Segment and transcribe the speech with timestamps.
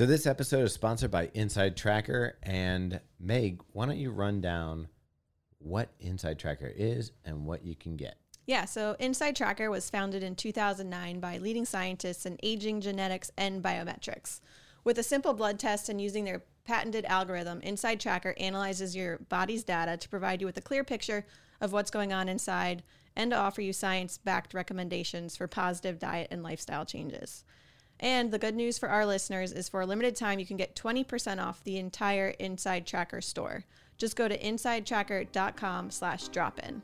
[0.00, 3.60] So this episode is sponsored by Inside Tracker and Meg.
[3.74, 4.88] Why don't you run down
[5.58, 8.14] what Inside Tracker is and what you can get?
[8.46, 13.62] Yeah, so Inside Tracker was founded in 2009 by leading scientists in aging genetics and
[13.62, 14.40] biometrics.
[14.84, 19.64] With a simple blood test and using their patented algorithm, Inside Tracker analyzes your body's
[19.64, 21.26] data to provide you with a clear picture
[21.60, 22.82] of what's going on inside
[23.14, 27.44] and to offer you science backed recommendations for positive diet and lifestyle changes.
[28.00, 30.74] And the good news for our listeners is for a limited time, you can get
[30.74, 33.66] 20% off the entire Inside Tracker store.
[33.98, 36.80] Just go to insidetracker.com slash drop in.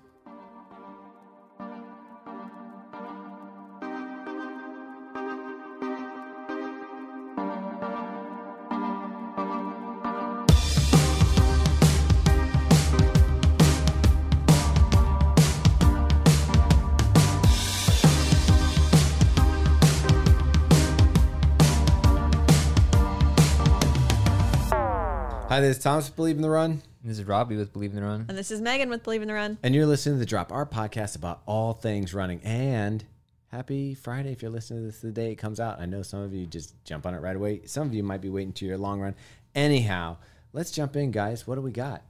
[25.57, 27.97] Hi, this is Thomas with Believe in the Run, This is Robbie with Believe in
[27.97, 28.27] the Run.
[28.29, 29.57] And this is Megan with Believe in the Run.
[29.63, 32.43] and you're listening to The Drop, our podcast about all things running.
[32.45, 33.03] And
[33.51, 35.81] happy Friday if you're listening to this the day it comes out.
[35.81, 37.63] I know some of you just jump on it right away.
[37.65, 39.15] Some of you might be waiting to your long run.
[39.55, 40.19] Anyhow,
[40.53, 41.47] let's jump in, guys.
[41.47, 42.03] What do we got?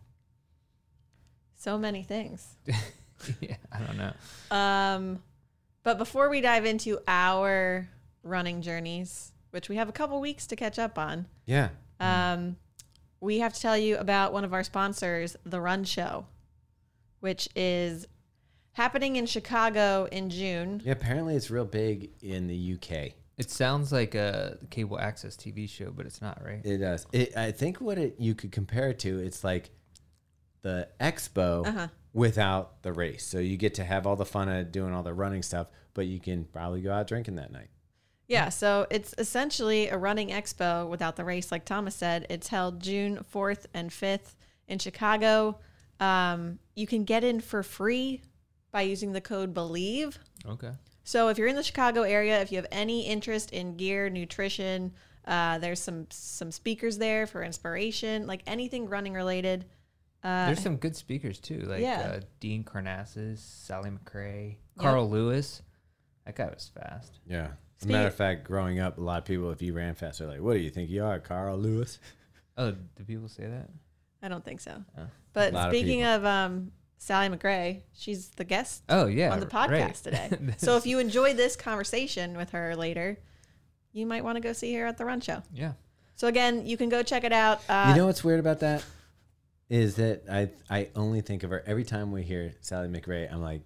[1.57, 2.49] So many things.
[3.41, 4.13] yeah, I don't know.
[4.51, 5.23] Um,
[5.85, 7.89] but before we dive into our
[8.25, 11.69] running journeys, which we have a couple weeks to catch up on, Yeah.
[12.01, 12.57] um,
[13.21, 16.27] we have to tell you about one of our sponsors, The Run Show,
[17.21, 18.07] which is
[18.73, 20.83] happening in Chicago in June.
[20.85, 23.13] Yeah, apparently it's real big in the UK.
[23.39, 26.65] It sounds like a cable access TV show, but it's not, right?
[26.65, 27.07] It does.
[27.13, 29.71] It, I think what it you could compare it to, it's like
[30.63, 31.89] the expo Uh-huh.
[32.15, 33.25] without the race.
[33.27, 36.07] So you get to have all the fun of doing all the running stuff, but
[36.07, 37.69] you can probably go out drinking that night.
[38.29, 42.27] Yeah, so it's essentially a running expo without the race, like Thomas said.
[42.29, 44.35] It's held June 4th and 5th
[44.67, 45.59] in Chicago.
[46.01, 48.23] Um, you can get in for free
[48.73, 50.19] by using the code BELIEVE.
[50.47, 50.73] Okay.
[51.05, 54.93] So if you're in the Chicago area, if you have any interest in gear, nutrition,
[55.25, 59.67] uh, there's some some speakers there for inspiration, like anything running related.
[60.25, 62.15] Uh, There's some good speakers too, like Yeah.
[62.17, 65.63] uh, Dean Karnazes, Sally McRae, Carl Lewis.
[66.25, 67.21] That guy was fast.
[67.27, 67.51] Yeah.
[67.81, 70.19] As a matter of fact, growing up, a lot of people, if you ran fast,
[70.19, 71.99] they're like, "What do you think you are, Carl Lewis?"
[72.57, 73.69] Oh, do people say that?
[74.23, 74.83] I don't think so.
[74.97, 75.03] Oh.
[75.35, 79.41] But A lot of speaking of, um, Sally McRae, she's the guest Oh yeah, on
[79.41, 79.71] the right.
[79.71, 80.31] podcast today.
[80.57, 83.19] so if you enjoyed this conversation with her later,
[83.93, 85.43] you might want to go see her at the Run Show.
[85.53, 85.73] yeah,
[86.15, 87.61] So again, you can go check it out.
[87.69, 88.83] Uh, you know what's weird about that
[89.69, 93.31] is that I I only think of her every time we hear Sally McRae.
[93.31, 93.63] I'm like,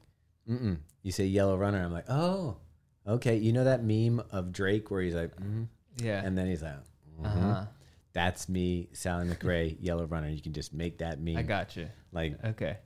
[0.49, 1.83] mm You say yellow runner.
[1.83, 2.57] I'm like, oh,
[3.07, 3.37] okay.
[3.37, 5.65] You know that meme of Drake where he's like, mm-hmm,
[5.99, 6.25] yeah.
[6.25, 6.77] and then he's like,
[7.21, 7.27] mhm.
[7.27, 7.65] uh-huh.
[8.13, 10.29] that's me, Sally McRae, yellow runner.
[10.29, 11.37] You can just make that meme.
[11.37, 11.89] I got you.
[12.13, 12.77] like, Okay.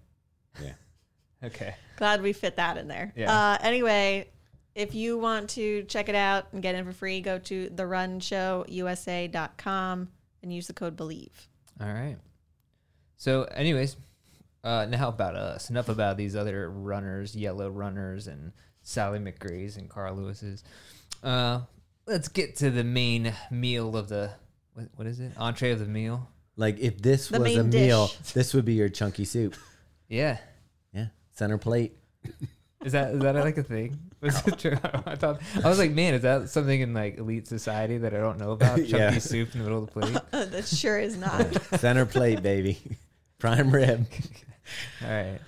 [0.62, 0.72] yeah.
[1.42, 1.74] Okay.
[1.98, 3.12] Glad we fit that in there.
[3.14, 3.30] Yeah.
[3.30, 4.30] Uh, anyway,
[4.74, 10.08] if you want to check it out and get in for free, go to therunshowusa.com
[10.42, 11.48] and use the code BELIEVE.
[11.80, 12.16] All right.
[13.16, 13.96] So, anyways,
[14.62, 15.70] uh, now about us.
[15.70, 18.52] Enough about these other runners, yellow runners, and
[18.84, 20.62] Sally McRae's and Carl Lewis's.
[21.22, 21.62] Uh,
[22.06, 24.30] let's get to the main meal of the
[24.74, 25.32] what, what is it?
[25.36, 26.28] Entree of the meal.
[26.56, 29.56] Like if this The was a main meal, this would be your chunky soup.
[30.08, 30.38] Yeah.
[30.92, 31.96] Yeah, center plate.
[32.84, 33.98] Is that is that like a thing?
[34.20, 34.76] Was it true?
[35.06, 38.18] I thought I was like, man, is that something in like elite society that I
[38.18, 38.76] don't know about?
[38.86, 39.18] Chunky Yeah.
[39.18, 40.50] soup in the middle of the plate.
[40.50, 41.46] that sure is not.
[41.80, 42.78] center plate, baby.
[43.38, 44.06] Prime rib.
[45.02, 45.38] All right.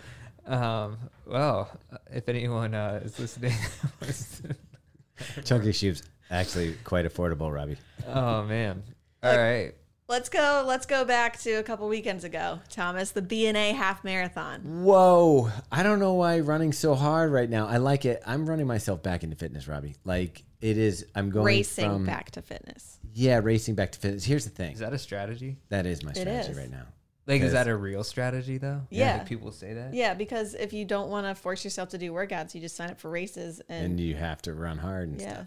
[0.47, 1.71] Um, well,
[2.13, 3.53] if anyone uh, is listening,
[5.45, 7.79] Chunky shoes actually quite affordable, Robbie.
[8.07, 8.83] oh man.
[9.23, 9.75] All Like- right.
[10.09, 10.65] let's go.
[10.67, 13.11] Let's go back to a couple weekends ago, Thomas.
[13.13, 14.61] The B&A half marathon.
[14.85, 15.51] Whoa.
[15.73, 17.67] I don't know why running so hard right now.
[17.67, 18.23] I like it.
[18.27, 19.97] I'm running myself back into fitness, Robbie.
[20.05, 22.99] Like it is I'm going Racing from, back to fitness.
[23.15, 24.25] Yeah, racing back to fitness.
[24.25, 24.75] Here's the thing.
[24.75, 25.57] Is that a strategy?
[25.71, 26.59] that is my strategy is.
[26.59, 26.85] right now.
[27.27, 28.83] Like, is that a real strategy though?
[28.89, 29.19] Yeah.
[29.19, 29.95] Like people say that.
[29.95, 32.91] Yeah, because if you don't want to force yourself to do workouts, you just sign
[32.91, 35.33] up for races And and, you have to run hard and yeah.
[35.33, 35.47] stuff.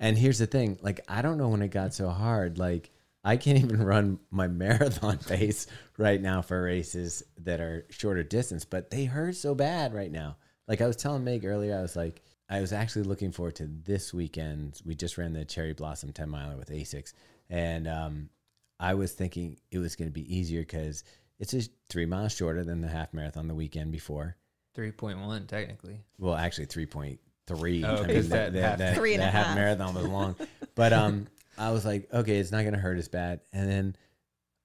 [0.00, 2.58] And here's the thing, like I don't know when it got so hard.
[2.58, 2.90] Like
[3.22, 8.64] I can't even run my marathon pace right now for races that are shorter distance,
[8.64, 10.36] but they hurt so bad right now.
[10.66, 13.66] Like I was telling Meg earlier, I was like, I was actually looking forward to
[13.66, 14.80] this weekend.
[14.84, 17.14] We just ran the Cherry Blossom 10 miler with Asics.
[17.48, 18.28] And um,
[18.82, 21.04] I was thinking it was going to be easier because
[21.38, 24.36] it's just three miles shorter than the half marathon the weekend before.
[24.74, 26.00] Three point one technically.
[26.18, 27.84] Well, actually, three point three.
[27.84, 29.54] Oh, 'cause that half- Three and a half half.
[29.56, 30.36] marathon was long,
[30.74, 33.40] but um, I was like, okay, it's not gonna hurt as bad.
[33.52, 33.96] And then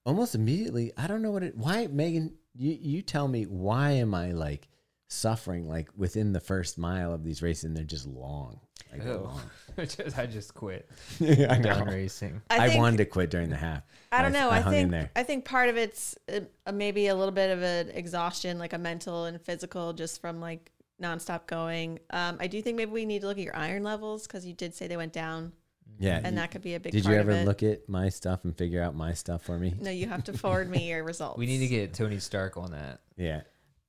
[0.04, 1.56] almost immediately, I don't know what it.
[1.56, 2.34] Why, Megan?
[2.54, 4.66] You you tell me why am I like
[5.08, 7.64] suffering like within the first mile of these races?
[7.64, 8.60] and They're just long.
[8.92, 9.22] Like they're Oh.
[9.24, 9.40] long.
[9.86, 10.88] Just- I just quit.
[11.20, 11.84] I Done know.
[11.84, 12.40] racing.
[12.50, 13.82] I, I, think, wanted to quit during the half.
[14.10, 14.48] I don't know.
[14.50, 15.08] I I, hung think.
[15.14, 18.72] I think part of it's uh, uh, maybe a little bit of an exhaustion, like
[18.72, 22.00] a mental and physical, just from like nonstop going.
[22.10, 24.52] Um, I do think maybe we need to look at your iron levels because you
[24.54, 25.52] did say they went down,
[26.00, 26.16] Yeah.
[26.16, 26.92] and you- that could be a big.
[26.92, 27.46] did part you of ever it.
[27.46, 29.74] look at my stuff and figure out my stuff for me?
[29.80, 31.38] No, you have to forward me your results.
[31.38, 33.00] We need to get Tony Stark on that.
[33.16, 33.42] Yeah.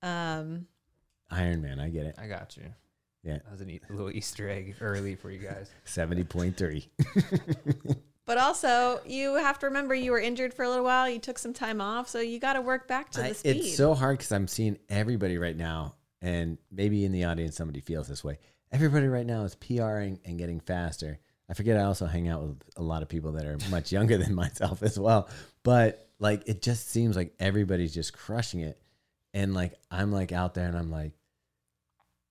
[0.04, 0.68] Um,
[1.32, 2.16] Iron Man, I get it.
[2.18, 2.64] I got you.
[3.24, 3.34] Yeah.
[3.34, 5.70] That was a neat little Easter egg early for you guys.
[5.86, 6.90] Seventy point three.
[8.26, 11.10] but also, you have to remember you were injured for a little while.
[11.10, 13.58] You took some time off, so you got to work back to the I- speed.
[13.58, 17.82] It's so hard because I'm seeing everybody right now, and maybe in the audience somebody
[17.82, 18.40] feels this way.
[18.72, 21.20] Everybody right now is PRing and getting faster.
[21.50, 24.18] I forget I also hang out with a lot of people that are much younger
[24.18, 25.28] than myself as well.
[25.64, 28.80] But like it just seems like everybody's just crushing it.
[29.34, 31.14] And like I'm like out there and I'm like,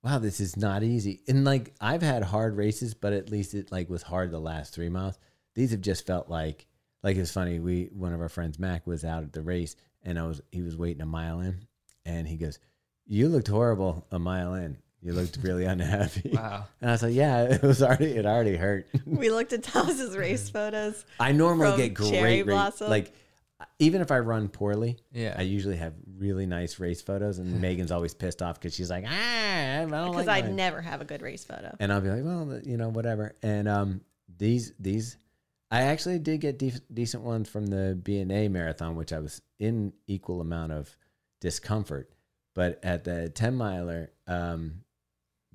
[0.03, 1.21] wow, this is not easy.
[1.27, 4.73] And like I've had hard races, but at least it like was hard the last
[4.73, 5.17] three miles.
[5.55, 6.67] These have just felt like
[7.03, 7.59] like it's funny.
[7.59, 10.61] We one of our friends Mac was out at the race and I was he
[10.61, 11.61] was waiting a mile in
[12.05, 12.59] and he goes,
[13.05, 14.77] You looked horrible a mile in.
[15.01, 16.31] You looked really unhappy.
[16.33, 16.65] Wow.
[16.81, 18.87] And I was like, Yeah, it was already it already hurt.
[19.05, 21.05] we looked at Thomas's race photos.
[21.19, 22.89] I normally From get Cherry great race, Blossom?
[22.89, 23.13] like
[23.79, 25.35] even if I run poorly, Yeah.
[25.37, 29.05] I usually have really nice race photos, and Megan's always pissed off because she's like,
[29.07, 31.75] ah, I don't Because like I mine." never have a good race photo.
[31.79, 33.35] and I'll be like, well, you know, whatever.
[33.43, 34.01] And um,
[34.37, 35.17] these these,
[35.71, 39.93] I actually did get def- decent ones from the B&A marathon, which I was in
[40.07, 40.95] equal amount of
[41.41, 42.09] discomfort.
[42.55, 44.81] But at the ten miler, um,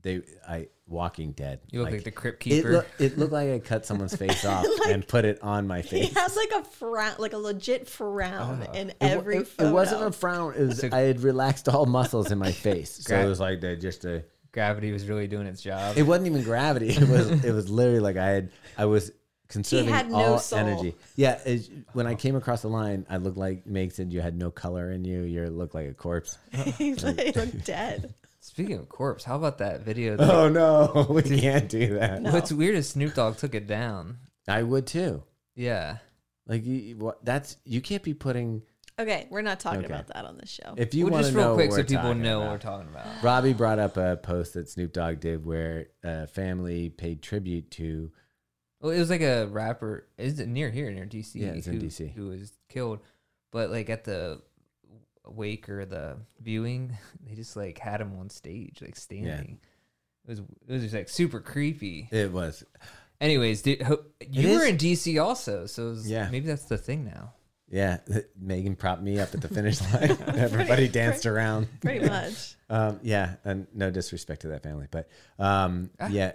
[0.04, 1.60] they I Walking Dead.
[1.70, 2.86] You look like, the crypt it, keeper.
[2.98, 6.08] it looked like I cut someone's face off and put it on my face.
[6.08, 8.72] He has like a frown, like a legit frown uh-huh.
[8.74, 9.70] in It every it, photo.
[9.70, 10.54] it wasn't a frown.
[10.54, 13.60] It was So- I had relaxed all muscles in my face, so it was like
[13.60, 14.24] they just a.
[14.52, 15.96] Gravity was really doing its job.
[15.96, 16.90] It wasn't even gravity.
[16.90, 19.10] It was it was literally like I had I was
[19.48, 20.60] conserving had no all soul.
[20.60, 20.94] energy.
[21.16, 24.36] Yeah, it, when I came across the line, I looked like Meg said you had
[24.36, 25.22] no color in you.
[25.22, 26.38] You looked like a corpse.
[26.78, 28.14] he like, looked dead.
[28.54, 30.16] Speaking of corpse, how about that video?
[30.16, 32.22] that- Oh no, we can't do that.
[32.22, 32.30] No.
[32.30, 34.18] What's weird is Snoop Dogg took it down.
[34.46, 35.24] I would too.
[35.56, 35.96] Yeah.
[36.46, 37.24] Like you, what?
[37.24, 38.62] That's you can't be putting.
[38.96, 39.92] Okay, we're not talking Okay.
[39.92, 40.74] about that on this show.
[40.76, 42.42] If you well, want to just know, real quick what so we're people talking know
[42.42, 42.46] about.
[42.46, 43.06] what we're talking about.
[43.24, 48.12] Robbie brought up a post that Snoop Dogg did where a family paid tribute to
[48.80, 50.06] Well, it was like a rapper.
[50.16, 51.32] Is it near here, near DC?
[51.34, 52.12] Yeah, it's in who, DC.
[52.14, 53.00] Who was killed,
[53.50, 54.42] but like at the
[55.26, 56.96] wake or the viewing,
[57.28, 59.58] they just like had him on stage, like standing.
[59.60, 59.68] Yeah.
[60.26, 62.08] It was it was just like super creepy.
[62.10, 62.64] it was
[63.20, 63.98] Anyways, did, ho,
[64.28, 66.28] you is- were in DC also, so it was- Yeah.
[66.30, 67.32] maybe that's the thing now.
[67.70, 67.98] yeah.
[68.38, 70.16] Megan propped me up at the finish line.
[70.36, 71.68] Everybody danced around.
[71.80, 72.56] Pretty much.
[72.68, 76.08] Um, yeah, and no disrespect to that family, but um, Ah.
[76.08, 76.32] yeah.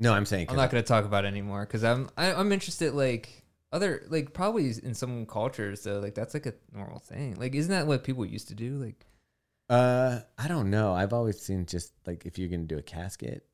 [0.00, 2.50] No, I'm saying I'm not going to talk about it anymore because I'm I, I'm
[2.52, 3.43] interested like
[3.74, 7.34] other like probably in some cultures though like that's like a normal thing.
[7.34, 8.78] Like isn't that what people used to do?
[8.78, 9.04] Like
[9.68, 10.92] Uh, I don't know.
[10.94, 13.46] I've always seen just like if you're gonna do a casket.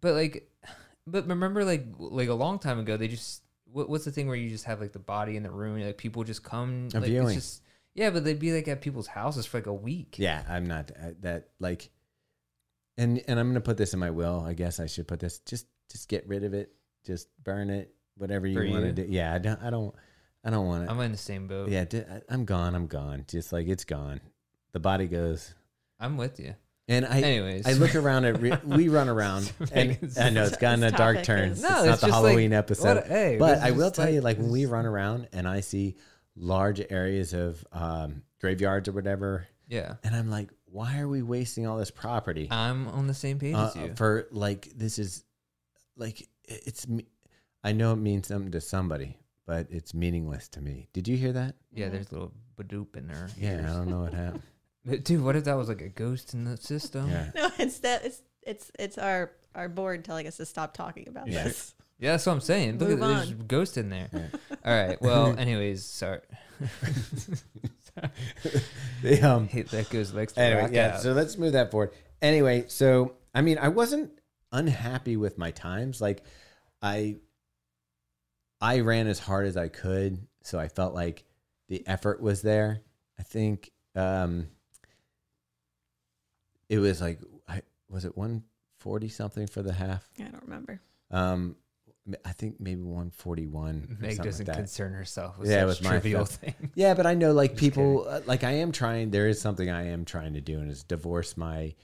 [0.00, 0.48] But like,
[1.06, 3.42] but remember, like, like a long time ago, they just
[3.72, 5.98] what, what's the thing where you just have like the body in the room, like
[5.98, 7.26] people just come, A like viewing.
[7.26, 7.62] it's just
[7.94, 10.16] yeah, but they'd be like at people's houses for like a week.
[10.18, 11.90] Yeah, I'm not uh, that like,
[12.96, 14.40] and and I'm gonna put this in my will.
[14.46, 15.40] I guess I should put this.
[15.40, 16.72] Just just get rid of it.
[17.04, 17.95] Just burn it.
[18.16, 19.06] Whatever you want to do.
[19.08, 19.62] Yeah, I don't.
[19.62, 19.94] I don't.
[20.44, 20.90] I don't want it.
[20.90, 21.68] I'm in the same boat.
[21.70, 21.84] yeah,
[22.28, 22.74] I'm gone.
[22.74, 23.24] I'm gone.
[23.28, 24.20] Just like it's gone.
[24.72, 25.52] The body goes.
[25.98, 26.54] I'm with you.
[26.88, 30.56] And I, Anyways, I look around at re- we run around, and I know it's
[30.56, 31.48] gotten a dark turn.
[31.50, 34.08] is- It's No, not the just like- Halloween episode, What- hey, but I will tell
[34.08, 35.96] you, like- like when we run around and I see
[36.36, 41.66] large areas of um, graveyards or whatever, yeah, and I'm like, why are we wasting
[41.66, 43.94] all this property I'm on the same page uh, as you.
[43.96, 45.24] for like this is
[45.96, 46.86] like it's.
[47.66, 50.88] Me- I know it means something to somebody, but it's meaningless to me.
[50.92, 51.54] Did you hear that?
[51.72, 53.28] yeah, there's a little badoop in there.
[53.38, 54.42] Yeah, I don't know what happened.
[55.04, 57.10] Dude, what if that was like a ghost in the system?
[57.10, 57.30] Yeah.
[57.34, 61.28] No, it's that it's it's it's our our board telling us to stop talking about
[61.28, 61.44] Yeah.
[61.44, 61.74] this.
[61.98, 62.76] Yeah, that's what I'm saying.
[62.76, 63.40] Look, at, Move there's on.
[63.40, 64.10] a ghost in there.
[64.12, 64.26] Yeah.
[64.66, 65.00] All right.
[65.00, 66.20] Well, anyways, sorry.
[69.02, 70.94] They, um, Hate that goes legs to anyway, yeah.
[70.96, 71.00] out.
[71.00, 71.92] So let's move that forward.
[72.20, 74.10] Anyway, so I mean, I wasn't
[74.52, 76.00] unhappy with my times.
[76.00, 76.22] Like,
[76.82, 77.16] I,
[78.60, 81.24] I ran as hard as I could, so I felt like
[81.68, 82.82] the effort was there.
[83.18, 84.48] I think um,
[86.68, 88.42] it was like, I was it one
[88.78, 90.08] forty something for the half.
[90.18, 90.80] I don't remember.
[91.10, 91.56] Um,
[92.24, 93.96] I think maybe 141.
[94.00, 94.56] Meg doesn't that.
[94.56, 96.54] concern herself with Yeah, such with my trivial stuff.
[96.54, 96.70] things.
[96.76, 99.10] Yeah, but I know like Just people uh, like I am trying.
[99.10, 101.74] There is something I am trying to do, and is divorce my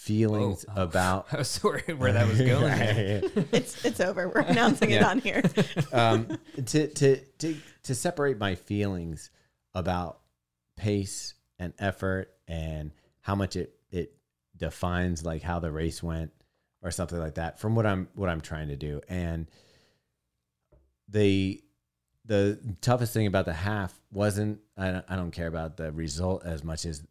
[0.00, 0.82] feelings Whoa.
[0.82, 1.26] about.
[1.32, 2.64] I was worried where that was going.
[2.64, 3.22] there.
[3.52, 4.28] It's it's over.
[4.28, 5.42] We're announcing it on here.
[5.92, 9.30] um, to to to to separate my feelings
[9.74, 10.20] about
[10.76, 14.14] pace and effort and how much it it
[14.56, 16.32] defines like how the race went
[16.82, 19.46] or something like that from what I'm what I'm trying to do and
[21.08, 21.62] the
[22.24, 26.44] the toughest thing about the half wasn't I don't, I don't care about the result
[26.44, 27.02] as much as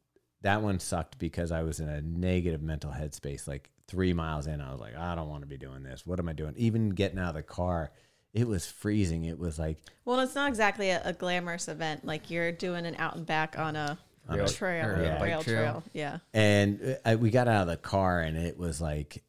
[0.41, 4.61] that one sucked because I was in a negative mental headspace like 3 miles in
[4.61, 6.89] I was like I don't want to be doing this what am I doing even
[6.89, 7.91] getting out of the car
[8.33, 12.05] it was freezing it was like Well, it's not exactly a, a glamorous event.
[12.05, 15.13] Like you're doing an out and back on a Rail- trail, or a yeah.
[15.17, 15.55] bike rail trail.
[15.55, 15.83] trail.
[15.93, 16.17] Yeah.
[16.35, 19.23] and uh, I, we got out of the car and it was like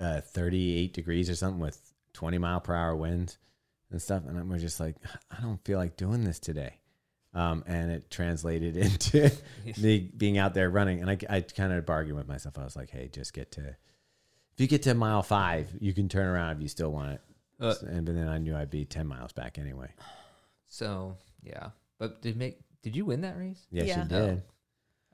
[0.00, 1.78] uh, 38 degrees or something with
[2.14, 3.36] 20 mile per hour winds
[3.90, 4.96] and stuff and we're just like
[5.30, 6.80] i don't feel like doing this today
[7.36, 9.30] um, and it translated into
[9.78, 12.74] me being out there running and i, I kind of bargained with myself i was
[12.74, 16.56] like hey just get to if you get to mile five you can turn around
[16.56, 17.20] if you still want it
[17.60, 19.88] Uh, and but then i knew i'd be 10 miles back anyway
[20.68, 23.66] so yeah, but did make did you win that race?
[23.70, 24.02] yes Yeah.
[24.02, 24.42] you did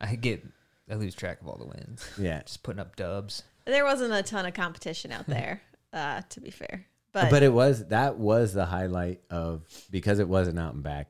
[0.01, 0.45] I get
[0.91, 2.09] I lose track of all the wins.
[2.19, 3.45] yeah Just putting up dubs.
[3.67, 5.63] There wasn't a ton of competition out there,
[5.93, 6.87] uh, to be fair.
[7.13, 11.09] But, but it was that was the highlight of because it wasn't out and back.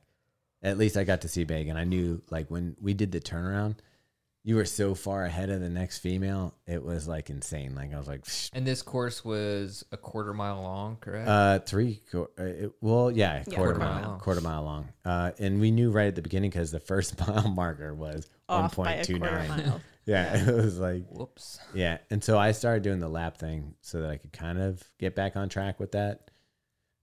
[0.62, 1.76] At least I got to see Megan.
[1.76, 3.76] I knew like when we did the turnaround,
[4.44, 6.54] you were so far ahead of the next female.
[6.66, 7.74] It was like insane.
[7.76, 11.28] Like I was like, "Psh, And this course was a quarter mile long, correct?
[11.28, 12.00] uh, three.
[12.10, 14.18] qu- uh, it- Well, yeah, Yeah, quarter quarter mile, mile.
[14.18, 14.88] quarter mile long.
[15.04, 18.68] Uh, and we knew right at the beginning because the first mile marker was one
[18.70, 18.70] point two nine.
[18.70, 19.66] off by point a two quarter nine.
[19.66, 19.80] mile.
[20.04, 21.60] Yeah, it was like Whoops.
[21.74, 21.98] yeah.
[22.10, 25.14] And so I started doing the lap thing so that I could kind of get
[25.14, 26.31] back on track with that.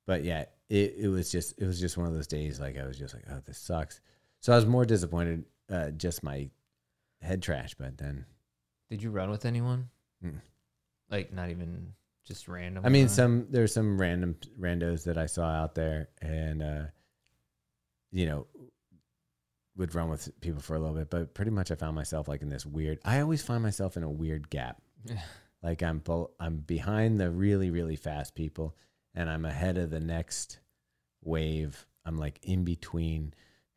[0.09, 2.87] But yeah, it, it was just it was just one of those days like I
[2.87, 4.01] was just like, oh, this sucks.
[4.39, 6.49] So I was more disappointed, uh, just my
[7.21, 7.75] head trash.
[7.75, 8.25] But then,
[8.89, 9.87] Did you run with anyone?
[10.25, 10.41] Mm.
[11.11, 11.93] Like not even
[12.25, 12.83] just random.
[12.87, 13.09] I mean, run?
[13.09, 16.83] some there's some random randos that I saw out there, and uh,
[18.11, 18.47] you know,
[19.77, 21.11] would run with people for a little bit.
[21.11, 22.97] But pretty much, I found myself like in this weird.
[23.05, 24.81] I always find myself in a weird gap.
[25.61, 26.01] Like I'm
[26.39, 28.77] I'm behind the really really fast people,
[29.19, 30.59] and I'm ahead of the next
[31.23, 31.85] wave.
[32.05, 33.33] I'm like in between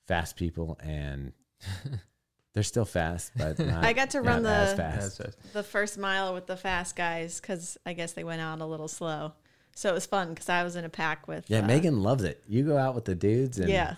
[0.07, 1.33] fast people, and
[2.55, 4.77] they're still fast, but not, I got to run the- fast.
[4.77, 8.61] That's- that's- the first mile with the fast guys because I guess they went out
[8.61, 9.33] a little slow.
[9.75, 12.25] So it was fun because I was in a pack with Yeah, uh, Megan loves
[12.25, 12.43] it.
[12.47, 13.97] You go out with the dudes, and Yeah.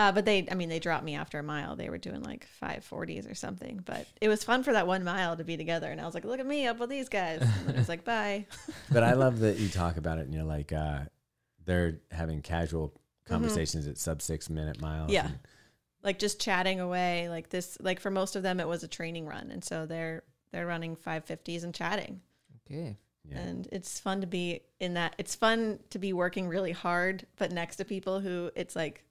[0.00, 1.76] Uh, but they, I mean, they dropped me after a mile.
[1.76, 3.82] They were doing like 540s or something.
[3.84, 5.90] But it was fun for that one mile to be together.
[5.90, 7.42] And I was like, look at me up with these guys.
[7.42, 8.46] And then it was like, bye.
[8.90, 11.00] but I love that you talk about it and you're like, uh,
[11.66, 12.94] they're having casual
[13.26, 15.08] conversations at sub six minute miles.
[15.08, 15.12] Mm-hmm.
[15.12, 15.26] Yeah.
[15.26, 15.38] and-
[16.02, 17.28] Like just chatting away.
[17.28, 19.50] Like this, like for most of them, it was a training run.
[19.50, 22.22] And so they're, they're running 550s and chatting.
[22.66, 22.96] okay.
[23.28, 23.38] yeah.
[23.38, 25.14] And it's fun to be in that.
[25.18, 29.04] It's fun to be working really hard, but next to people who it's like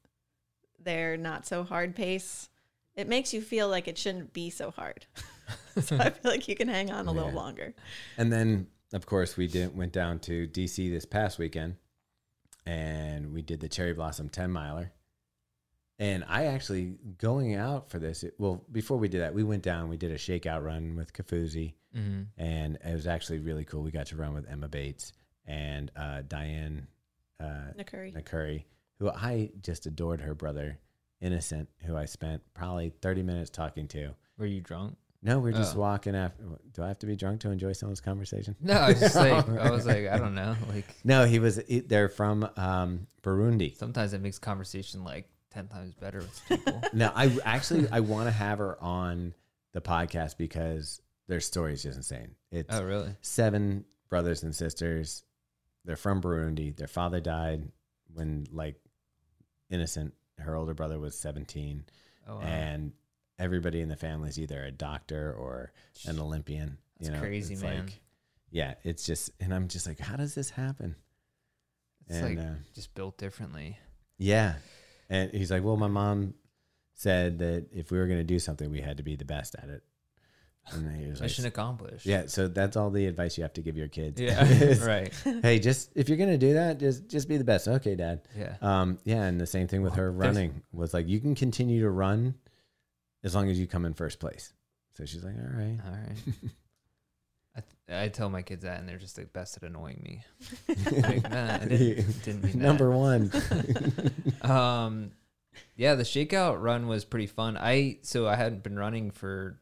[0.83, 2.50] they're not so hard pace.
[2.95, 5.05] It makes you feel like it shouldn't be so hard.
[5.81, 7.74] so I feel like you can hang on a little longer.
[8.17, 11.75] And then, of course, we did went down to DC this past weekend,
[12.65, 14.91] and we did the Cherry Blossom ten miler.
[15.98, 18.24] And I actually going out for this.
[18.24, 19.89] It, well, before we did that, we went down.
[19.89, 22.21] We did a shakeout run with Kafuzi, Mm-hmm.
[22.39, 23.81] and it was actually really cool.
[23.81, 25.12] We got to run with Emma Bates
[25.48, 26.86] and uh, Diane
[27.39, 28.13] uh, Nukuri.
[28.13, 28.65] McCurry,
[29.00, 30.77] who I just adored her brother,
[31.22, 34.12] Innocent, who I spent probably 30 minutes talking to.
[34.38, 34.96] Were you drunk?
[35.22, 35.79] No, we're just Oh.
[35.82, 36.41] walking after.
[36.74, 38.56] Do I have to be drunk to enjoy someone's conversation?
[38.62, 40.56] No, I was just like I was like I don't know.
[40.74, 41.60] Like No, he was.
[41.68, 43.75] he- They're from um, Burundi.
[43.75, 46.82] sometimes it makes conversation like ten times better with people.
[46.94, 49.34] No, I actually I want to have her on
[49.74, 52.36] the podcast because their story is just insane.
[52.51, 53.13] It's oh really?
[53.20, 55.24] seven brothers and sisters.
[55.84, 56.74] They're from Burundi.
[56.77, 57.68] Their father died
[58.13, 58.75] when like
[59.70, 60.14] innocent.
[60.38, 61.84] Her older brother was 17
[62.28, 62.42] Oh wow.
[62.42, 62.92] and
[63.38, 65.72] everybody in the family is either a doctor or
[66.08, 66.78] an Olympian.
[67.00, 67.86] That's crazy, it's man.
[67.86, 68.00] Like,
[68.52, 70.96] yeah, it's just, and I'm just like, how does this happen?
[72.08, 73.78] it's and like uh, just built differently.
[74.18, 74.56] yeah,
[75.10, 76.34] and he's like, well, my mom
[76.94, 79.56] said that if we were going to do something, we had to be the best
[79.62, 79.84] at it.
[80.72, 82.06] And he was like, Mission accomplished.
[82.06, 84.22] yeah, so that's all the advice you have to give your kids.
[84.22, 84.75] Yeah.
[84.86, 85.12] Right.
[85.42, 87.68] Hey, just if you're gonna do that, just just be the best.
[87.68, 88.22] Okay, Dad.
[88.38, 88.56] Yeah.
[88.62, 91.89] Um, yeah, and the same thing with her running was like you can continue to
[91.89, 92.36] run
[93.24, 94.54] as long as you come in first place.
[94.94, 95.80] So she's like, all right.
[95.86, 96.18] All right.
[97.89, 100.24] I, I tell my kids that, and they're just like best at annoying me.
[101.01, 102.56] like, nah, didn't, didn't.
[102.56, 103.32] Number one.
[104.44, 105.12] um
[105.75, 109.60] yeah the shakeout run was pretty fun i so i hadn't been running for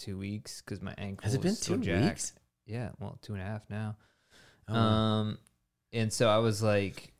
[0.00, 2.04] two weeks because my ankle Has it been two jacked.
[2.04, 2.32] weeks?
[2.66, 3.96] yeah well two and a half now
[4.68, 5.38] Oh, um
[5.92, 7.12] and so i was like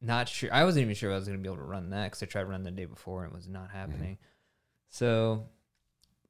[0.00, 2.04] not sure i wasn't even sure i was going to be able to run that
[2.04, 3.76] because i tried running the day before and it was not Mm-hmm.
[3.78, 4.18] happening
[4.90, 5.44] so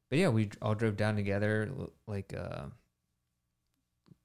[0.08, 1.70] but yeah we all drove down together
[2.06, 2.64] like uh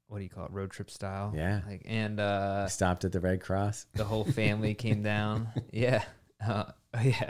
[0.08, 1.62] what do you call it road trip style Yeah.
[1.68, 3.88] like and uh Stopped at the Red Cross.
[3.94, 5.50] the whole family came down.
[5.74, 6.04] Yeah.
[6.46, 6.64] Uh,
[6.94, 7.04] oh,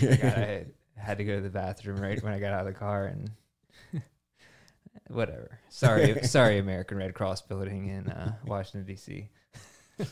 [0.00, 0.16] yeah.
[0.16, 0.64] God, I
[0.96, 3.30] had to go to the bathroom right when I got out of the car and
[5.08, 5.58] whatever.
[5.68, 9.28] Sorry, sorry, American Red Cross building in uh, Washington D.C.
[9.96, 10.06] They're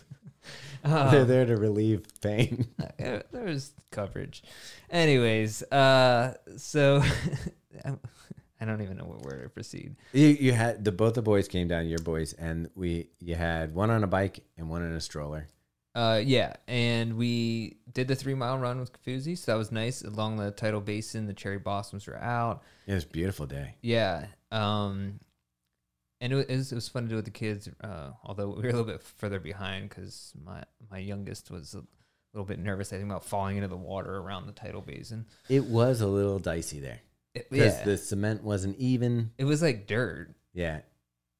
[0.85, 2.67] um, there to relieve pain.
[2.99, 4.43] yeah, there was coverage.
[4.91, 7.03] Anyways, uh, so
[8.61, 9.97] I don't even know what word to proceed.
[10.13, 13.75] You you had the both the boys came down, your boys, and we you had
[13.75, 15.49] one on a bike and one in a stroller.
[15.95, 20.03] Uh, yeah, and we did the three mile run with Kafuzi, so that was nice.
[20.03, 22.63] Along the tidal basin, the cherry blossoms were out.
[22.87, 23.75] It was a beautiful day.
[23.83, 25.21] Yeah, um,
[26.21, 27.69] and it was, it was fun to do with the kids.
[27.83, 31.83] Uh, although we were a little bit further behind because my my youngest was a
[32.33, 32.91] little bit nervous.
[32.93, 35.27] I think about falling into the water around the tidal basin.
[35.51, 37.01] It was a little dicey there
[37.35, 39.33] because yeah, the cement wasn't even.
[39.37, 40.35] it was like dirt.
[40.55, 40.81] Yeah,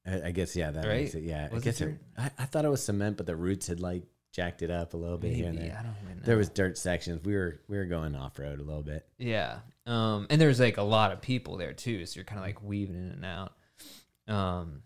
[0.05, 1.01] I, I guess yeah that Right?
[1.01, 1.23] makes it.
[1.23, 1.97] Yeah, Was I guess it?
[2.17, 4.97] I, I thought it was cement, but the roots had like jacked it up a
[4.97, 5.77] little bit here and there.
[5.79, 6.21] I don't know.
[6.25, 7.23] There was dirt sections.
[7.23, 9.05] We were we were going off road a little bit.
[9.17, 9.59] Yeah.
[9.85, 12.61] Um, and there's like a lot of people there too, so you're kind of like
[12.61, 13.53] weaving in and out.
[14.27, 14.81] Um,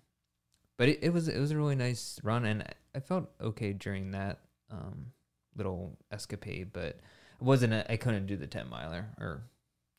[0.78, 2.64] but it, it was it was a really nice run, and
[2.94, 4.40] I- felt okay during that
[4.72, 5.12] um
[5.56, 7.00] little escapade, but it
[7.42, 9.44] wasn't a, I couldn't do the ten miler or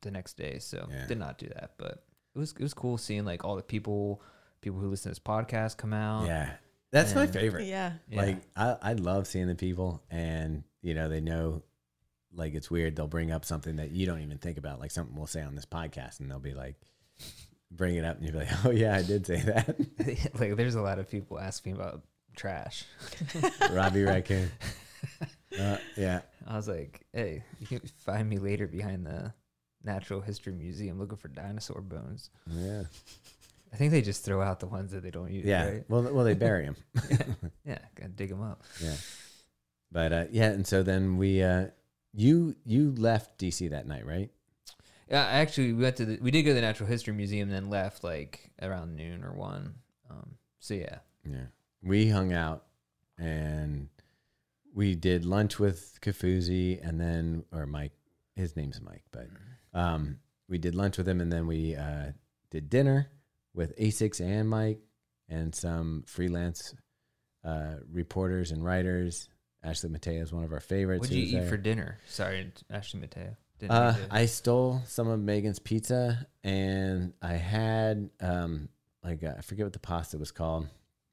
[0.02, 1.06] the next day, so Yeah.
[1.06, 1.72] did not do that.
[1.78, 4.20] But it was it was cool seeing like all the people
[4.60, 6.26] people who listen to this podcast come out.
[6.26, 6.50] Yeah,
[6.90, 7.66] that's my favorite.
[7.66, 7.92] Yeah.
[8.10, 8.22] Yeah.
[8.22, 11.62] Like I, I love seeing the people, and you know they know,
[12.34, 12.96] like it's weird.
[12.96, 15.54] They'll bring up something that you don't even think about, like something we'll say on
[15.54, 16.76] this podcast, and they'll be like,
[17.70, 19.76] bring it up, and you'll be like, oh yeah, I did say that.
[20.40, 22.02] like there's a lot of people asking about
[22.36, 22.84] trash.
[23.72, 24.50] Robbie Raccoon.
[25.58, 29.32] Uh, yeah, I was like, hey, you can find me later behind the
[29.84, 32.30] Natural History Museum looking for dinosaur bones.
[32.46, 32.84] yeah,
[33.72, 35.66] I think they just throw out the ones that they don't use, yeah.
[35.66, 35.84] right?
[35.88, 36.76] Well, well, they bury him.
[37.64, 38.62] Yeah, gotta dig them up.
[38.82, 38.94] Yeah,
[39.90, 41.66] but uh, yeah, and so then we, uh,
[42.12, 44.30] you, you left DC that night, right?
[45.10, 47.70] Yeah, actually, we went to the, we did go to the Natural History Museum, then
[47.70, 49.74] left like around noon or one.
[50.10, 51.46] Um, so yeah, Yeah.
[51.82, 52.64] We hung out
[53.18, 53.88] and
[54.74, 57.92] we did lunch with Kafuzi and then or Mike
[58.36, 59.28] his name's Mike, but
[59.74, 62.12] um we did lunch with him and then we uh
[62.50, 63.08] did dinner
[63.58, 64.78] with Asics and Mike
[65.28, 66.74] and some freelance
[67.44, 69.28] uh reporters and writers.
[69.62, 71.00] Ashley Mateo is one of our favorites.
[71.00, 71.48] what'd who you eat there.
[71.48, 71.98] for dinner?
[72.06, 73.36] Sorry, Ashley Mateo.
[73.68, 78.68] Uh, I stole some of Megan's pizza and I had um
[79.02, 80.68] like uh, I forget what the pasta was called.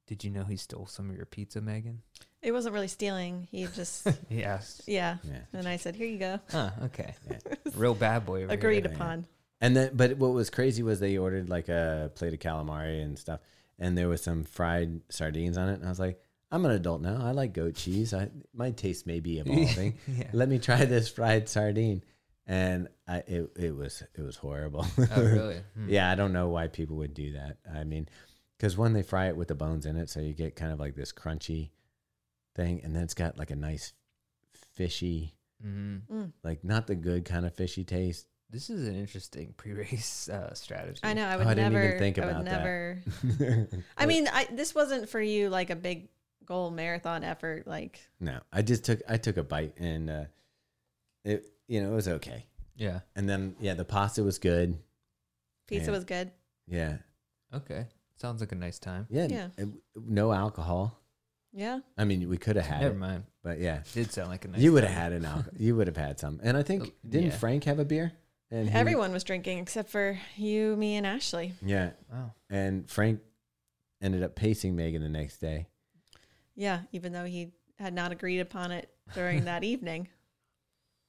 [0.07, 2.01] did you know he stole some of your pizza, Megan?
[2.43, 3.47] It wasn't really stealing.
[3.49, 4.79] He just, Yes.
[4.85, 5.17] yeah.
[5.23, 5.39] Yeah.
[5.53, 6.39] And I said, here you go.
[6.51, 6.69] Huh.
[6.83, 7.15] Okay.
[7.27, 7.37] Yeah.
[7.75, 8.45] Real bad boy.
[8.49, 8.93] Agreed Here.
[8.93, 9.25] upon.
[9.65, 13.17] And then, but what was crazy was they ordered like a plate of calamari and
[13.17, 13.39] stuff,
[13.79, 15.75] and there was some fried sardines on it.
[15.79, 16.19] And I was like,
[16.51, 17.19] I'm an adult now.
[17.21, 18.13] I like goat cheese.
[18.13, 19.95] I my taste may be evolving.
[20.07, 20.27] yeah.
[20.33, 22.03] Let me try this fried sardine,
[22.45, 24.85] and I it it was it was horrible.
[25.15, 25.57] Oh really?
[25.75, 25.89] Hmm.
[25.89, 27.57] yeah, I don't know why people would do that.
[27.73, 28.07] I mean,
[28.57, 30.79] because when they fry it with the bones in it, so you get kind of
[30.79, 31.71] like this crunchy
[32.55, 33.93] thing, and then it's got like a nice
[34.75, 35.33] fishy,
[35.65, 36.01] Mhm.
[36.11, 36.31] Mm.
[36.43, 38.27] like not the good kind of fishy taste.
[38.55, 41.01] This is an interesting pre-race uh, strategy.
[41.03, 41.27] I know.
[41.27, 41.85] I Oh, would I didn't never.
[41.87, 43.67] even think I about would that.
[43.97, 46.07] I mean, I this wasn't for you like a big
[46.45, 47.67] goal marathon effort.
[47.67, 50.23] Like, No, I just took I took a bite and uh,
[51.25, 52.45] it you know it was okay.
[52.77, 53.01] Yeah.
[53.13, 54.77] And then yeah, the pasta was good.
[55.67, 56.31] pizza was good.
[56.65, 56.97] Yeah,
[57.53, 57.87] Okay.
[58.15, 59.05] Sounds like a nice time.
[59.09, 59.47] yeah, Yeah.
[59.57, 60.97] and no alcohol.
[61.51, 61.79] Yeah.
[61.97, 63.23] I mean, we could have had Never it, mind.
[63.43, 64.61] but yeah, Did sound like a nice.
[64.61, 65.51] you would have had an alcohol.
[65.59, 67.37] You would have had some, and I think Oh, didn't yeah.
[67.37, 68.13] Frank have a beer?
[68.51, 71.53] And he- Everyone was drinking except for you, me, and Ashley.
[71.61, 72.33] yeah, Wow.
[72.49, 73.21] and Frank
[74.01, 75.67] ended up pacing Megan the next day.
[76.55, 80.07] Yeah, even though he had not agreed upon it during that evening.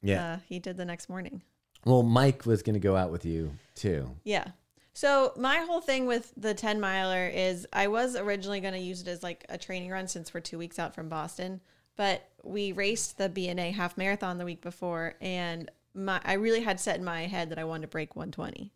[0.02, 0.34] Yeah.
[0.34, 1.42] Uh, he did the next morning.
[1.84, 4.10] well, Mike was going to go out with you too.
[4.24, 4.48] Yeah.
[4.92, 9.02] So my whole thing with the 10 miler is I was originally going to use
[9.02, 11.60] it as like a training run since we're two weeks out from Boston,
[11.96, 16.78] but we raced the B&A half marathon the week before and my I really had
[16.78, 18.72] set in my head that I wanted to break 120.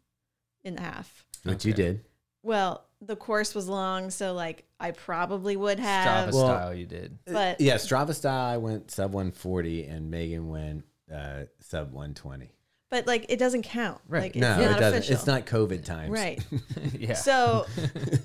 [0.64, 1.24] in the half.
[1.44, 2.04] Which you did.
[2.42, 6.30] Well, the course was long, so like I probably would have.
[6.30, 7.18] Strava Well- style, you did.
[7.26, 12.50] But Yeah, Strava style, I went sub 140 and Megan went uh, sub 120.
[12.90, 14.00] but like it doesn't count.
[14.08, 14.22] Right.
[14.22, 14.98] Like it's no, not it doesn't.
[14.98, 15.14] official.
[15.14, 16.10] It's not COVID times.
[16.10, 16.42] Right.
[16.98, 17.14] yeah.
[17.14, 17.66] So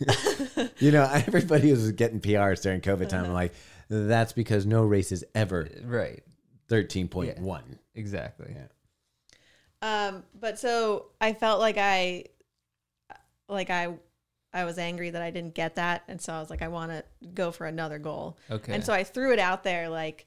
[0.80, 3.26] You know, everybody was getting PRs during COVID time.
[3.26, 3.54] I'm like,
[3.90, 6.24] that's because no race is ever right.
[6.70, 7.62] 13.1.
[7.94, 8.48] Exactly.
[8.56, 8.66] Yeah.
[9.86, 12.26] Um, but so I felt like I,
[13.48, 13.94] like I,
[14.54, 16.92] I was angry that I didn't get that, and so I was like, I want
[16.92, 17.04] to
[17.36, 18.74] go for another goal, Okay.
[18.74, 20.26] and so I threw it out there like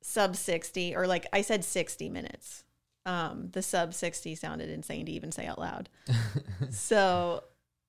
[0.00, 2.64] sub sixty or like I said sixty minutes.
[3.04, 5.90] Um, the sub sixty sounded insane to even say out loud.
[6.70, 7.44] so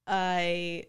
[0.08, 0.86] I,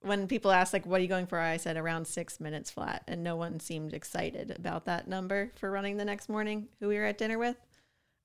[0.00, 3.04] when people asked like, "What are you going for?" I said around six minutes flat,
[3.06, 6.66] and no one seemed excited about that number for running the next morning.
[6.80, 7.56] Who we were at dinner with,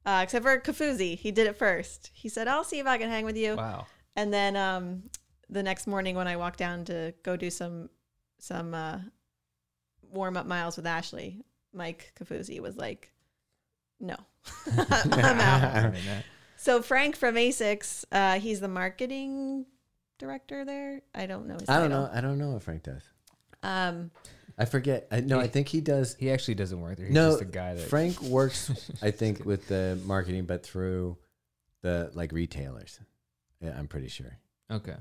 [0.05, 2.11] uh, except for Kafuzi, he did it first.
[2.13, 3.85] He said, "I'll see if I can hang with you." wow.
[4.15, 5.03] And then um,
[5.49, 7.89] the next morning when I walked down to go do some
[8.39, 8.99] some uh,
[10.01, 13.11] warm up miles with Ashley, Mike Kafuzi was like,
[13.99, 14.15] "No,
[14.77, 15.93] I'm out."
[16.61, 19.65] So Frank from Asics, uh, he's the marketing
[20.17, 21.03] director there.
[21.15, 21.53] I don't know.
[21.53, 22.03] His I don't title.
[22.03, 22.11] know.
[22.13, 23.01] I don't know what Frank does.
[23.63, 24.11] Um,
[24.59, 25.07] I forget.
[25.09, 26.15] I, no, I think he does.
[26.19, 27.05] He actually doesn't work there.
[27.07, 28.69] He's no, just a guy that Frank works,
[29.01, 31.17] I think, with the marketing, but through
[31.81, 32.99] the like retailers.
[33.61, 34.37] Yeah, I'm pretty sure.
[34.69, 34.95] Okay.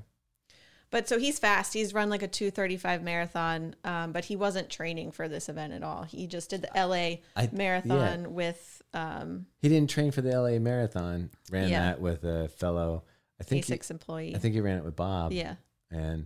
[0.91, 1.73] but so he's fast.
[1.73, 5.83] He's run like a 235 marathon, um, but he wasn't training for this event at
[5.83, 6.03] all.
[6.03, 10.57] He just did the LA I, marathon with um, He didn't train for the LA
[10.59, 11.29] marathon.
[11.51, 11.81] Ran Yeah.
[11.81, 13.03] that with a fellow.
[13.39, 13.65] I think.
[13.65, 14.35] He, Asics employee.
[14.35, 15.31] I think he ran it with Bob.
[15.33, 15.55] yeah.
[15.91, 16.25] and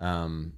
[0.00, 0.54] um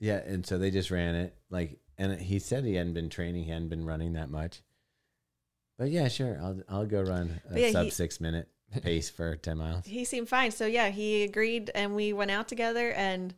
[0.00, 3.44] yeah and so they just ran it like and he said he hadn't been training
[3.44, 4.62] he hadn't been running that much
[5.78, 8.48] but yeah sure i'll i'll go run a yeah, sub he- six minute
[8.82, 10.50] pace for 10 miles he seemed fine.
[10.50, 13.32] So yeah, he agreed and we went out together and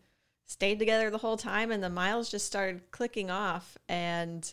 [0.46, 4.52] stayed together the whole time and the miles just started clicking off and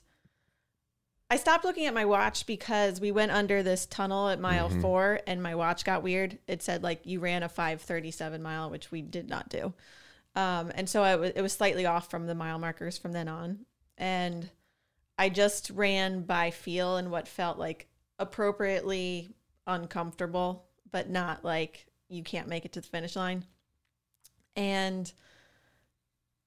[1.32, 4.82] I stopped looking at my watch because we went under this tunnel at mile Mhm.
[4.82, 6.38] 4 and my watch got weird.
[6.48, 9.74] It said like you ran a 537 mile, which we did not do.
[10.38, 13.65] Um, and so w- it was slightly off from the mile markers from then on.
[13.97, 14.47] And
[15.17, 17.88] I just ran by feel and what felt like
[18.19, 19.32] appropriately
[19.65, 23.45] uncomfortable, but not like you can't make it to the finish line.
[24.56, 25.12] And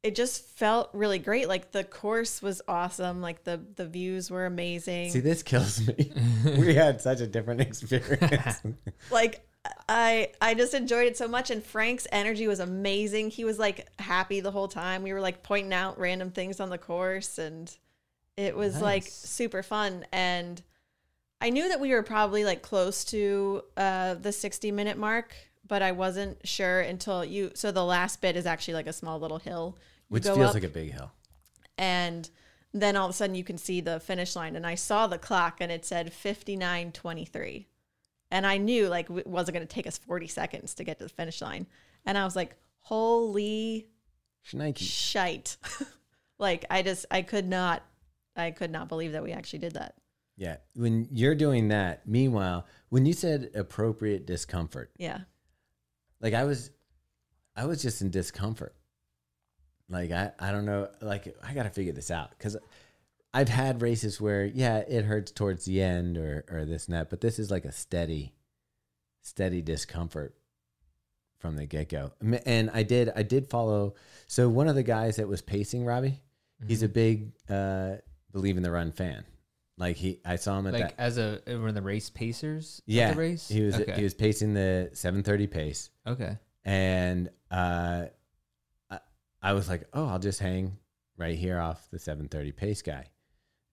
[0.05, 1.49] it just felt really great.
[1.49, 3.21] Like the course was awesome.
[3.21, 5.11] Like the the views were amazing.
[5.11, 6.13] see this kills me
[6.45, 8.63] we had such a different experience
[9.11, 9.45] like
[9.89, 13.31] I I just enjoyed it so much and Frank's energy was amazing.
[13.31, 15.03] He was like happy the whole time.
[15.03, 17.75] We were like pointing out random things on the course and
[18.37, 20.63] it was like super fun and
[21.43, 25.35] I knew that we were probably like close to uh the 60 minute mark,
[25.67, 29.19] but I wasn't sure until you so the last bit is actually like a small
[29.19, 29.77] little hill.
[30.09, 31.13] You which feels like a big hill
[31.77, 32.31] and
[32.73, 35.19] then all of a sudden you can see the finish line and i saw the
[35.19, 37.67] clock and it said 59.23
[38.31, 41.05] and i knew like it wasn't going to take us 40 seconds to get to
[41.05, 41.67] the finish line
[42.05, 43.89] and i was like holy
[44.47, 44.79] Schneike.
[44.79, 45.57] shite
[46.39, 47.83] like i just i could not
[48.37, 49.95] i could not believe that we actually did that
[50.37, 55.21] yeah when you're doing that meanwhile when you said appropriate discomfort yeah
[56.21, 56.71] like I was,
[57.57, 58.75] I was just in discomfort.
[59.89, 60.89] Like I, I don't know.
[61.01, 62.57] Like I got to figure this out because
[63.33, 67.11] I've had races where yeah, it hurts towards the end or or this and that,
[67.11, 68.35] but this is like a steady,
[69.23, 70.35] steady discomfort
[71.39, 72.13] from the get go.
[72.45, 73.95] And I did, I did follow.
[74.27, 76.21] So one of the guys that was pacing Robbie,
[76.67, 76.93] he's a Mm-hmm.
[76.93, 77.93] big uh,
[78.33, 79.25] believe in the run fan.
[79.79, 81.01] Like he, I saw him at like that.
[81.03, 82.83] as a were the race pacers.
[82.85, 83.49] Yeah, the race.
[83.49, 83.95] he was okay.
[83.97, 86.37] he was pacing the 730 pace okay.
[86.67, 88.05] and uh,
[88.91, 88.99] I,
[89.43, 90.77] I was like, oh, I'll just hang
[91.17, 93.07] right here off the 730 pace guy,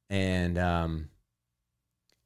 [0.10, 1.10] and um,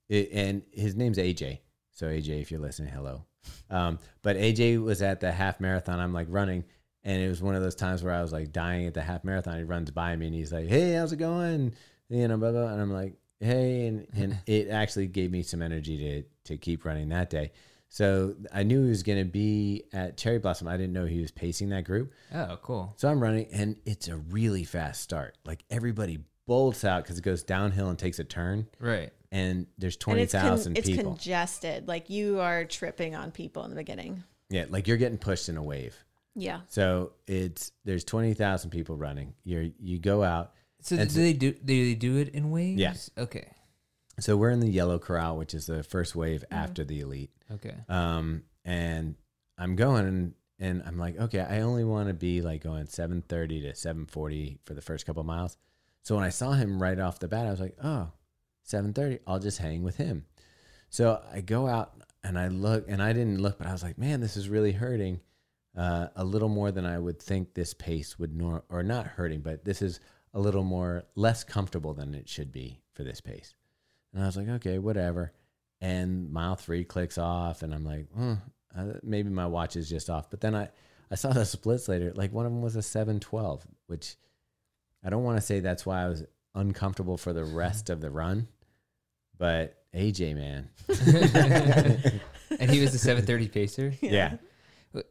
[0.10, 1.60] it, and his name's AJ.
[1.92, 3.26] So AJ, if you're listening, hello.
[3.70, 6.00] Um, but AJ was at the half marathon.
[6.00, 6.64] I'm like running,
[7.04, 9.24] and it was one of those times where I was like dying at the half
[9.24, 9.58] marathon.
[9.58, 11.74] He runs by me and he's like, "Hey, how's it going?"
[12.10, 12.68] You know, blah blah.
[12.68, 16.86] And I'm like, "Hey," and and it actually gave me some energy to to keep
[16.86, 17.52] running that day.
[17.94, 20.70] So I knew he was going to be at Cherry Blossom.
[20.70, 22.14] I didn't know he was pacing that group.
[22.34, 22.94] Oh, cool.
[22.96, 25.38] So I'm running, and it's a really fast start.
[25.44, 29.12] Like everybody bolts out because it goes downhill and takes a turn, Right.
[29.32, 33.64] and there's and twenty it's con- thousand it's congested like you are tripping on people
[33.64, 35.96] in the beginning yeah, like you're getting pushed in a wave.
[36.36, 39.34] yeah So it's there's twenty thousand people running.
[39.46, 40.54] You're you go out.
[40.82, 42.80] So do they do do they do it in waves?
[42.82, 43.24] Yeah.
[43.24, 43.48] Okay.
[44.20, 46.54] So we're in the yellow corral, which is the first wave Mm-hmm.
[46.64, 47.32] after the elite.
[47.50, 47.76] Okay.
[47.88, 49.16] Um, and
[49.58, 53.62] I'm going and, and I'm like, okay, I only want to be like going 7:30
[53.62, 55.56] to 7:40 for the first couple miles.
[56.04, 58.12] So when I saw him right off the bat, I was like, oh,
[58.68, 60.26] 7:30, I'll just hang with him.
[60.90, 63.98] So I go out and I look, and I didn't look, but I was like,
[63.98, 65.22] man, this is really hurting.
[65.76, 69.40] Uh, a little more than I would think this pace would nor or not hurting,
[69.40, 70.02] but this is
[70.34, 73.56] a little more less comfortable than it should be for this pace.
[74.14, 75.32] And I was like, okay, whatever.
[75.80, 78.34] And mile three clicks off, and I'm like, hmm,
[78.78, 80.30] uh, maybe my watch is just off.
[80.30, 80.70] But then I,
[81.10, 82.12] I saw the splits later.
[82.14, 84.16] Like one of them was a 712, which
[85.04, 86.24] I don't want to say that's why I was
[86.56, 88.48] uncomfortable for the rest of the run.
[89.38, 90.70] But AJ, man.
[92.60, 93.94] and he was the 730 pacer.
[94.02, 94.36] yeah.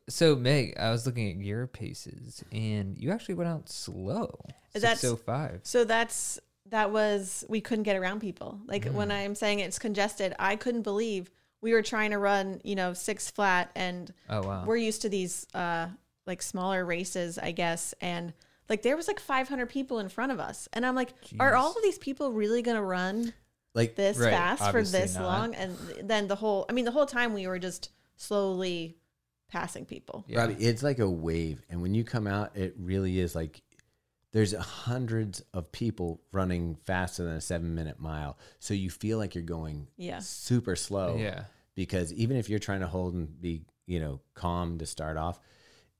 [0.09, 4.39] So Meg, I was looking at your paces, and you actually went out slow.
[4.75, 5.61] That's- 605.
[5.65, 8.61] So that's that was we couldn't get around people.
[8.67, 8.93] Like Mm.
[8.93, 11.31] when I'm saying it's congested, I couldn't believe
[11.63, 14.65] we were trying to run, you know, six flat and Oh wow.
[14.67, 15.89] we're used to these uh
[16.27, 18.33] like smaller races, I guess, and
[18.71, 20.67] like there was like 500 people in front of us.
[20.73, 23.35] And I'm like, are all of these people really going to run
[23.75, 25.25] Like this Right, fast for this not.
[25.25, 25.55] long?
[25.55, 28.97] And then the whole I mean the whole time we were just slowly
[29.51, 30.25] passing people.
[30.29, 30.41] Yeah.
[30.41, 33.61] Robbie, it's like a wave, and when you come out, it really is like
[34.33, 39.35] there's hundreds of people running faster than a seven minute mile, so you feel like
[39.35, 40.21] you're going Yeah.
[40.21, 41.17] super slow.
[41.17, 41.45] Yeah.
[41.75, 45.41] because even if you're trying to hold and be you know calm to start off,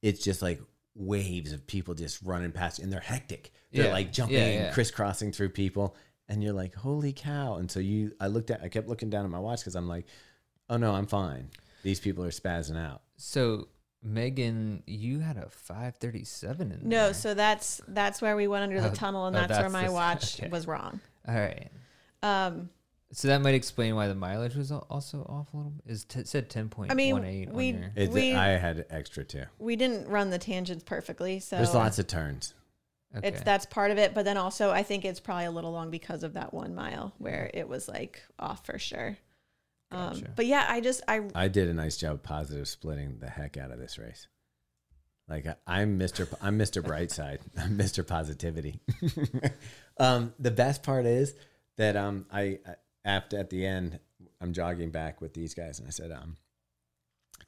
[0.03, 0.61] it's just like
[1.01, 3.53] waves of people just running past, and they're hectic.
[3.73, 3.93] They're Yeah.
[3.93, 5.97] like jumping Yeah, and crisscrossing through people,
[6.29, 7.57] and you're like, holy cow!
[7.57, 9.89] And so you, I looked at, I kept looking down at my watch because I'm
[9.89, 10.07] like,
[10.69, 11.51] oh no, I'm fine.
[11.83, 13.03] These people are spazzing out.
[13.17, 13.69] So
[14.03, 17.15] Megan, you had a 537 in No, there.
[17.15, 19.87] so that's that's where we went under the Oh, tunnel and oh, that's, where my
[19.87, 20.49] the- watch okay.
[20.49, 21.01] was wrong.
[21.27, 21.69] All right.
[22.23, 22.71] Um
[23.13, 25.93] So that might explain why the mileage was also off a little bit.
[25.93, 27.93] Is t- it said 10.18 I mean, on we- your.
[27.97, 29.45] It's, We- I had extra too.
[29.59, 32.55] we didn't run the tangents perfectly, so There's lots of turns.
[33.17, 33.27] Okay.
[33.27, 34.15] it's that's part of it.
[34.15, 37.13] But then also, I think it's probably a little long because of that one mile
[37.19, 39.17] where it was like off for sure.
[39.91, 43.29] Um, but yeah, I just I I did a nice job of positive splitting the
[43.29, 44.29] heck out of this race.
[45.29, 46.31] Like I- I'm Mr.
[46.31, 46.81] P- I'm Mr.
[46.81, 47.41] Brightside.
[47.59, 48.07] I'm Mr.
[48.07, 48.79] Positivity.
[49.99, 51.35] um, the best part is
[51.77, 53.99] that um I I- after at the end
[54.41, 56.37] I'm jogging back with these guys and I said um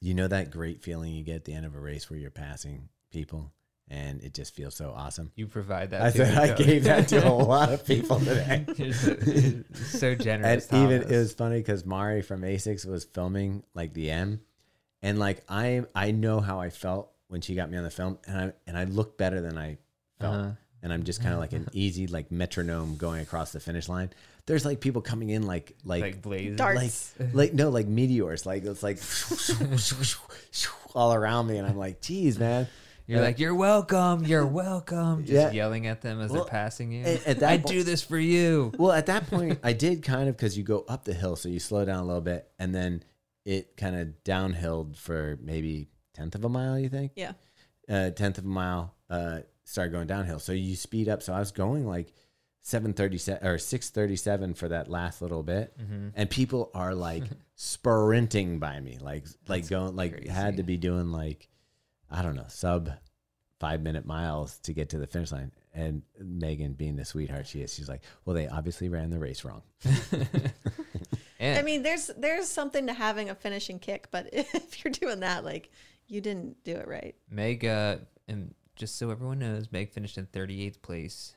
[0.01, 2.31] you know that great feeling you get at the end of a race where you're
[2.31, 3.51] passing people
[3.89, 5.31] and it just feels so awesome.
[5.35, 6.01] you provide that.
[6.01, 8.65] I said I gave that to a lot of people today.
[8.77, 10.67] You're so, you're so And generous.
[10.71, 14.39] even it was funny because Mari from Asics was filming like the M,
[15.01, 18.17] and like I I know how I felt when she got me on the film,
[18.25, 19.77] and I and I looked better than I
[20.19, 20.51] felt, Uh-huh.
[20.83, 24.11] And I'm just kind of like an easy like metronome going across the finish line.
[24.45, 26.55] There's like people coming in like like like blazing.
[26.57, 27.13] darts.
[27.19, 28.99] like like no like meteors like it's like
[30.95, 32.67] all around me, and I'm like, geez, man.
[33.05, 34.23] You're like, you're welcome.
[34.23, 35.25] You're welcome.
[35.25, 35.51] Just Yeah.
[35.51, 37.03] yelling at them as Well, they're passing you.
[37.03, 38.71] at- at that I po- do this for you.
[38.77, 41.49] Well, at that point, I did kind of because you go up the hill, so
[41.49, 43.03] you slow down a little bit, and then
[43.43, 46.79] it kind of downhilled for maybe tenth of a mile.
[46.79, 47.11] You think?
[47.15, 47.33] yeah.
[47.89, 48.93] Uh, tenth of a mile.
[49.09, 51.21] Uh, started going downhill, so you speed up.
[51.23, 52.13] So I was going like
[52.61, 56.09] seven thirty seven or six thirty seven for that last little bit, Mm-hmm.
[56.15, 57.23] and people are like
[57.55, 61.47] sprinting by me, like like going like had to be doing like
[62.09, 62.89] I don't know sub
[63.59, 65.51] five minute miles to get to the finish line.
[65.75, 69.43] And Megan, being the sweetheart she is, she's like, "Well, they obviously ran the race
[69.43, 69.63] wrong."
[71.39, 75.19] And I mean, there's there's something to having a finishing kick, but if you're doing
[75.21, 75.71] that, like
[76.07, 77.15] you didn't do it right.
[77.29, 77.97] Meg, uh,
[78.29, 81.35] and just so everyone knows, Meg finished in 38th place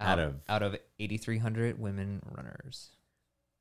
[0.00, 2.90] Out of- out of 8,300 women runners.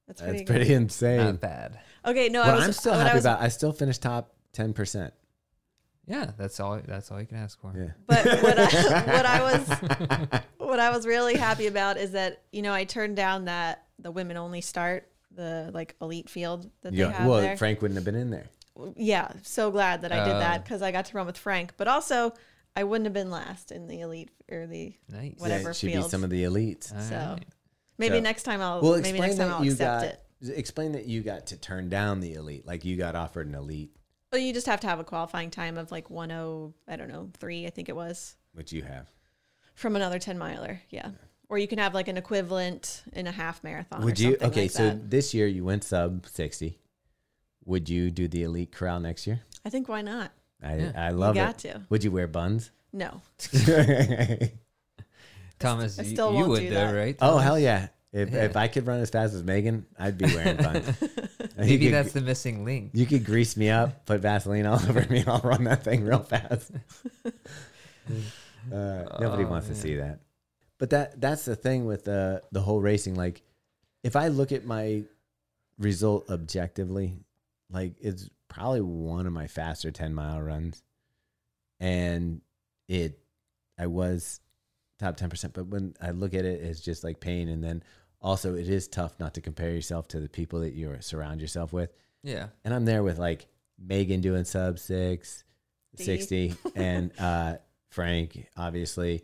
[0.08, 1.18] That's That's pretty, pretty insane.
[1.18, 1.80] Not bad.
[2.06, 4.02] Okay, no, I what was, I'm still what I happy was- about, I still finished
[4.04, 5.14] top ten percent.
[6.08, 6.80] Yeah, that's all.
[6.86, 7.74] That's all you can ask for.
[7.76, 7.90] Yeah.
[8.06, 8.66] But what I,
[9.16, 13.16] what I was what I was really happy about is that you know I turned
[13.16, 17.42] down that the women only start the like elite field that they Yeah, have well,
[17.42, 17.58] there.
[17.58, 18.46] Frank wouldn't have been in there.
[18.96, 20.64] yeah, so glad that I did that uh.
[20.64, 21.74] because I got to run with Frank.
[21.78, 22.34] But also,
[22.76, 25.36] I wouldn't have been last in the elite or the Nice.
[25.38, 26.94] Whatever yeah, she beat be some of the elites.
[26.94, 27.46] All so- right.
[27.98, 30.02] maybe So- next time I'll well, maybe explain next time that I'll you accept
[30.42, 30.50] got.
[30.50, 30.58] it.
[30.58, 33.96] Explain that you got to turn down the elite, like you got offered an elite,
[34.32, 37.08] Well, you just have to have a qualifying time of like one oh I don't
[37.08, 39.08] know three I think it was which you have.
[39.74, 40.82] from another ten miler.
[40.90, 41.12] Yeah.
[41.48, 44.04] Or you can have like an equivalent in a half marathon.
[44.04, 44.38] Would or you?
[44.42, 45.10] Okay, like so that.
[45.10, 46.80] this year you went sub sixty.
[47.64, 49.42] Would you do the elite corral next year?
[49.64, 50.32] I think why not?
[50.66, 50.92] I Yeah.
[50.96, 51.74] I love got it.
[51.74, 51.82] to.
[51.90, 52.72] Would you wear buns?
[52.92, 53.22] No.
[55.60, 56.92] Thomas, I you- still you, won't would do though, that.
[56.94, 57.16] right?
[57.22, 57.88] oh hell yeah!
[58.12, 58.44] If Yeah.
[58.46, 60.88] if I could run as fast as Megan, I'd be wearing buns.
[61.58, 62.92] Maybe could- that's the missing link.
[62.94, 66.04] You could grease me up, put Vaseline all over me, and I'll run that thing
[66.04, 66.72] real fast.
[68.72, 70.20] uh, nobody Oh, wants to see that.
[70.78, 73.16] But that that's the thing with the the whole racing.
[73.16, 73.42] Like,
[74.04, 75.04] if I look at my
[75.80, 77.20] result objectively,
[77.72, 80.84] like it's probably one of my faster ten mile runs,
[81.80, 82.42] and
[82.88, 83.20] it
[83.78, 84.40] I was
[85.00, 85.54] top ten percent.
[85.54, 87.84] But when I look at it, it's just like pain, and then
[88.22, 91.72] also it is tough not to compare yourself to the people that you surround yourself
[91.74, 91.92] with
[92.24, 92.48] Yeah.
[92.64, 93.46] and I'm there with like
[93.78, 95.44] Megan doing sub six,
[95.96, 96.04] D.
[96.04, 97.56] 60, and uh,
[97.90, 99.24] Frank, obviously,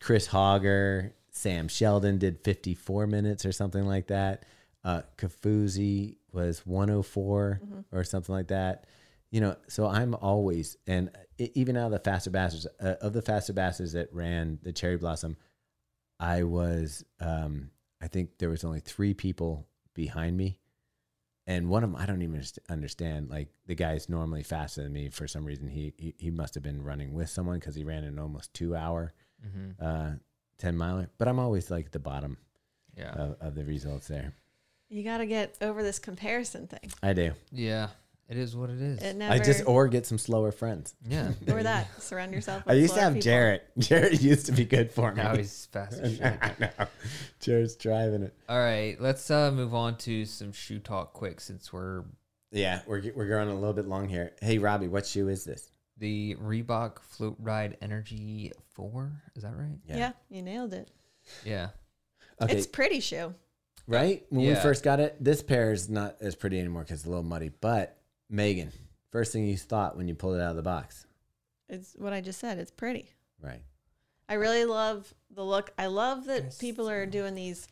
[0.00, 4.44] Chris Hogger, Sam Sheldon did 54 minutes or something like that.
[4.82, 7.60] Uh, Kafuzi was 104
[7.92, 8.86] or something like that.
[9.30, 13.22] You know, so I'm always, and even out of the faster bastards, uh, of the
[13.22, 15.36] faster bastards that ran the cherry blossom,
[16.18, 17.70] I was, um,
[18.02, 20.58] I think there was only three people behind me
[21.46, 23.30] and one of them I don't even understand.
[23.30, 25.68] Like the guy's normally faster than me for some reason.
[25.68, 28.76] He he, he must have been running with someone because he ran an almost two
[28.76, 29.12] hour
[29.42, 30.12] hmm uh,
[30.58, 31.08] ten miler.
[31.18, 32.36] But I'm always like the bottom
[32.96, 33.12] Yeah.
[33.12, 34.34] of, of the results there.
[34.90, 36.90] You got to get over this comparison thing.
[37.02, 37.32] I do.
[37.52, 37.88] yeah.
[38.28, 39.02] It is what it is.
[39.02, 39.34] It never.
[39.34, 40.94] I just or get some slower friends.
[41.04, 41.32] yeah.
[41.52, 41.88] or that.
[42.00, 42.64] Surround yourself.
[42.64, 43.24] With I used to have people.
[43.24, 43.64] Jarrett.
[43.78, 45.20] Jarrett used to be good for me.
[45.20, 46.38] Now he's fast as shit.
[46.40, 46.86] I know.
[47.40, 48.32] Jarrett's driving it.
[48.48, 52.04] All right, let's uh, move on to some shoe talk quick since we're
[52.52, 54.30] Yeah, we're we're going a little bit long here.
[54.40, 55.72] Hey Robbie, what shoe is this?
[56.00, 59.12] the Reebok Float Ride Energy 4.
[59.36, 59.78] Is that right?
[59.86, 60.12] Yeah.
[60.28, 60.90] you nailed it.
[61.44, 61.68] Yeah.
[62.40, 63.34] Okay, It's pretty shoe.
[63.90, 64.24] Right?
[64.30, 67.10] When we first got it, this pair is not as pretty anymore because it's a
[67.10, 67.50] little muddy.
[67.60, 67.98] But
[68.28, 68.72] Megan,
[69.10, 71.06] first thing you thought when you pulled it out of the box,
[71.68, 72.58] It's what I just said.
[72.58, 73.10] It's pretty.
[73.42, 73.62] right?
[74.28, 75.72] I really love the look.
[75.78, 76.58] I love that Yes.
[76.58, 77.66] people are doing these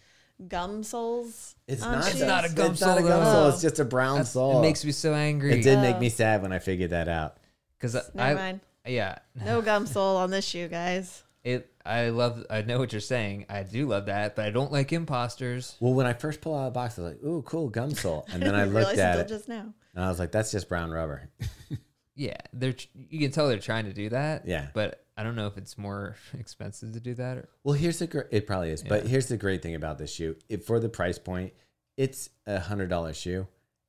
[0.48, 1.54] gum soles.
[1.66, 2.04] It's not.
[2.04, 2.14] shoes.
[2.14, 3.32] It's not a gum it's not a sole, gum though.
[3.32, 3.48] sole.
[3.50, 4.58] It's just a brown That's- sole.
[4.58, 5.52] It makes me so angry.
[5.58, 6.00] It did make Oh.
[6.00, 7.38] me sad when I figured that out.
[7.76, 8.60] Because Never mind.
[8.86, 11.22] yeah, No gum sole on this shoe, guys.
[11.48, 11.72] It.
[11.84, 12.44] I love.
[12.50, 13.46] I know what you're saying.
[13.48, 15.76] I do love that, but I don't like imposters.
[15.80, 17.92] Well, when I first pulled out of the box, I was like, "Ooh, cool gum
[17.94, 19.72] sole," and then I looked at until it just now.
[19.94, 21.30] and I was like, "That's just brown rubber."
[22.14, 22.74] Yeah, they're.
[23.08, 24.44] You can tell they're trying to do that.
[24.44, 24.66] Yeah.
[24.74, 27.36] but I don't know if it's more expensive to do that.
[27.38, 30.12] Or, Well, here's the gr- it probably is, but here's the great thing about this
[30.12, 30.34] shoe.
[30.48, 31.52] If for the price point,
[31.96, 33.46] it's a hundred dollar shoe,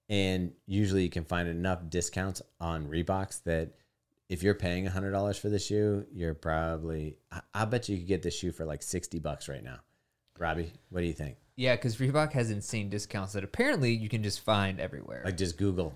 [0.10, 3.72] and usually you can find enough discounts on Reeboks that
[4.30, 7.98] if you're paying a hundred dollars for the shoe, you're probably I, I bet you
[7.98, 9.80] could get this shoe for like sixty bucks right now.
[10.38, 11.36] Robbie, what do you think?
[11.58, 15.22] yeah, because Reebok has insane discounts that apparently you can just find everywhere.
[15.26, 15.94] Like just Google,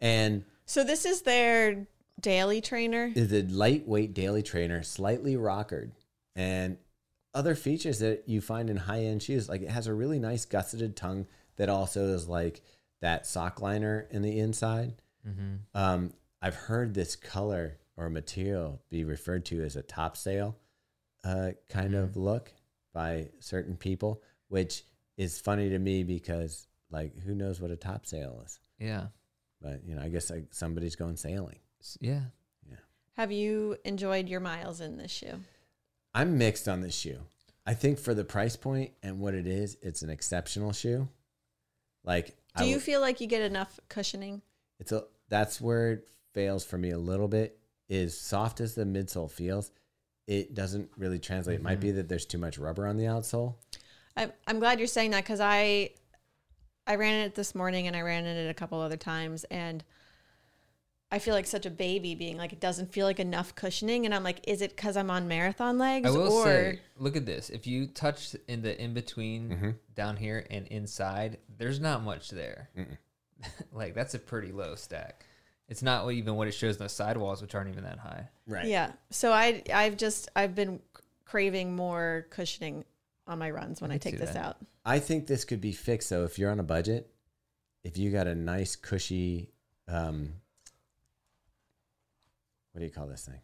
[0.00, 1.86] and So this is their
[2.20, 3.12] daily trainer.
[3.14, 5.92] is a lightweight daily trainer, slightly rockered,
[6.34, 6.78] and
[7.32, 9.48] other features that you find in high end shoes.
[9.48, 12.62] Like it has a really nice gusseted tongue that also is like
[13.00, 14.94] that sock liner in the inside.
[15.26, 15.56] mm-hmm.
[15.74, 16.12] Um,
[16.44, 20.58] I've heard this color or material be referred to as a top sail
[21.24, 22.52] uh, kind of look
[22.92, 24.84] by certain people, which
[25.16, 28.60] is funny to me because like who knows what a top sail is?
[28.78, 29.06] Yeah,
[29.62, 31.60] But you know, I guess like somebody's going sailing.
[31.80, 32.20] S- yeah.
[33.16, 35.38] Have you enjoyed your miles in this shoe?
[36.12, 37.20] I'm mixed on this shoe.
[37.64, 41.08] I think for the price point and what it is, it's an exceptional shoe.
[42.04, 42.26] Like,
[42.56, 44.42] Do I you w- feel like you get enough cushioning?
[44.80, 47.58] it's a that's where it fails for me a little bit.
[47.88, 49.70] Is soft as the midsole feels,
[50.26, 51.56] it doesn't really translate.
[51.56, 53.54] It might be that there's too much rubber on the outsole.
[54.16, 55.90] I'm I'm glad you're saying that because I
[56.86, 59.84] I ran it this morning and I ran it a couple other times and
[61.12, 64.14] I feel like such a baby being like it doesn't feel like enough cushioning and
[64.14, 67.26] I'm like is it because I'm on marathon legs I will or say, look at
[67.26, 67.50] this.
[67.50, 69.70] If you touch in the in between Mm-hmm.
[69.94, 72.70] down here and inside, there's not much there.
[73.72, 75.26] like that's a pretty low stack.
[75.68, 78.28] It's not even what it shows in the sidewalls, which aren't even that high.
[78.46, 78.66] Right.
[78.66, 80.80] yeah so I I've just I've been
[81.24, 82.84] craving more cushioning
[83.26, 84.44] on my runs when I, can take this that.
[84.44, 84.56] out.
[84.84, 87.10] I think this could be fixed though if you're on a budget.
[87.82, 89.50] If you got a nice cushy,
[89.88, 90.32] um,
[92.72, 93.40] what do you call this thing?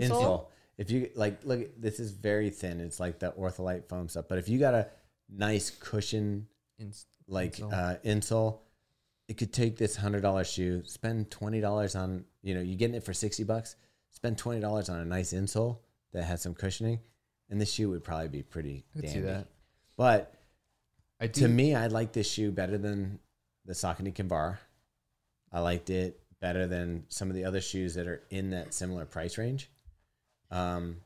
[0.00, 0.46] Insole.
[0.78, 2.80] If you like, look, this is very thin.
[2.80, 4.26] It's like the ortholite foam stuff.
[4.28, 4.88] But if you got a
[5.28, 6.46] nice cushion,
[6.78, 6.92] In,
[7.28, 7.72] like Insole.
[7.72, 8.58] uh, insole,
[9.30, 12.96] it could take this hundred dollar shoe, spend twenty dollars on, you know, you're getting
[12.96, 13.76] it for sixty bucks,
[14.10, 15.78] spend twenty dollars on a nice insole
[16.12, 16.98] that has some cushioning,
[17.48, 18.84] and the shoe would probably be pretty.
[18.96, 19.46] I could see that.
[19.96, 20.34] But
[21.20, 21.42] I do.
[21.42, 23.20] to me, I like this shoe better than
[23.66, 24.58] the Saucony Kinvara.
[25.52, 29.04] I liked it better than some of the other shoes that are in that similar
[29.04, 29.70] price range.
[30.50, 30.96] Um,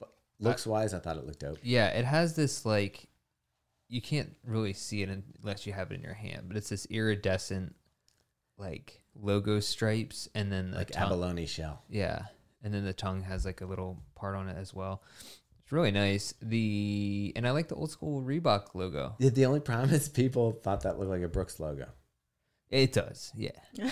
[0.00, 0.08] but
[0.40, 1.58] looks wise, I thought it looked dope.
[1.62, 3.08] yeah, it has this like
[3.88, 5.08] you can't really see it
[5.42, 7.74] unless you have it in your hand, but it's this iridescent
[8.58, 11.82] like logo stripes and then the like tongue- abalone shell.
[11.88, 12.22] Yeah,
[12.62, 15.02] and then the tongue has like a little part on it as well.
[15.62, 16.32] It's really nice.
[16.40, 19.14] The and I like the old school Reebok logo.
[19.18, 21.86] The- The only problem is people thought that looked like a Brooks logo.
[22.70, 23.50] It does, yeah.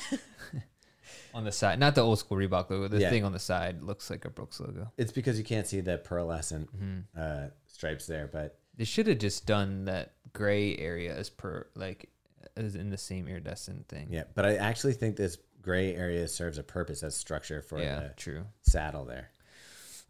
[1.34, 2.88] on the side, not the old school Reebok logo.
[2.88, 3.10] The Yeah.
[3.10, 4.92] thing on the side looks like a Brooks logo.
[4.96, 9.18] It's because you can't see the pearlescent hmm uh, stripes there, but They should have
[9.18, 12.08] just done that gray area as per like
[12.56, 14.08] as in the same iridescent thing.
[14.10, 14.24] yeah.
[14.34, 18.08] But I actually think this gray area serves a purpose as structure for yeah, the
[18.16, 18.44] true.
[18.62, 19.30] saddle there.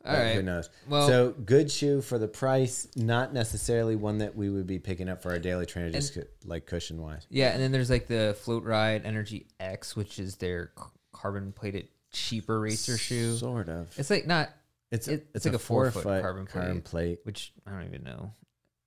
[0.05, 0.35] All But right.
[0.35, 0.69] Who knows?
[0.89, 5.09] Well, so good shoe for the price, not necessarily one that we would be picking
[5.09, 7.27] up for our daily trainer, just cu- like cushion wise.
[7.31, 11.89] yeah, and then there's like the Floatride Energy X, which is their c- carbon plated
[12.13, 13.35] cheaper racer shoe.
[13.37, 13.91] Sort of.
[13.99, 14.51] It's like not
[14.91, 17.21] It's it- it's, it's like a a four four foot foot carbon carbon plate.
[17.23, 18.33] which I don't even know.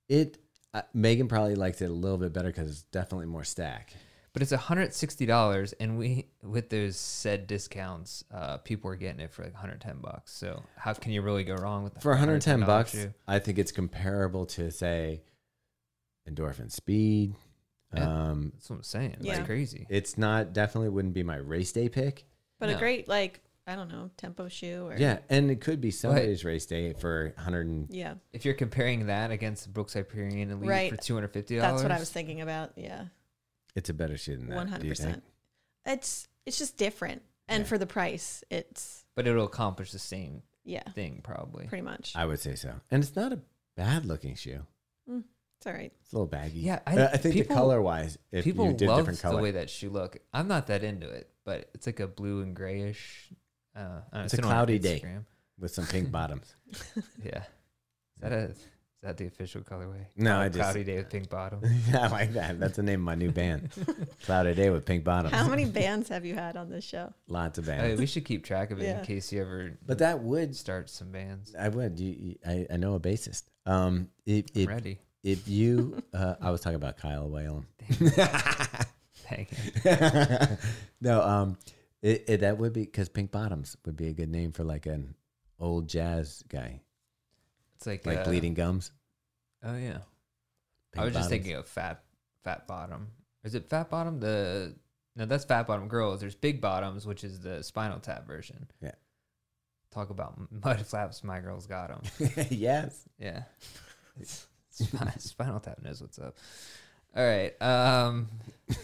[0.08, 0.38] It
[0.74, 3.94] uh, Megan probably likes it a little bit better because it's definitely more stack.
[4.32, 9.20] But it's hundred sixty dollars, and we with those said discounts, uh, people are getting
[9.20, 10.32] it for like hundred ten bucks.
[10.32, 13.12] So how can you really go wrong with the For 110 $110 bucks, shoe?
[13.26, 15.22] I think it's comparable to say
[16.28, 17.34] Endorphin Speed.
[17.94, 18.28] Yeah.
[18.28, 19.16] Um, That's what I'm saying.
[19.20, 19.38] Yeah.
[19.38, 19.86] It's crazy.
[19.88, 22.24] it's not definitely wouldn't be my race day pick.
[22.60, 25.90] But a great like I don't know tempo shoe or Yeah, and it could be
[25.90, 27.66] somebody's race day for 100.
[27.66, 28.14] And, yeah.
[28.32, 30.90] If you're comparing that against the Brooks Hyperion Elite Right.
[30.90, 32.72] for two hundred fifty dollars, That's what I was thinking about.
[32.76, 33.04] Yeah,
[33.74, 34.56] it's a better shoe than that.
[34.56, 35.08] one do hundred you think?
[35.08, 35.24] percent.
[35.84, 37.68] It's it's just different, and Yeah.
[37.68, 41.66] for the price, it's But it'll accomplish the same yeah, thing probably.
[41.66, 42.16] pretty much.
[42.16, 42.72] I would say so.
[42.90, 43.40] And it's not a
[43.76, 44.66] bad looking shoe.
[45.10, 45.24] Mm,
[45.58, 45.92] it's all right.
[46.00, 46.60] It's a little baggy.
[46.60, 49.20] Yeah, I, I- I think the people- color wise, if People you did love different
[49.20, 50.16] color, the way that shoe look.
[50.32, 53.30] I'm not that into it, but it's like a blue and grayish.
[53.78, 55.02] Uh, I know, It's a seen it on cloudy day.
[55.58, 56.54] With some pink bottoms.
[57.24, 60.06] Yeah, is that a is that the official colorway?
[60.16, 61.60] No, Cloud- I just- cloudy day with pink bottom.
[61.94, 62.58] I like that.
[62.58, 63.70] That's the name of my new band.
[64.24, 65.32] Cloudy Day with pink bottoms.
[65.34, 67.12] How many bands have you had on this show?
[67.28, 68.00] Lots of Hey, bands.
[68.00, 68.98] we should keep track of it Yeah.
[68.98, 71.54] in case you ever But that would, start some bands.
[71.56, 72.00] I would.
[72.00, 73.44] You, you, I, I know a bassist.
[73.66, 74.98] Um, if, I'm if, ready.
[75.22, 77.66] if you, uh, I was talking about Kyle Whalen.
[79.28, 79.46] Dang
[79.84, 80.58] it.
[81.00, 81.58] no, um,
[82.02, 84.86] it, it, that would be because Pink Bottoms would be a good name for like
[84.86, 85.14] an
[85.58, 86.80] old jazz guy,
[87.76, 88.92] It's like like uh, Bleeding Gums.
[89.62, 89.98] Oh yeah,
[90.92, 92.02] Pink I was just thinking of fat
[92.44, 93.08] fat bottom.
[93.44, 94.20] Is it fat bottom?
[94.20, 94.74] The
[95.16, 96.20] no, that's fat bottom girls.
[96.20, 98.68] There's big bottoms, which is the Spinal Tap version.
[98.80, 98.92] Yeah.
[99.90, 101.24] Talk about mud flaps.
[101.24, 102.46] My girls got them.
[102.50, 103.04] yes.
[103.18, 103.42] Yeah.
[105.18, 106.36] Spinal Tap knows what's up.
[107.16, 107.60] All right.
[107.62, 108.28] Um,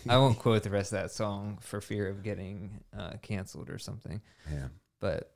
[0.09, 3.79] I won't quote the rest of that song for fear of getting uh, canceled or
[3.79, 4.21] something.
[4.51, 4.69] Yeah.
[5.01, 5.33] But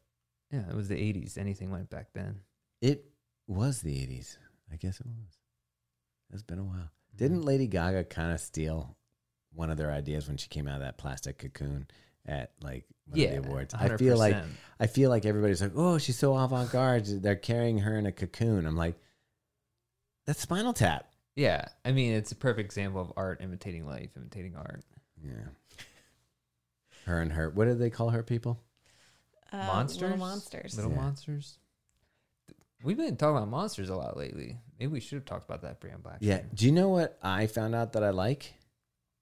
[0.50, 1.36] yeah, it was the '80s.
[1.38, 2.40] Anything went back then.
[2.80, 3.04] It
[3.46, 4.36] was the 80s.
[4.72, 5.38] I guess it was.
[6.32, 6.76] It's been a while.
[6.76, 7.16] Mm-hmm.
[7.16, 8.96] Didn't Lady Gaga kind of steal
[9.54, 11.88] one of their ideas when she came out of that plastic cocoon
[12.26, 13.74] at like one yeah, of the awards?
[13.74, 14.36] I feel like
[14.78, 17.06] I feel like everybody's like, "Oh, she's so avant-garde.
[17.22, 18.96] They're carrying her in a cocoon." I'm like,
[20.26, 21.07] "That's Spinal Tap."
[21.38, 24.82] Yeah, I mean, it's a perfect example of art imitating life, imitating art.
[25.22, 25.30] Yeah.
[27.06, 27.48] Her and her.
[27.50, 28.60] What do they call her people?
[29.52, 30.76] Uh, monsters, Little monsters.
[30.76, 30.96] little Yeah.
[30.96, 31.58] monsters.
[32.82, 34.58] We've been talking about monsters a lot lately.
[34.80, 36.18] Maybe we should have talked about that brand black.
[36.20, 36.42] Yeah.
[36.54, 38.54] Do you know what I found out that I like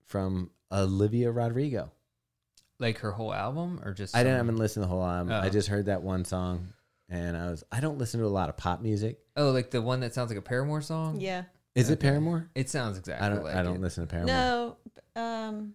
[0.07, 1.93] from Olivia Rodrigo?
[2.79, 5.33] like her whole album, or just I didn't even listen to the whole album.
[5.33, 5.51] I Oh.
[5.51, 6.75] just heard that one song,
[7.09, 7.65] and I was.
[7.73, 9.19] I don't listen to a lot of pop music.
[9.35, 11.19] Oh, like the one that sounds like a Paramore song.
[11.21, 11.45] Yeah.
[11.77, 12.49] Is it Paramore?
[12.55, 13.27] it sounds exactly.
[13.27, 13.45] I don't.
[13.45, 13.81] Like I don't it.
[13.81, 14.27] listen to Paramore.
[14.35, 14.77] No,
[15.21, 15.75] um,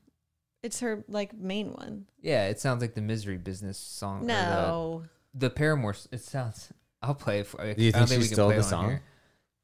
[0.63, 2.05] it's her like main one.
[2.21, 4.23] Yeah, it sounds like the Misery Business song.
[4.23, 5.91] or No, the, the Paramore.
[5.91, 6.71] s- It sounds.
[7.01, 7.57] I'll play it for.
[7.73, 8.89] Do you I don't think she we can stole play the it on song?
[8.89, 9.01] here.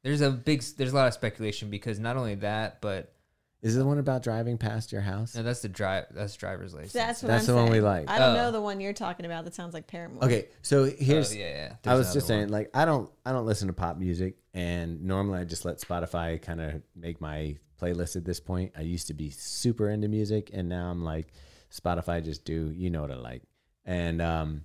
[0.04, 0.60] There's a big.
[0.60, 3.12] s- There's a lot of speculation because not only that, but
[3.60, 5.34] Is it the one about driving past your house?
[5.34, 6.06] no, that's the drive.
[6.12, 6.92] That's driver's license.
[6.92, 8.08] that's what That's I'm the one we like.
[8.08, 8.34] I don't Oh.
[8.36, 9.44] know the one you're talking about.
[9.44, 10.24] That sounds like Paramore.
[10.24, 11.34] Okay, so Oh, here's.
[11.34, 11.72] yeah, yeah.
[11.84, 14.36] I There's was just another saying, like, I don't, I don't listen to pop music,
[14.54, 18.72] and normally I just let Spotify kind of make my playlist at this point.
[18.76, 21.32] I used to be super into music, and now I'm like,
[21.72, 23.42] Spotify just do, you know what I like,
[23.84, 24.62] and um,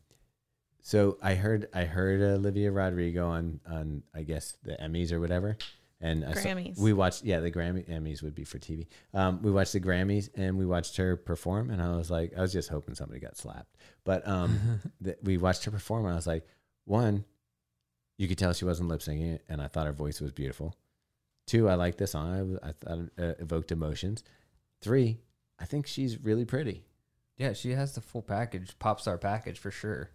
[0.81, 5.57] so I heard, I heard Olivia Rodrigo on, on I guess the Emmys or whatever,
[6.03, 6.77] and I saw- Grammys.
[6.77, 8.85] we watched, yeah, the Grammy Emmys would be for TV.
[9.13, 12.41] Um, we watched the Grammys, and we watched her perform, and I was like, I
[12.41, 16.05] was just hoping somebody got slapped, but um, that we watched her perform.
[16.05, 16.45] And I was like,
[16.85, 17.25] one,
[18.17, 20.75] you could tell she wasn't lip syncing and I thought her voice was beautiful.
[21.47, 22.57] Two, I liked the song.
[22.61, 24.23] I, I thought it uh, evoked emotions.
[24.81, 25.19] Three,
[25.59, 26.83] I think she's really pretty.
[27.37, 30.11] Yeah, she has the full package, pop star package for sure.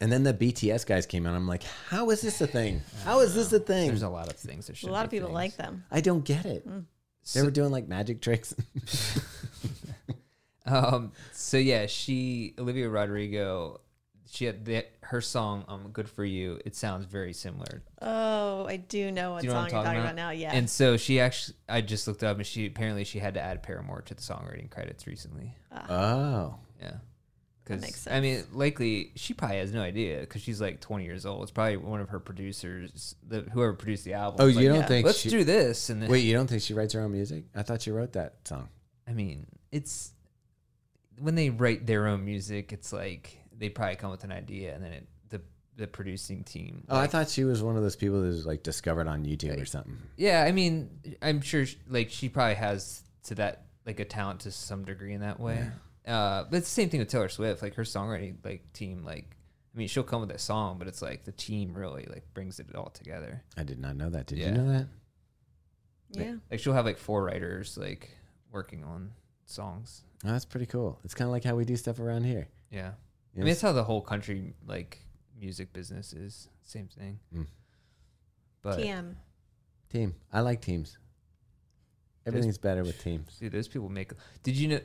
[0.00, 1.34] And then the BTS guys came out.
[1.34, 2.82] I'm like, how is this a thing?
[3.04, 3.86] How is this a thing?
[3.88, 5.34] There's a lot of things that should A lot of people things.
[5.34, 5.84] like them.
[5.90, 6.68] I don't get it.
[6.68, 6.84] Mm.
[7.32, 8.54] They were doing like magic tricks.
[10.66, 11.12] Um.
[11.32, 13.80] So yeah, she Olivia Rodrigo.
[14.30, 17.82] She had the, her song um "Good for You." It sounds very similar.
[18.00, 20.04] Oh, I do know what Do you know song what you're I'm talking talking about,
[20.12, 20.16] about?
[20.16, 20.30] now.
[20.30, 20.54] Yeah.
[20.54, 23.62] And so she actually, I just looked up, and she apparently she had to add
[23.62, 25.54] Paramore to the songwriting credits recently.
[25.90, 26.54] oh.
[26.80, 26.94] Yeah.
[27.64, 31.42] Because I mean, likely she probably has no idea because she's like 20 years old.
[31.42, 34.40] It's probably one of her producers, the whoever produced the album.
[34.42, 34.86] Oh, you like, don't yeah.
[34.86, 37.12] think Let's she, do this, and then, Wait, you don't think she writes her own
[37.12, 37.44] music?
[37.54, 38.68] I thought she wrote that song.
[39.08, 40.12] I mean, it's
[41.18, 44.84] when they write their own music, it's like they probably come with an idea, and
[44.84, 45.40] then it, the
[45.76, 46.84] the producing team.
[46.88, 49.60] Oh, I thought she was one of those people that was like discovered on YouTube
[49.60, 49.96] or something.
[50.16, 50.90] Yeah, I mean,
[51.22, 55.14] I'm sure sh- like she probably has to that like a talent to some degree
[55.14, 55.66] in that way.
[56.06, 57.62] Uh, but it's the same thing with Taylor Swift.
[57.62, 59.36] Like her songwriting like team, like
[59.74, 62.60] I mean, she'll come with a song, but it's like the team really like brings
[62.60, 63.42] it all together.
[63.56, 64.26] I did not know that.
[64.26, 64.46] Did Yeah.
[64.48, 64.86] you know that?
[66.10, 66.34] yeah.
[66.50, 68.10] Like she'll have like four writers like
[68.52, 69.10] working on
[69.46, 70.02] songs.
[70.24, 71.00] Oh, that's pretty cool.
[71.04, 72.48] It's kind of like how we do stuff around here.
[72.70, 72.92] Yeah, I
[73.34, 73.44] Yes.
[73.44, 74.98] mean, it's how the whole country like
[75.38, 76.48] music business is.
[76.62, 77.18] Same thing.
[77.34, 77.46] Mm.
[78.62, 79.16] But TM.
[79.90, 80.14] Team.
[80.32, 80.98] I like teams.
[82.26, 83.36] Everything's better with teams.
[83.38, 84.12] Dude, those people make.
[84.42, 84.80] Did you know?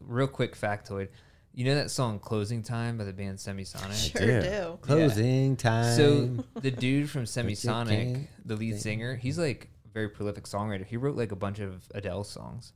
[0.00, 1.08] Real quick factoid.
[1.52, 4.16] You know that song "Closing Time" by the band Semisonic?
[4.16, 4.78] Sure do.
[4.82, 5.96] Closing time.
[5.96, 10.44] So the dude from you Semisonic, the lead think- singer, he's like a very prolific
[10.44, 10.86] songwriter.
[10.86, 12.72] He wrote like a bunch of Adele songs,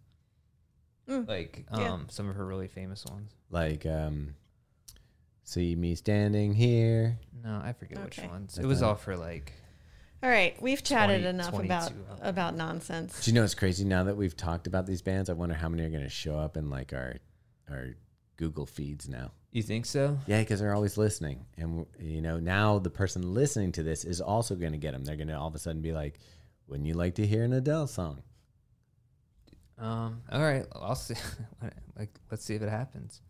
[1.09, 1.29] Mm.
[1.29, 1.99] like um, Yeah.
[2.09, 3.33] some of her really famous ones.
[3.51, 4.35] like, um,
[5.45, 7.18] see me standing here.
[7.45, 8.22] No, I forget Okay.
[8.22, 8.59] which ones.
[8.59, 9.53] I It was all for like.
[10.25, 13.22] All right, we've chatted 20 enough about about nonsense.
[13.22, 13.85] Do you know what's crazy?
[13.85, 16.39] Now that we've talked about these bands, I wonder how many are going to show
[16.39, 17.16] up in like our
[17.70, 17.89] our
[18.39, 19.33] Google feeds now.
[19.53, 20.16] You think so?
[20.27, 24.22] Yeah, because they're always listening, and you know now the person listening to this is
[24.22, 25.05] also going to get them.
[25.05, 26.18] They're going to all of a sudden be like,
[26.68, 28.22] "Wouldn't you like to hear an Adele song?"
[29.77, 30.22] Um.
[30.33, 30.64] All right.
[30.75, 31.16] I'll see.
[31.99, 33.20] like, let's see if it happens.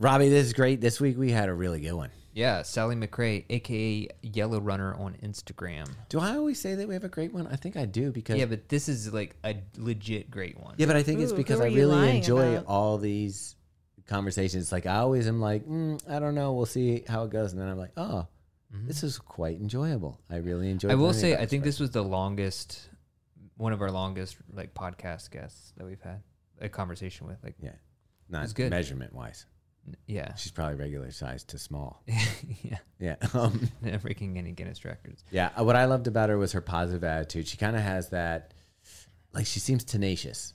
[0.00, 0.80] Robbie, this is great.
[0.80, 2.10] This week we had a really good one.
[2.38, 5.88] Yeah, Sally McRae, aka Yellow Runner on Instagram.
[6.08, 7.48] Do I always say that we have a great one?
[7.48, 10.76] I think I do because Yeah, but this is like a legit great one.
[10.78, 12.66] Yeah, but I think it's Ooh, because who I are you really lying enjoy about?
[12.68, 13.56] all these
[14.06, 14.70] conversations.
[14.70, 17.60] Like I always am like, mm, I don't know, we'll see how it goes, and
[17.60, 18.28] then I'm like, oh,
[18.70, 20.20] this is quite enjoyable.
[20.30, 20.90] I really enjoy.
[20.90, 21.00] Mm-hmm.
[21.00, 22.88] I will say, I think this was the longest,
[23.56, 26.22] one of our longest like podcast guests that we've had
[26.60, 27.42] a conversation with.
[27.42, 27.72] Like, yeah,
[28.28, 28.70] not It's good.
[28.70, 29.44] measurement wise.
[30.06, 32.02] Yeah, She's probably regular size to small.
[32.06, 35.24] yeah, Yeah, um, never breaking any Guinness records.
[35.30, 35.50] yeah.
[35.58, 37.46] uh, What I loved about her was her positive attitude.
[37.48, 38.54] She kind of has that,
[39.32, 40.54] like she seems tenacious.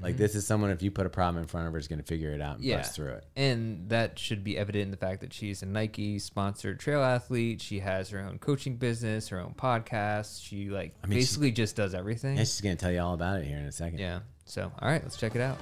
[0.00, 2.00] Like this is someone if you put a problem in front of her is going
[2.00, 2.70] to figure it out and Mm-hmm.
[2.70, 2.76] Yeah.
[2.78, 3.26] bust through it.
[3.36, 7.60] And that should be evident in the fact that she's a Nike sponsored trail athlete.
[7.60, 10.42] She has her own coaching business, her own podcast.
[10.44, 12.36] She like I mean, she- basically just does everything.
[12.38, 14.00] And she's going to tell you all about it here in a second.
[14.00, 14.20] Yeah.
[14.44, 15.58] So, all right, let's check it out.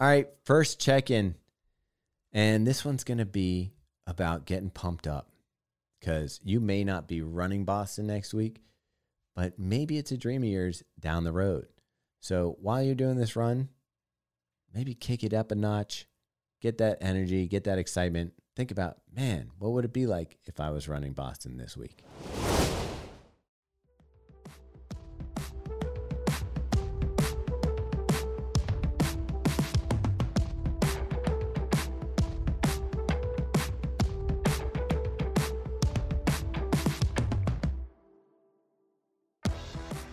[0.00, 1.34] All right, first check in.
[2.32, 3.72] And this one's going to be
[4.06, 5.28] about getting pumped up
[5.98, 8.62] because you may not be running Boston next week,
[9.34, 11.66] but maybe it's a dream of yours down the road.
[12.20, 13.70] So while you're doing this run,
[14.72, 16.06] maybe kick it up a notch,
[16.60, 18.34] get that energy, get that excitement.
[18.54, 22.04] Think about, man, what would it be like if I was running Boston this week?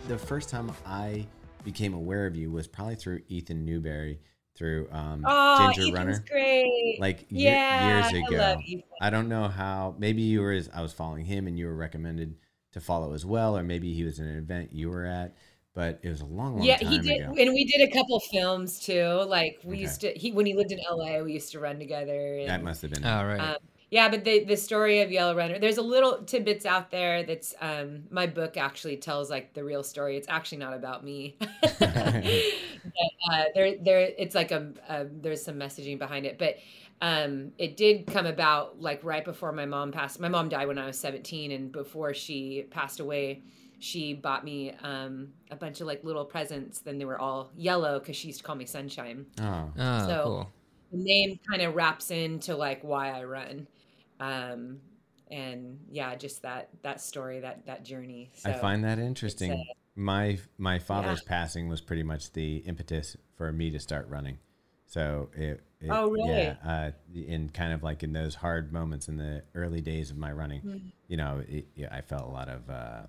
[0.08, 1.26] The first time I
[1.64, 4.20] became aware of you was probably through Ethan Newberry,
[4.56, 6.98] through um, Oh, Ginger Ethan's Runner, great.
[7.00, 8.36] like ye- yeah, years ago.
[8.38, 8.84] I love Ethan.
[9.02, 9.96] I don't know how.
[9.98, 10.60] Maybe you were.
[10.74, 12.36] I was following him, and you were recommended
[12.74, 15.36] to follow as well, or maybe he was in an event you were at.
[15.74, 16.68] But it was a long, long time.
[16.68, 17.36] yeah, he did, ago.
[17.38, 19.26] and we did a couple films too.
[19.28, 19.82] Like we Okay.
[19.82, 20.12] used to.
[20.14, 22.38] He when he lived in LA, we used to run together.
[22.38, 23.04] And, That must have been.
[23.04, 23.40] All right.
[23.42, 23.58] Um,
[23.96, 27.24] yeah, but the the story of Yellow Runner, there's a little tidbits out there.
[27.24, 30.18] That's um, my book actually tells like the real story.
[30.18, 31.38] It's actually not about me.
[31.80, 36.58] but, uh, there, there, it's like a, a there's some messaging behind it, but
[37.00, 40.20] um, it did come about like right before my mom passed.
[40.20, 43.44] My mom died when I was 17, and before she passed away,
[43.80, 46.80] she bought me um, a bunch of like little presents.
[46.80, 50.24] Then they were all yellow because she used to call me Sunshine oh, oh, so-
[50.26, 50.54] cool.
[50.92, 53.68] the name kind of wraps into like why I run.
[54.20, 54.80] Um,
[55.32, 58.30] and yeah, just that that story, that that journey.
[58.36, 59.52] So, I find that interesting.
[59.52, 59.56] uh,
[59.96, 64.38] my my father's passing was pretty much the impetus for me to start running.
[64.88, 66.30] So it, it Oh, really?
[66.30, 70.18] yeah, uh, in kind of like in those hard moments in the early days of
[70.18, 70.88] my running, Mm-hmm.
[71.08, 73.02] you know, it, yeah, I felt a lot of uh,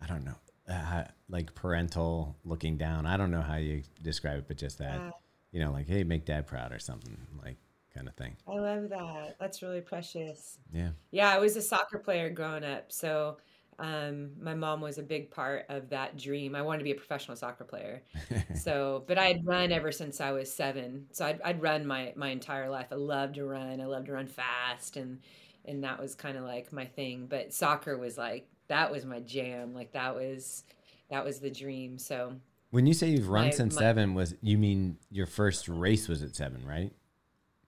[0.00, 0.34] I don't know,
[0.68, 3.06] uh, like parental looking down.
[3.06, 5.10] I don't know how you describe it, but just that, Yeah.
[5.52, 7.56] you know, like hey, make dad proud or something like
[7.94, 8.36] kind of thing.
[8.48, 9.36] I love that.
[9.40, 10.58] That's really precious.
[10.72, 10.90] Yeah.
[11.10, 13.38] Yeah, I was a soccer player growing up, so
[13.78, 16.54] um, my mom was a big part of that dream.
[16.54, 18.02] I wanted to be a professional soccer player.
[18.54, 21.06] So, but I'd run ever since I was seven.
[21.12, 22.86] So I'd, I'd run my my entire life.
[22.92, 23.80] I loved to run.
[23.80, 25.18] I loved to run fast, and
[25.64, 27.26] and that was kind of like my thing.
[27.28, 29.74] But soccer was like that was my jam.
[29.74, 30.64] Like that was
[31.10, 31.98] that was the dream.
[31.98, 32.34] So
[32.70, 36.06] When you say you've run My- since my- seven, was you mean your first race
[36.08, 36.92] was at seven, right?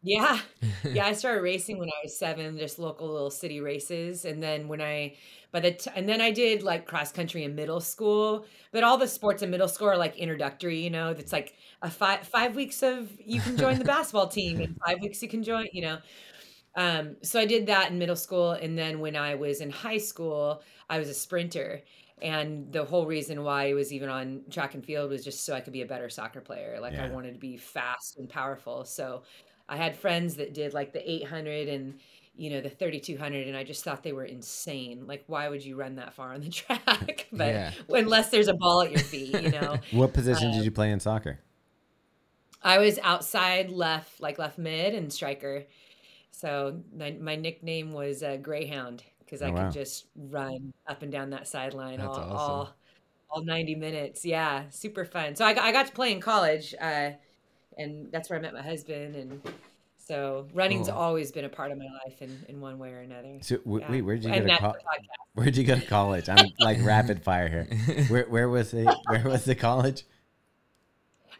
[0.04, 0.40] Yeah.
[0.92, 4.68] Yeah, I started racing when I was 7, just local little city races, and then
[4.68, 5.16] when I
[5.50, 8.96] by the t- and then I did like cross country in middle school, but all
[8.98, 12.54] the sports in middle school are like introductory, you know, that's like a 5 5
[12.54, 15.82] weeks of you can join the basketball team and 5 weeks you can join, you
[15.82, 15.98] know.
[16.76, 19.98] Um so I did that in middle school and then when I was in high
[19.98, 21.82] school, I was a sprinter.
[22.22, 25.54] And the whole reason why I was even on track and field was just so
[25.54, 26.78] I could be a better soccer player.
[26.80, 28.84] Like I wanted to be fast and powerful.
[28.84, 29.24] So
[29.68, 32.00] I had friends that did like the 800 and
[32.36, 35.06] you know the 3200 and I just thought they were insane.
[35.06, 37.28] Like why would you run that far on the track?
[37.32, 37.74] but Yeah.
[37.88, 39.80] unless there's a ball at your feet, you know.
[39.90, 41.40] What position Uh, did you play in soccer?
[42.62, 45.64] I was outside left like left mid and striker.
[46.32, 49.68] So my, my nickname was uh, Greyhound because I Oh, wow.
[49.68, 52.68] could just run up and down that sideline all, awesome.
[52.68, 52.76] all
[53.30, 54.24] all 90 minutes.
[54.24, 55.36] Yeah, super fun.
[55.36, 57.12] So I got, I got to play in college uh,
[57.78, 59.40] and that's where I met my husband and
[59.98, 60.98] so running's Cool.
[60.98, 63.38] always been a part of my life in, in one way or another.
[63.40, 63.90] So w- Yeah.
[63.90, 65.08] wait, where'd you go to that's co- the podcast.
[65.34, 66.28] Where'd you go to college?
[66.28, 68.04] I'm like rapid fire here.
[68.08, 70.04] Where where was the where was the college?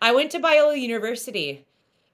[0.00, 1.64] I went to Biola University.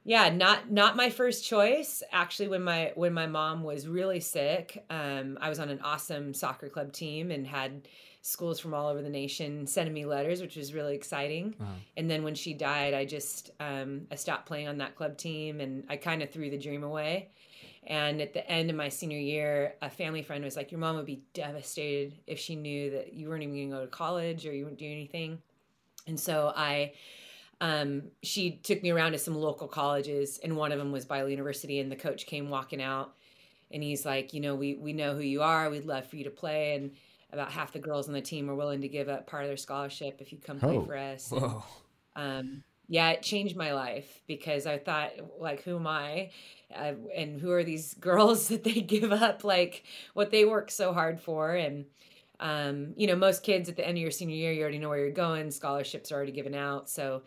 [0.05, 2.03] Yeah, not not my first choice.
[2.11, 6.33] Actually, when my when my mom was really sick, um, I was on an awesome
[6.35, 7.87] soccer club team and had
[8.23, 11.55] schools from all over the nation sending me letters, which was really exciting.
[11.59, 11.67] Wow.
[11.97, 15.61] And then when she died, I just um, I stopped playing on that club team,
[15.61, 17.31] and I kind of threw the dream away.
[17.87, 20.97] And at the end of my senior year, a family friend was like, "Your mom
[20.97, 24.47] would be devastated if she knew that you weren't even going to go to college
[24.47, 25.39] or you wouldn't do anything."
[26.07, 26.93] And so I
[27.63, 31.31] um, she took me around to some local colleges, and one of them was Biola
[31.31, 31.81] University.
[31.81, 33.15] And the coach came walking out,
[33.71, 35.71] and he's like, "You know, we we know who you are.
[35.71, 36.93] We'd love for you to play." And
[37.33, 39.57] about half the girls on the team were willing to give up part of their
[39.57, 41.33] scholarship if you come play Oh, for us.
[41.33, 41.65] And, Whoa.
[42.17, 46.31] um, yeah, it changed my life because I thought, like, who am I?
[46.75, 50.93] Uh, and who are these girls that they give up like what they work so
[50.93, 51.55] hard for?
[51.55, 51.87] And
[52.41, 54.89] um, you know, most kids at the end of your senior year, you already know
[54.89, 55.51] where you're going.
[55.51, 57.23] Scholarships are already given out, so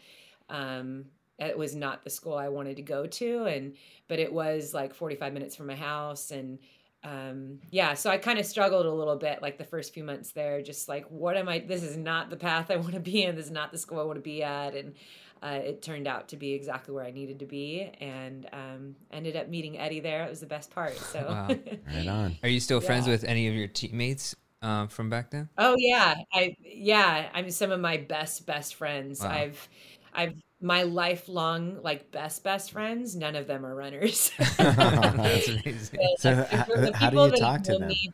[0.49, 1.05] um,
[1.39, 3.45] it was not the school I wanted to go to.
[3.45, 3.75] And
[4.07, 6.57] but it was like 45 minutes from my house, and
[7.03, 10.31] um, yeah, so I kind of struggled a little bit, like the first few months
[10.31, 11.59] there, just like, what am I?
[11.59, 13.35] This is not the path I want to be in.
[13.35, 14.93] This is not the school I want to be at, and
[15.41, 19.35] uh, it turned out to be exactly where I needed to be, and um, ended
[19.35, 20.23] up meeting Eddie there.
[20.25, 20.97] It was the best part.
[20.97, 21.25] So.
[21.27, 21.47] Wow.
[21.93, 22.37] Right on.
[22.41, 25.49] Are you still friends with any of your teammates um, from back then?
[25.57, 29.19] Oh yeah, I yeah, I'm some of my best best friends.
[29.19, 29.29] Wow.
[29.29, 29.69] I've
[30.13, 33.15] I've my lifelong like best best friends.
[33.15, 34.31] None of them are runners.
[34.57, 35.61] That's amazing.
[36.17, 37.89] So Like, how, how do you talk to them?
[37.89, 38.13] me-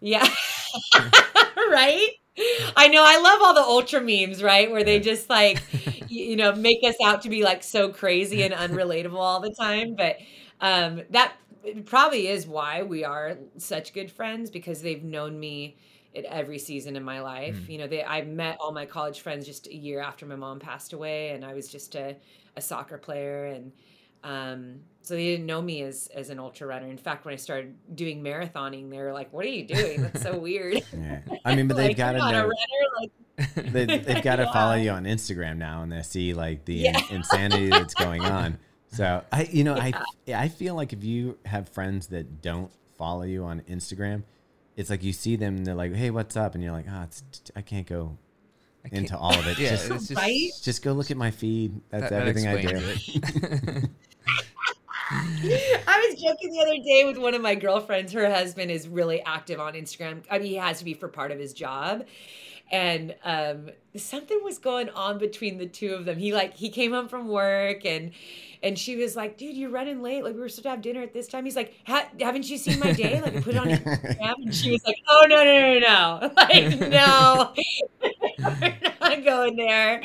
[0.00, 0.26] Yeah,
[1.70, 2.10] right.
[2.76, 3.02] I know.
[3.04, 4.70] I love all the ultra memes, right?
[4.70, 5.62] Where they just like,
[6.08, 9.94] you know, make us out to be like so crazy and unrelatable all the time.
[9.96, 10.18] But
[10.60, 11.34] um, that
[11.86, 15.76] probably is why we are such good friends because they've known me
[16.16, 17.56] at every season in my life.
[17.56, 17.68] Mm.
[17.68, 20.58] You know, they I met all my college friends just a year after my mom
[20.58, 22.16] passed away, and I was just a,
[22.56, 23.72] a soccer player, and
[24.24, 26.86] um, so they didn't know me as as an ultra runner.
[26.88, 30.02] In fact, when I started doing marathoning, they were like, "What are you doing?
[30.02, 31.20] That's so weird." Yeah.
[31.44, 32.42] I mean, but they've Like, got to "You're a know.
[32.42, 32.54] runner?"
[33.00, 33.12] Like,
[33.72, 36.98] They, they've got to follow you on Instagram now, and they see like the Yeah.
[37.10, 38.58] in- insanity that's going on.
[38.90, 39.92] So I, you know, I
[40.34, 44.22] I feel like if you have friends that don't follow you on Instagram,
[44.78, 47.02] it's like you see them, and they're like, "Hey, what's up?" And you're like, "Oh,
[47.02, 47.22] it's
[47.56, 48.16] I can't go
[48.84, 49.58] I can't- into all of it.
[49.64, 50.50] Yeah, just, it's just, Right?
[50.62, 51.80] just go look at my feed.
[51.90, 53.82] That's that- that everything I do."
[55.10, 58.12] I was joking the other day with one of my girlfriends.
[58.12, 60.22] Her husband is really active on Instagram.
[60.30, 62.04] I mean, he has to be for part of his job.
[62.70, 66.18] And um, something was going on between the two of them.
[66.18, 68.12] He like he came home from work and
[68.62, 70.24] and she was like, "Dude, you're running late.
[70.24, 72.58] Like we were supposed to have dinner at this time." He's like, ha- "Haven't you
[72.58, 73.20] seen my day?
[73.20, 76.32] Like I put it on Instagram." And she was like, "Oh no, no, no, no!
[76.36, 77.52] Like no,
[78.60, 80.02] we're not going there."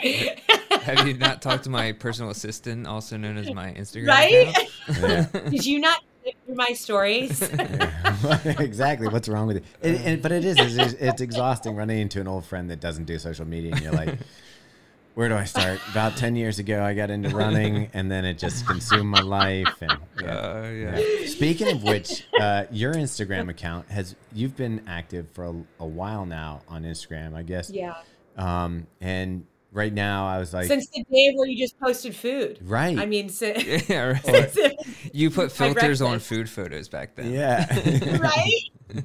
[0.82, 4.56] Have you not talked to my personal assistant, also known as my Instagram Right?
[4.88, 5.50] account?
[5.52, 6.13] Did you not sit
[6.46, 7.42] through my stories?
[8.46, 9.08] exactly.
[9.08, 9.64] What's wrong with it?
[9.82, 10.58] And, and- but it is.
[10.60, 13.94] It's, it's exhausting running into an old friend that doesn't do social media, and you're
[13.94, 14.18] like,
[15.16, 18.38] "Where do I start?" About ten years ago, I got into running, and then it
[18.38, 19.68] just consumed my life.
[19.82, 20.28] And yeah.
[20.38, 21.00] Uh, yeah.
[21.00, 21.28] Yeah.
[21.28, 26.26] Speaking of which, uh, your Instagram account has you've been active for a, a while
[26.26, 27.70] now on Instagram, I guess.
[27.70, 27.96] yeah.
[28.36, 32.60] Um, and right now, I was like, Since the day where you just posted food.
[32.64, 34.52] right, I mean, si- Yeah, right.
[34.54, 34.76] since
[35.12, 37.32] You put filters on food photos back then.
[37.34, 37.66] yeah,
[38.20, 39.04] right?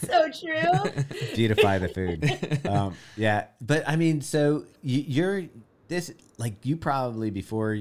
[0.00, 1.02] so true.
[1.34, 2.66] beautify the food.
[2.66, 5.42] Um, yeah, but I mean, so you, you're
[5.88, 7.78] this like you probably before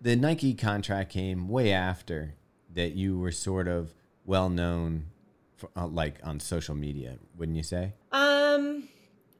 [0.00, 2.34] the Nike contract came way after
[2.74, 5.06] that you were sort of well known,
[5.56, 7.94] for, uh, like on social media, wouldn't you say?
[8.12, 8.88] Um,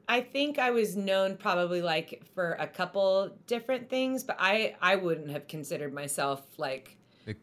[0.08, 4.96] I think I was known probably like for a couple different things, but I I
[4.96, 6.96] wouldn't have considered myself like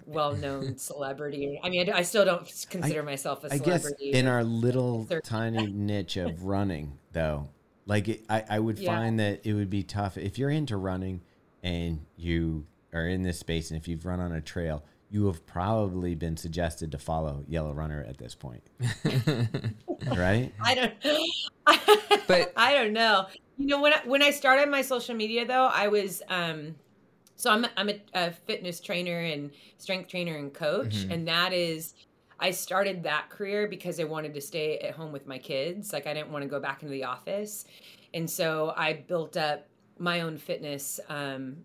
[0.06, 1.60] well-known celebrity.
[1.64, 4.12] I mean, I, I still don't consider myself a I guess celebrity.
[4.12, 7.50] in our little tiny niche of running, though,
[7.86, 8.86] like it, I, I would Yeah.
[8.86, 11.22] find that it would be tough if you're into running
[11.62, 14.84] and you are in this space, and if you've run on a trail,
[15.14, 18.64] you have probably been suggested to follow Yellow Runner at this point,
[20.18, 20.52] right?
[20.60, 20.94] I don't.
[22.28, 23.28] But- I don't know.
[23.58, 26.76] You know, when I, when I started my social media though, I was um,
[27.36, 31.12] so I'm I'm a, a fitness trainer and strength trainer and coach, Mhm.
[31.14, 31.94] and that is.
[32.40, 35.94] I started that career because I wanted to stay at home with my kids.
[35.94, 37.66] Like I didn't want to go back into the office,
[38.14, 39.68] and so I built up
[40.00, 41.58] my own fitness um,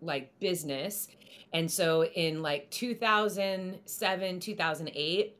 [0.00, 1.08] like business.
[1.52, 5.36] And so in like 2007, 2008,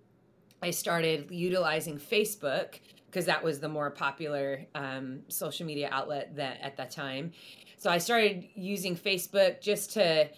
[0.62, 6.58] I started utilizing Facebook because that was the more popular um, social media outlet that
[6.60, 7.32] at that time.
[7.78, 10.28] So I started using Facebook just to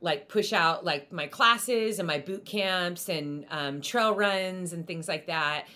[0.00, 4.86] like push out like my classes and my boot camps and um, trail runs and
[4.86, 5.66] things like that.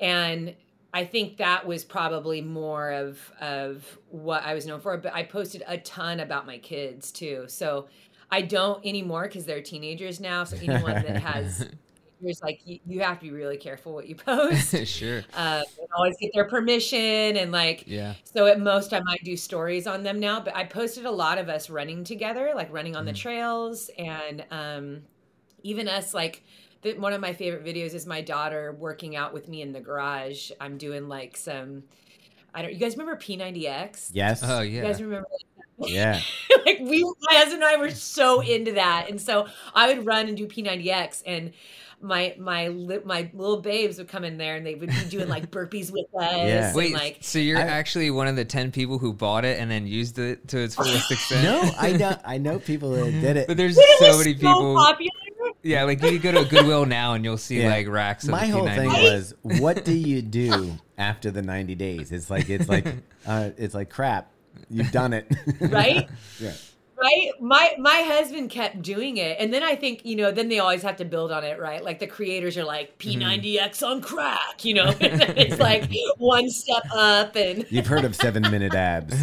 [0.00, 0.54] And
[0.94, 4.96] I think that was probably more of of what I was known for.
[4.98, 7.44] But I posted a ton about my kids too.
[7.48, 7.88] So
[8.30, 10.44] I don't anymore because they're teenagers now.
[10.44, 11.58] So anyone that has
[12.20, 14.74] teenagers, like you, you have to be really careful what you post.
[14.86, 15.24] sure.
[15.34, 15.62] uh,
[15.96, 18.14] always get their permission and like Yeah.
[18.24, 21.38] so at most I might do stories on them now, but I posted a lot
[21.38, 23.16] of us running together, like running on the Mhm.
[23.16, 25.02] trails and um
[25.62, 26.42] even us like
[26.82, 29.80] the, one of my favorite videos is my daughter working out with me in the
[29.80, 30.50] garage.
[30.60, 31.84] I'm doing like some
[32.54, 34.10] I don't you guys remember P90X?
[34.12, 34.42] Yes.
[34.44, 34.80] Oh yeah.
[34.80, 35.26] You guys remember
[35.78, 36.20] yeah.
[36.66, 39.06] like we my husband and I were so into that.
[39.08, 41.52] And so I would run and do P90X and
[42.04, 45.28] my my li- my little babes would come in there and they would be doing
[45.28, 46.66] like burpees with us Yeah.
[46.66, 49.60] and Wait, like so you're I- actually one of the ten people who bought it
[49.60, 51.44] and then used it to its fullest extent?
[51.44, 52.16] No, I know.
[52.24, 53.46] I know people that did it.
[53.52, 54.74] But there's It so was many people.
[54.76, 55.10] popular.
[55.62, 57.68] Yeah, like you go to Goodwill now and you'll see Yeah.
[57.70, 58.76] like racks of My whole P90.
[58.76, 62.10] thing was, what do you do after the 90 days?
[62.12, 62.86] It's like it's like
[63.26, 64.30] uh, it's like crap.
[64.68, 65.26] You've done it,
[65.60, 66.08] Right?
[66.40, 66.52] yeah.
[66.96, 70.60] right my my husband kept doing it and then i think you know then they
[70.60, 74.64] always have to build on it right like the creators are like p90x on crack
[74.64, 79.20] you know it's like one step up and You've heard of seven minute abs.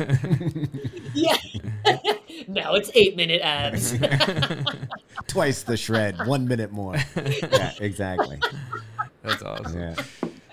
[1.13, 1.37] yeah
[2.47, 3.97] now it's eight minute abs
[5.27, 6.95] Twice the shred, one minute more.
[7.15, 8.39] Yeah, exactly.
[9.21, 9.79] That's awesome.
[9.79, 9.95] Yeah.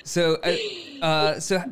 [0.04, 1.62] So, uh, uh, so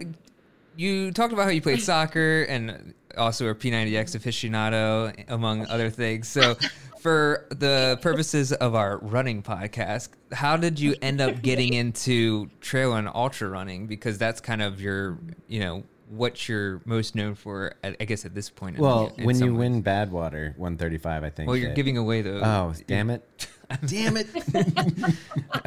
[0.77, 6.29] you talked about how you played soccer and also a P90X aficionado, among other things.
[6.29, 6.57] So,
[7.01, 12.95] for the purposes of our running podcast, how did you end up getting into trail
[12.95, 13.87] and ultra running?
[13.87, 18.24] Because that's kind of your, you know, what you're most known for, I I guess,
[18.24, 18.78] at this point.
[18.78, 19.59] Well, in when you ways.
[19.70, 21.48] win Badwater 135, I think.
[21.48, 22.44] well, you're that- giving away the.
[22.46, 23.48] Oh, damn it.
[23.86, 24.28] damn it.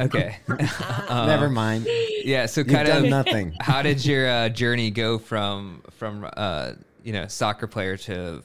[0.00, 0.36] Okay.
[0.48, 1.86] Uh, Never mind.
[2.24, 2.46] Yeah.
[2.46, 3.10] So, You've kind done of.
[3.10, 3.54] nothing.
[3.60, 6.72] how did your uh, journey go from from uh,
[7.02, 8.42] you know soccer player to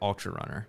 [0.00, 0.66] ultra runner?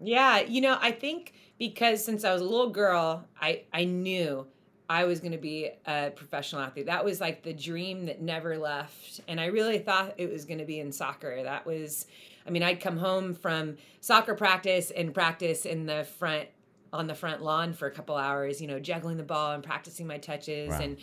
[0.00, 4.46] Yeah, you know, I think because since I was a little girl, I I knew
[4.90, 6.86] I was going to be a professional athlete.
[6.86, 10.58] That was like the dream that never left, and I really thought it was going
[10.58, 11.42] to be in soccer.
[11.44, 12.06] That was
[12.46, 16.48] I mean, I'd come home from soccer practice and practice in the front
[16.92, 20.08] on the front lawn for a couple hours, you know, juggling the ball and practicing
[20.08, 20.70] my touches.
[20.70, 20.80] Wow.
[20.80, 20.96] And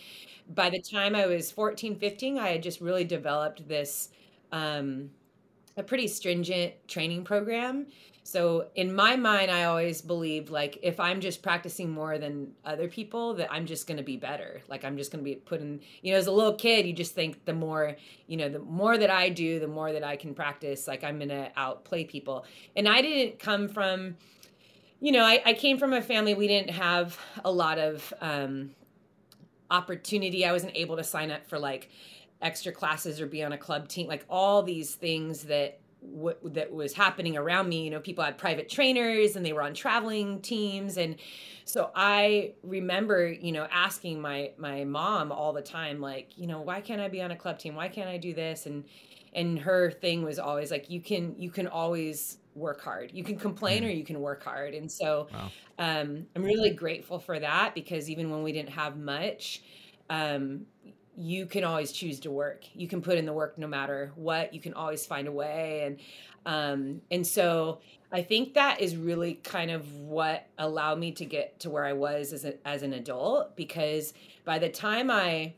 [0.53, 4.09] by the time I was 14, 15, I had just really developed this
[4.51, 5.11] um,
[5.77, 7.87] a pretty stringent training program.
[8.27, 12.89] So in my mind, I always believed like if I'm just practicing more than other
[12.89, 14.61] people, that I'm just going to be better.
[14.67, 17.15] Like I'm just going to be putting, you know, as a little kid, you just
[17.15, 17.95] think the more,
[18.27, 21.19] you know, the more that I do, the more that I can practice, like I'm
[21.19, 22.45] going to outplay people.
[22.75, 24.17] And I didn't come from,
[24.99, 28.71] you know, I, I came from a family, we didn't have a lot of um,
[29.71, 30.45] opportunity.
[30.45, 31.89] I wasn't able to sign up for like
[32.41, 36.71] extra classes or be on a club team, like all these things that what that
[36.71, 40.41] was happening around me you know people had private trainers and they were on traveling
[40.41, 40.97] teams.
[40.97, 41.15] And
[41.65, 46.61] so i remember you know asking my my mom all the time like you know
[46.61, 47.75] why can't i be on a club team?
[47.75, 48.65] Why can't i do this?
[48.65, 48.85] And
[49.33, 53.11] and her thing was always like you can you can always work hard.
[53.13, 54.73] You can complain or you can work hard.
[54.73, 55.51] And so Wow.
[55.79, 59.61] um, i'm really grateful for that because even when we didn't have much
[60.09, 60.65] um,
[61.17, 62.63] you can always choose to work.
[62.73, 64.53] You can put in the work no matter what.
[64.53, 65.99] You can always find a way, and
[66.45, 67.79] um, and so
[68.11, 71.93] I think that is really kind of what allowed me to get to where I
[71.93, 73.55] was as a, as an adult.
[73.55, 74.13] Because
[74.45, 75.53] by the time I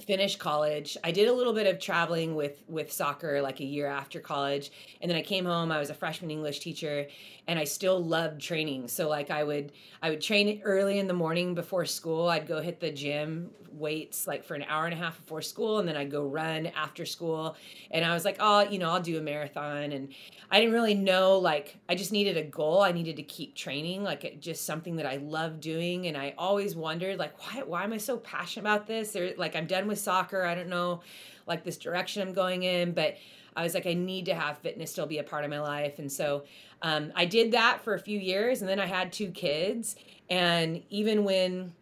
[0.00, 3.86] finished college, I did a little bit of traveling with with soccer like a year
[3.86, 4.70] after college,
[5.00, 5.70] and then I came home.
[5.70, 7.06] I was a freshman English teacher,
[7.46, 8.88] and I still loved training.
[8.88, 9.72] So like I would
[10.02, 12.28] I would train early in the morning before school.
[12.28, 15.78] I'd go hit the gym weights like for an hour and a half before school
[15.78, 17.56] and then I'd go run after school
[17.90, 20.08] and I was like, "Oh, you know, I'll do a marathon." And
[20.50, 22.80] I didn't really know like I just needed a goal.
[22.82, 26.34] I needed to keep training, like it, just something that I love doing and I
[26.38, 29.16] always wondered like why why am I so passionate about this?
[29.16, 30.44] Or like I'm done with soccer.
[30.44, 31.00] I don't know
[31.46, 33.16] like this direction I'm going in, but
[33.56, 35.98] I was like, I need to have fitness still be a part of my life.
[35.98, 36.44] And so
[36.82, 38.60] um, I did that for a few years.
[38.60, 39.96] And then I had two kids.
[40.28, 41.72] And even when,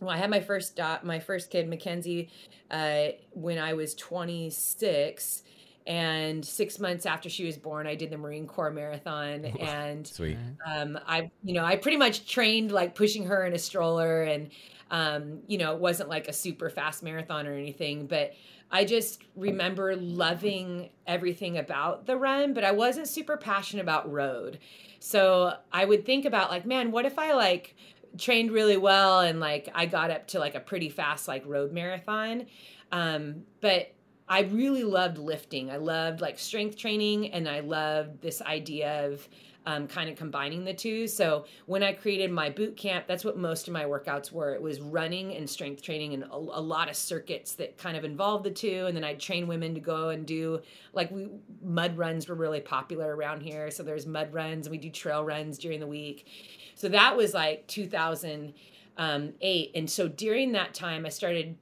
[0.00, 2.28] well, I had my first dot, my first kid, Mackenzie,
[2.70, 5.42] uh, when I was 26.
[5.86, 9.44] And six months after she was born, I did the Marine Corps marathon.
[9.60, 10.36] And Sweet.
[10.66, 14.50] um, I, you know, I pretty much trained like pushing her in a stroller, and
[14.90, 18.32] um, you know, it wasn't like a super fast marathon or anything, but
[18.70, 24.58] I just remember loving everything about the run, but I wasn't super passionate about road.
[24.98, 27.76] So I would think about like, man, what if I like
[28.18, 31.72] trained really well and like I got up to like a pretty fast like road
[31.72, 32.46] marathon.
[32.92, 33.92] Um, but
[34.28, 35.70] I really loved lifting.
[35.70, 39.28] I loved like strength training and I loved this idea of
[39.66, 41.08] um, kind of combining the two.
[41.08, 44.54] So when I created my boot camp, that's what most of my workouts were.
[44.54, 48.04] It was running and strength training and a, a lot of circuits that kind of
[48.04, 48.86] involved the two.
[48.86, 50.60] And then I'd train women to go and do
[50.92, 51.28] like we
[51.60, 53.72] mud runs were really popular around here.
[53.72, 56.28] So there's mud runs and we do trail runs during the week.
[56.76, 59.70] So that was like 2008.
[59.74, 61.56] And so during that time, I started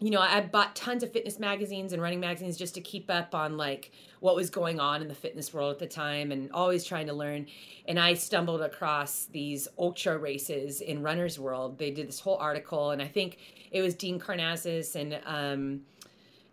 [0.00, 3.34] you know, I bought tons of fitness magazines and running magazines just to keep up
[3.34, 6.84] on like what was going on in the fitness world at the time and always
[6.84, 7.46] trying to learn.
[7.86, 11.78] And I stumbled across these ultra races in Runner's World.
[11.78, 13.38] They did this whole article, and I think
[13.70, 15.82] it was Dean Karnazes and um,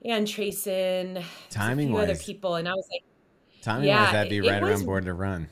[0.04, 3.04] and Trayson, Timing a few other wise, people, and I was like,
[3.62, 5.48] timing Yeah, wise, that'd be right was- around Born to Run.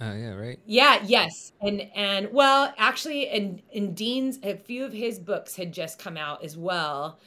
[0.00, 0.58] Oh yeah, right.
[0.66, 1.52] Yeah, yes.
[1.60, 6.16] And and well, actually and and Dean's a few of his books had just come
[6.16, 7.18] out as well.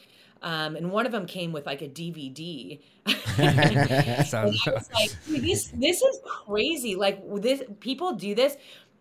[0.42, 2.80] Um, and one of them came with like a DVD.
[4.26, 6.96] Sounds I was like, this this is crazy.
[6.96, 8.56] Like this people do this,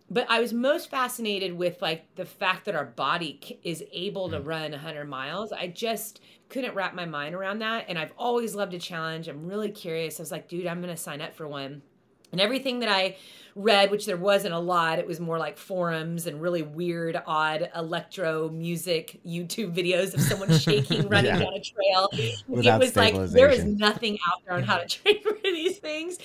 [0.09, 4.41] but I was most fascinated with like the fact that our body is able to
[4.41, 5.51] run 100 miles.
[5.51, 9.27] I just couldn't wrap my mind around that, and I've always loved a challenge.
[9.27, 10.19] I'm really curious.
[10.19, 11.83] I was like, dude, I'm gonna sign up for one.
[12.31, 13.17] And everything that I
[13.55, 17.69] read, which there wasn't a lot, it was more like forums and really weird, odd
[17.75, 21.39] electro music YouTube videos of someone shaking, running Yeah.
[21.39, 22.09] down a trail.
[22.47, 25.77] Without it was like there is nothing out there on how to train for these
[25.79, 26.17] things.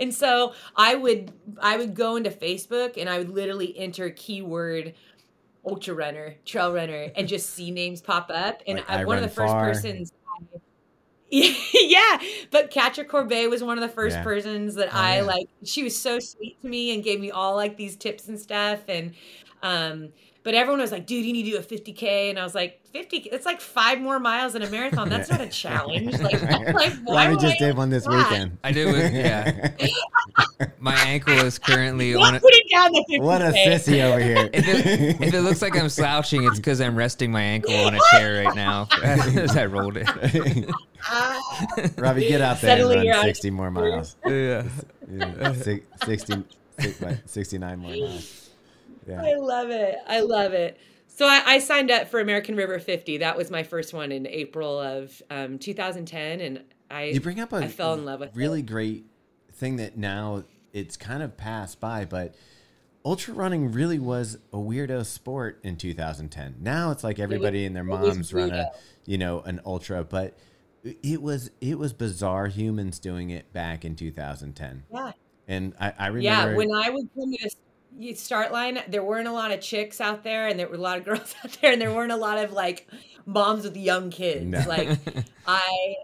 [0.00, 4.94] And so I would I would go into Facebook and I would literally enter keyword
[5.64, 8.62] ultra runner, trail runner, and just see names pop up.
[8.66, 9.68] And Like, I, I one of the first far.
[9.68, 10.12] persons.
[11.74, 12.18] Yeah,
[12.50, 14.22] but Catra Corbett was one of the first Yeah.
[14.22, 15.22] persons that Oh, I yeah.
[15.22, 15.46] like.
[15.64, 18.80] She was so sweet to me and gave me all like these tips and stuff.
[18.88, 19.14] And
[19.62, 20.12] um,
[20.44, 22.81] but everyone was like, "Dude, you need to do a 50k," and I was like,
[22.94, 23.16] "50?
[23.32, 25.08] It's like five more miles than a marathon.
[25.08, 26.42] That's not a challenge." Like,
[26.74, 28.30] like why Robbie would just I did one this that?
[28.30, 28.58] weekend.
[28.62, 30.66] I did with uh, yeah.
[30.78, 33.20] My ankle is currently on a putting down the 50k.
[33.22, 34.50] what a sissy over here.
[34.52, 37.94] If it, if it looks like I'm slouching, it's because I'm resting my ankle on
[37.94, 40.08] a chair right now as I rolled it.
[41.10, 41.40] Uh,
[41.98, 44.16] Robbie, get out there Suddenly and run on- 60 more miles.
[44.26, 44.64] yeah.
[45.10, 46.44] Yeah, six- 60,
[46.78, 48.50] six- 69 more miles.
[49.08, 49.20] Yeah.
[49.22, 49.96] I love it.
[50.06, 50.78] I love it.
[51.14, 53.18] So I, I signed up for American River 50.
[53.18, 57.52] That was my first one in April of um, 2010, and I You bring up
[57.52, 58.66] a I fell in love with really it.
[58.66, 59.04] great
[59.52, 62.34] thing that now it's kind of passed by, but
[63.04, 66.56] ultra running really was a weirdo sport in 2010.
[66.60, 68.70] Now it's like everybody and their moms run a,
[69.04, 70.38] you know, an ultra, but
[70.82, 74.84] it was it was bizarre humans doing it back in 2010.
[74.90, 75.12] Yeah.
[75.46, 77.50] And I, I remember Yeah, when I would come to the
[78.14, 80.98] start line, there weren't a lot of chicks out there, and there were a lot
[80.98, 82.88] of girls out there, and there weren't a lot of like
[83.26, 84.44] moms with young kids.
[84.44, 84.60] No.
[84.66, 84.98] Like
[85.46, 85.94] I,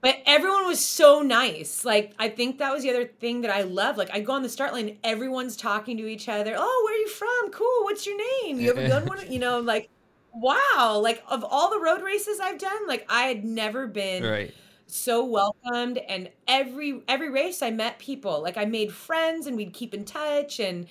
[0.00, 1.84] but everyone was so nice.
[1.84, 3.96] Like I think that was the other thing that I love.
[3.96, 6.54] Like I go on the start line, everyone's talking to each other.
[6.56, 7.50] Oh, where are you from?
[7.50, 7.84] Cool.
[7.84, 8.60] What's your name?
[8.60, 9.30] You ever done one?
[9.30, 9.88] You know, like
[10.32, 11.00] wow.
[11.02, 14.54] Like of all the road races I've done, like I had never been Right.
[14.86, 19.74] so welcomed and every every race i met people like i made friends and we'd
[19.74, 20.86] keep in touch and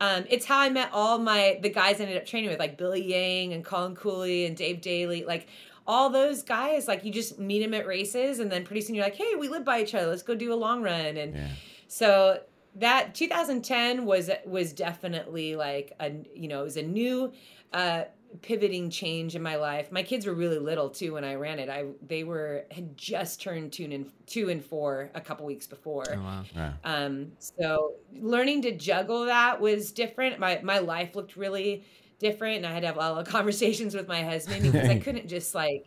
[0.00, 2.76] um, it's how i met all my the guys i ended up training with like
[2.76, 5.46] billy yang and colin cooley and dave daly like
[5.86, 9.04] all those guys like you just meet them at races and then pretty soon you're
[9.04, 11.48] like hey we live by each other let's go do a long run and yeah.
[11.88, 12.40] so
[12.76, 17.32] that 2010 was was definitely like a you know it was a new
[17.72, 18.04] uh
[18.42, 21.68] pivoting change in my life my kids were really little too when i ran it
[21.68, 26.04] i they were had just turned two and two and four a couple weeks before
[26.14, 26.44] Oh, wow.
[26.54, 26.74] Wow.
[26.84, 30.38] um, so learning to juggle that was different.
[30.38, 31.84] My my life looked really
[32.18, 34.96] different, and I had to have a lot of conversations with my husband because I
[34.96, 35.82] couldn't just like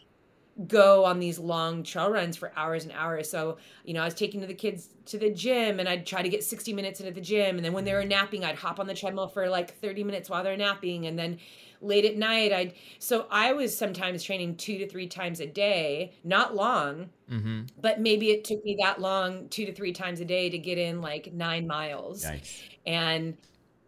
[0.68, 3.30] go on these long trail runs for hours and hours.
[3.30, 6.30] So, you know, I was taking the kids to the gym and I'd try to
[6.30, 7.56] get 60 minutes into the gym.
[7.56, 10.30] And then when they were napping, I'd hop on the treadmill for like 30 minutes
[10.30, 11.08] while they're napping.
[11.08, 11.40] And then
[11.84, 16.14] late at night, I'd, so I was sometimes training two to three times a day,
[16.24, 17.62] not long, Mm-hmm.
[17.82, 20.78] but maybe it took me that long, two to three times a day to get
[20.78, 22.62] in like nine miles Yikes.
[22.86, 23.38] and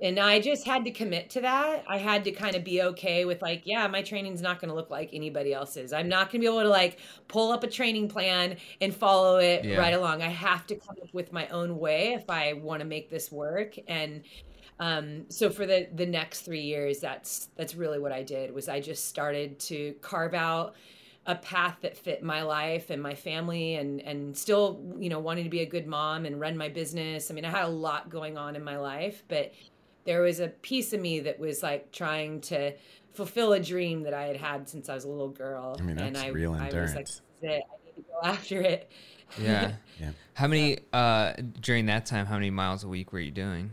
[0.01, 3.23] and i just had to commit to that i had to kind of be okay
[3.23, 6.41] with like yeah my training's not going to look like anybody else's i'm not going
[6.41, 6.97] to be able to like
[7.29, 9.77] pull up a training plan and follow it Yeah.
[9.77, 12.85] right along i have to come up with my own way if i want to
[12.85, 14.23] make this work and
[14.79, 18.67] um, so for the the next three years that's that's really what i did was
[18.67, 20.75] i just started to carve out
[21.27, 25.43] a path that fit my life and my family and and still you know wanting
[25.43, 28.09] to be a good mom and run my business i mean i had a lot
[28.09, 29.53] going on in my life but
[30.05, 32.71] there was a piece of me that was like trying to
[33.13, 35.97] fulfill a dream that i had had since i was a little girl I mean,
[35.97, 37.21] and that's i, real I was like endurance.
[37.41, 37.47] It.
[37.47, 38.91] i need to go after it
[39.39, 39.73] Yeah.
[39.99, 40.09] Yeah.
[40.33, 42.25] How many uh during that time?
[42.25, 43.71] How many miles a week were you doing?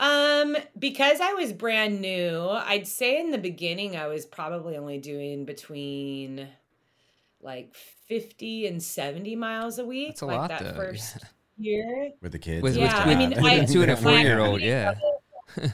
[0.00, 4.98] Um, because I was brand new, I'd say in the beginning I was probably only
[4.98, 6.48] doing between
[7.40, 10.08] like 50 and 70 miles a week.
[10.10, 10.72] That's a like lot, that though.
[10.74, 11.18] first
[11.56, 12.12] year.
[12.20, 12.62] With the kids.
[12.62, 14.60] With, and Yeah, with, I mean, with I- a two and a four year old,
[14.60, 14.94] yeah.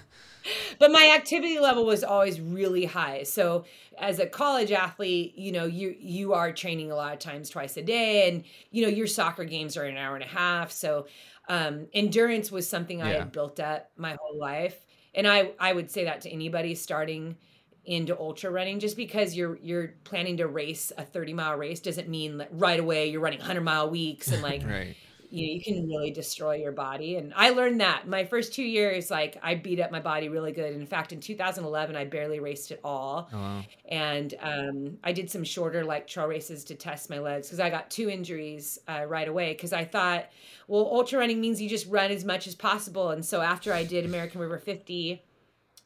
[0.79, 3.23] But my activity level was always really high.
[3.23, 3.65] So
[3.99, 7.77] as a college athlete, you know, you you are training a lot of times twice
[7.79, 10.71] a day and you know, your soccer games are an hour and a half.
[10.71, 11.07] So
[11.49, 14.85] um endurance was something I had built up my whole life.
[15.15, 17.37] And I I would say that to anybody starting
[17.85, 22.09] into ultra running just because you're you're planning to race a 30 mile race doesn't
[22.09, 24.97] mean that right away you're running 100 mile weeks and like Right.
[25.35, 27.17] You, you can really destroy your body.
[27.17, 30.53] And I learned that my first two years, like I beat up my body really
[30.53, 30.73] good.
[30.73, 33.29] In fact, in 2011, I barely raced at all.
[33.33, 33.65] Oh wow.
[33.89, 37.71] And um, I did some shorter like trail races to test my legs because I
[37.71, 39.53] got two injuries uh, right away.
[39.53, 40.27] Because I thought,
[40.69, 43.11] well, ultra running means you just run as much as possible.
[43.11, 45.23] And so after I did American River 50,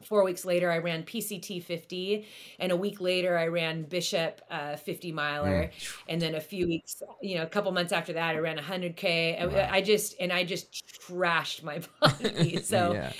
[0.09, 2.27] four weeks later i ran pct 50
[2.59, 5.71] and a week later i ran bishop uh, 50 miler.
[6.09, 9.41] And then a few weeks you know a couple months after that i ran 100k
[9.41, 12.63] I, I just and i just trashed my body.
[12.63, 13.13] So yeah.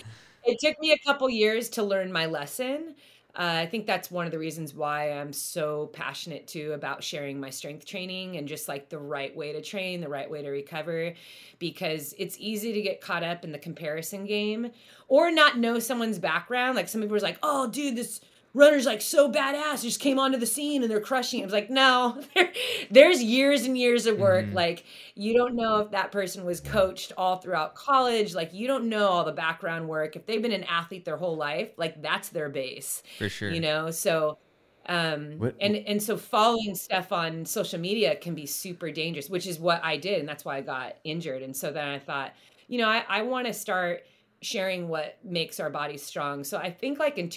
[0.45, 2.95] it took me a couple years to learn my lesson
[3.39, 7.39] uh, I think that's one of the reasons why I'm so passionate too about sharing
[7.39, 10.49] my strength training and just like the right way to train, the right way to
[10.51, 11.15] recover,
[11.61, 14.73] because it's easy to get caught up in the comparison game
[15.07, 16.75] or not know someone's background.
[16.75, 18.21] Like some people are like, oh, dude, this
[18.59, 21.41] runner's like so badass, just came onto the scene and they're crushing.
[21.41, 22.21] it." I was like, no,
[22.91, 24.47] there's years and years of work.
[24.47, 24.55] Mhm.
[24.55, 24.85] Like
[25.15, 28.35] you don't know if that person was coached all throughout college.
[28.35, 30.17] Like you don't know all the background work.
[30.17, 33.51] If they've been an athlete their whole life, like that's their base For sure.
[33.51, 34.39] you know so
[34.87, 39.47] um What- and and so following stuff on social media can be super dangerous which
[39.47, 42.33] is what i did and that's why i got injured and so then i thought
[42.69, 44.05] you know i, I want to start
[44.41, 47.29] sharing what makes our bodies strong so i think like in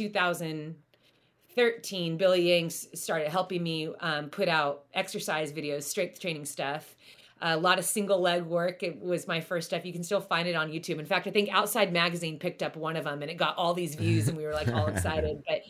[1.55, 6.95] 2013 billy Yang started helping me um, put out exercise videos strength training stuff
[7.41, 8.83] a lot of single leg work.
[8.83, 9.85] It was my first stuff.
[9.85, 10.99] You can still find it on YouTube.
[10.99, 13.73] In fact, I think Outside Magazine picked up one of them and it got all
[13.73, 15.43] these views and we were like all excited.
[15.47, 15.61] But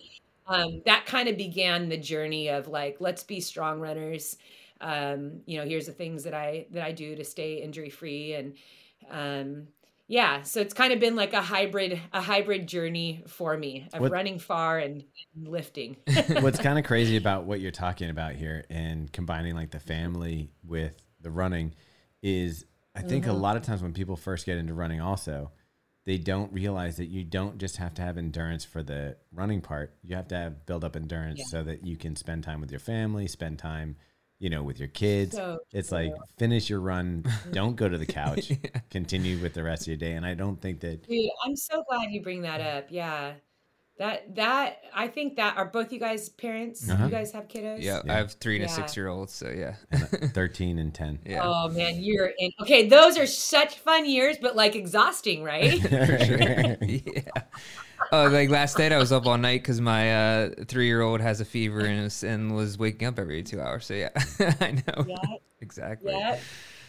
[0.47, 4.37] um, that kind of began the journey of like, let's be strong runners.
[4.81, 8.33] Um, you know, here's the things that I that I do to stay injury free
[8.33, 8.55] and
[9.09, 9.67] um,
[10.11, 14.01] yeah, so it's kind of been like a hybrid a hybrid journey for me of
[14.01, 15.95] What- running far and, and lifting.
[16.41, 20.51] What's kind of crazy about what you're talking about here and combining like the family
[20.65, 21.75] with the running
[22.21, 23.39] is I think a mm-hmm.
[23.39, 25.53] lot of times when people first get into running also
[26.05, 29.95] they don't realize that you don't just have to have endurance for the running part.
[30.03, 31.45] You have to have build up endurance Yeah.
[31.45, 33.95] so that you can spend time with your family, spend time,
[34.41, 35.35] you know, with your kids.
[35.35, 38.51] So it's like finish your run, don't go to the couch,
[38.89, 40.13] continue with the rest of your day.
[40.13, 42.87] And I don't think that Dude, I'm so glad you bring that up.
[42.89, 43.33] Yeah.
[43.99, 46.89] That that I think that are both you guys parents?
[46.89, 47.05] Uh-huh.
[47.05, 47.83] You guys have kiddos?
[47.83, 48.13] Yeah, Yeah.
[48.13, 49.75] I have three and a six year old, so yeah.
[50.33, 51.19] 13 and 10.
[51.23, 51.41] yeah.
[51.43, 52.49] Oh man, you're in.
[52.61, 55.79] Okay, those are such fun years, but like exhausting, right?
[56.81, 57.43] yeah.
[58.11, 61.21] Oh, like last night I was up all night because my uh, three year old
[61.21, 63.85] has a fever and was, and was waking up every two hours.
[63.85, 64.09] So yeah,
[64.61, 65.17] I know yeah,
[65.61, 66.13] exactly.
[66.13, 66.37] yeah.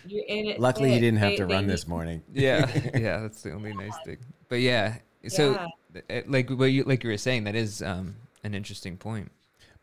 [0.07, 0.61] You're in it.
[0.61, 1.03] Luckily, he thick.
[1.03, 2.23] didn't have They- to run need- this morning.
[2.33, 4.19] Yeah, yeah, that's the only nice thing.
[4.49, 4.97] But yeah,
[5.29, 5.53] so
[5.95, 6.01] Yeah.
[6.11, 9.31] uh, like what you like you were saying, that is um, an interesting point.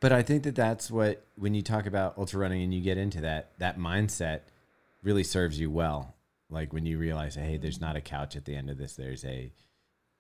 [0.02, 2.98] But I think that that's what when you talk about ultra running and you get
[2.98, 4.42] into that, that mindset
[5.04, 6.16] really serves you well.
[6.50, 8.96] Like when you realize, hey, there's not a couch at the end of this.
[8.96, 9.52] There's a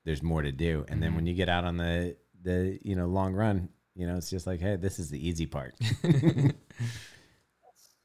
[0.06, 0.86] there's more to do.
[0.88, 1.18] And then mm-hmm.
[1.18, 4.48] when you get out on the the you know long run, you know it's just
[4.48, 5.76] like, hey, this is the easy part.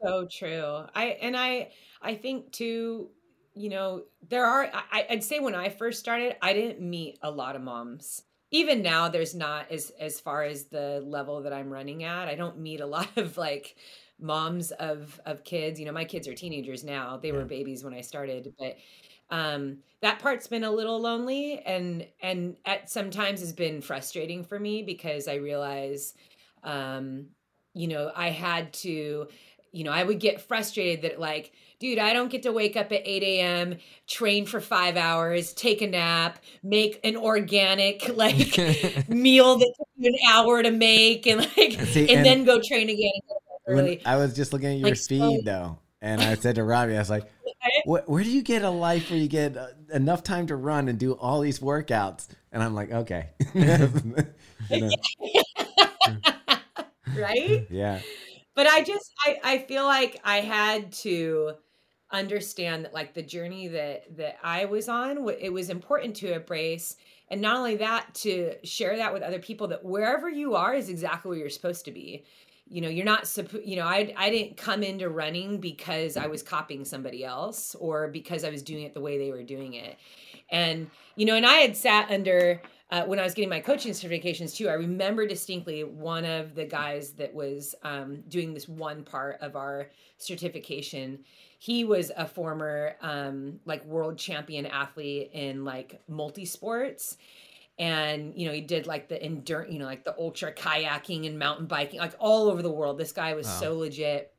[0.05, 0.85] so true.
[0.95, 1.71] I and i
[2.03, 3.11] i think too
[3.55, 7.31] you know there are I, i'd say when i first started i didn't meet a
[7.31, 8.23] lot of moms.
[8.51, 12.29] Even now there's not as as far as the level that i'm running at.
[12.29, 13.77] I don't meet a lot of like
[14.21, 15.81] moms of of kids.
[15.81, 17.17] You know my kids are teenagers now.
[17.17, 18.77] They were babies when i started but
[19.31, 24.59] um that part's been a little lonely and and at sometimes has been frustrating for
[24.59, 26.15] me because i realize
[26.63, 27.27] um
[27.75, 29.27] you know i had to
[29.73, 32.93] you know i would get frustrated that like dude i don't get to wake up
[32.93, 38.57] at 8 a.m train for five hours take a nap make an organic like
[39.09, 42.61] meal that took you an hour to make and like See, and, and- then go
[42.67, 44.07] train again and go to bed When early.
[44.07, 46.97] I was just looking at your Like, so- feed though, and I said to Robbie,
[46.97, 47.25] I was like,
[47.87, 50.99] "Where do you get a life where you get uh, enough time to run and
[50.99, 53.31] do all these workouts?" And I'm like, "Okay."
[57.17, 58.01] Right yeah.
[58.57, 61.53] but i just I, I feel like i had to
[62.11, 66.97] understand that like the journey that that i was on it was important to embrace
[67.29, 70.89] and not only that to share that with other people that wherever you are is
[70.89, 72.25] exactly where you're supposed to be
[72.67, 73.31] you know you're not
[73.65, 78.09] you know I, I didn't come into running because i was copying somebody else or
[78.09, 79.99] because i was doing it the way they were doing it
[80.51, 82.61] and you know and i had sat under
[82.91, 86.65] uh, when I was getting my coaching certifications too, I remember distinctly one of the
[86.65, 89.89] guys that was um, doing this one part of our
[90.19, 91.25] certification.
[91.59, 97.17] He was a former um, like world champion athlete in like multi sports.
[97.79, 101.39] And you know he did like the endurance, you know, like the ultra kayaking and
[101.39, 102.99] mountain biking, like all over the world.
[102.99, 103.61] This guy was Wow.
[103.61, 104.33] so legit.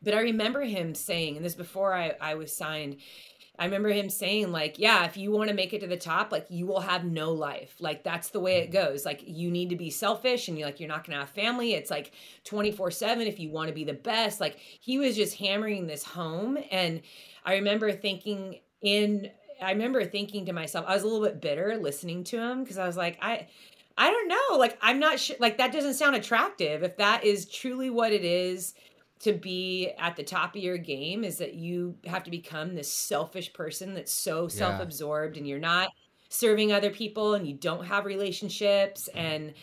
[0.00, 2.98] But I remember him saying, and this before I, I was signed,
[3.58, 6.30] I remember him saying, like, yeah, if you want to make it to the top,
[6.30, 7.74] like you will have no life.
[7.80, 8.90] Like that's the way it mm-hmm.
[8.90, 9.04] goes.
[9.04, 11.74] Like you need to be selfish and you're like you're not gonna have family.
[11.74, 12.12] It's like
[12.44, 14.40] 24-7 if you want to be the best.
[14.40, 16.56] Like he was just hammering this home.
[16.70, 17.02] And
[17.44, 19.28] I remember thinking in
[19.60, 22.78] I remember thinking to myself, I was a little bit bitter listening to him because
[22.78, 23.48] I was like, I
[23.96, 24.56] I don't know.
[24.58, 26.82] Like I'm not sure like that doesn't sound attractive.
[26.82, 28.74] If that is truly what it is
[29.20, 32.92] to be at the top of your game is that you have to become this
[32.92, 34.48] selfish person that's so Yeah.
[34.48, 35.90] self-absorbed and you're not
[36.28, 39.18] serving other people and you don't have relationships mm-hmm.
[39.18, 39.54] and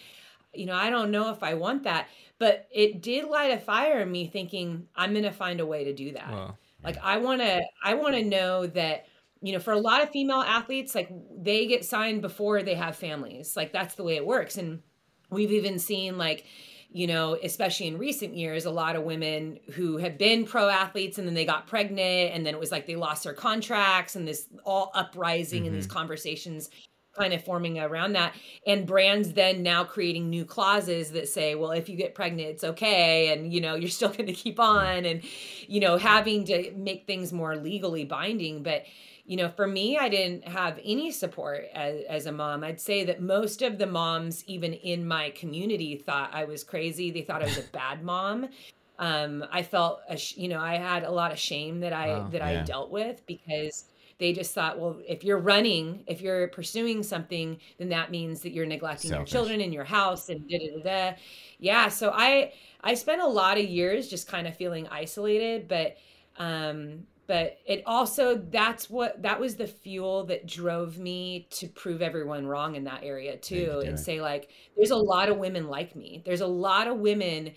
[0.54, 2.08] you know i don't know if i want that
[2.40, 5.84] but it did light a fire in me thinking i'm going to find a way
[5.84, 6.56] to do that
[6.86, 9.08] like I want to I want to know that
[9.46, 11.08] you know for a lot of female athletes like
[11.38, 13.56] they get signed before they have families.
[13.56, 14.58] Like that's the way it works.
[14.58, 14.82] And
[15.30, 16.46] we've even seen like
[16.90, 21.20] you know especially in recent years a lot of women who have been pro athletes
[21.20, 24.28] and then they got pregnant and then it was like they lost their contracts and
[24.28, 25.96] this all uprising and these mm-hmm.
[25.96, 26.72] conversations
[27.16, 28.34] kind of forming around that.
[28.66, 32.64] And brands then now creating new clauses that say well if you get pregnant it's
[32.64, 33.32] okay.
[33.32, 34.78] And you know you're still going to keep mm-hmm.
[34.78, 35.06] on.
[35.06, 35.22] And
[35.68, 38.64] you know having to make things more legally binding.
[38.64, 38.86] But
[39.26, 43.04] you know for me i didn't have any support as, as a mom i'd say
[43.04, 47.42] that most of the moms even in my community thought i was crazy they thought
[47.42, 48.48] i was a bad mom
[48.98, 50.02] um, I felt,
[50.36, 52.62] you know, I had a lot of shame that I wow, that yeah.
[52.62, 53.86] I dealt with because
[54.18, 58.52] they just thought, well, if you're running, if you're pursuing something, then that means that
[58.52, 59.32] you're neglecting Selfish.
[59.32, 61.18] your children in your house and da da da da.
[61.60, 65.98] Yeah, so I I spent a lot of years just kind of feeling isolated, but
[66.38, 72.02] um, but it also that's what that was the fuel that drove me to prove
[72.02, 75.96] everyone wrong in that area too and say like there's a lot of women like
[75.96, 76.22] me.
[76.26, 77.52] There's a lot of women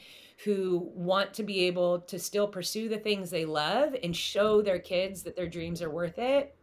[0.45, 4.78] who want to be able to still pursue the things they love and show their
[4.78, 6.55] kids that their dreams are worth it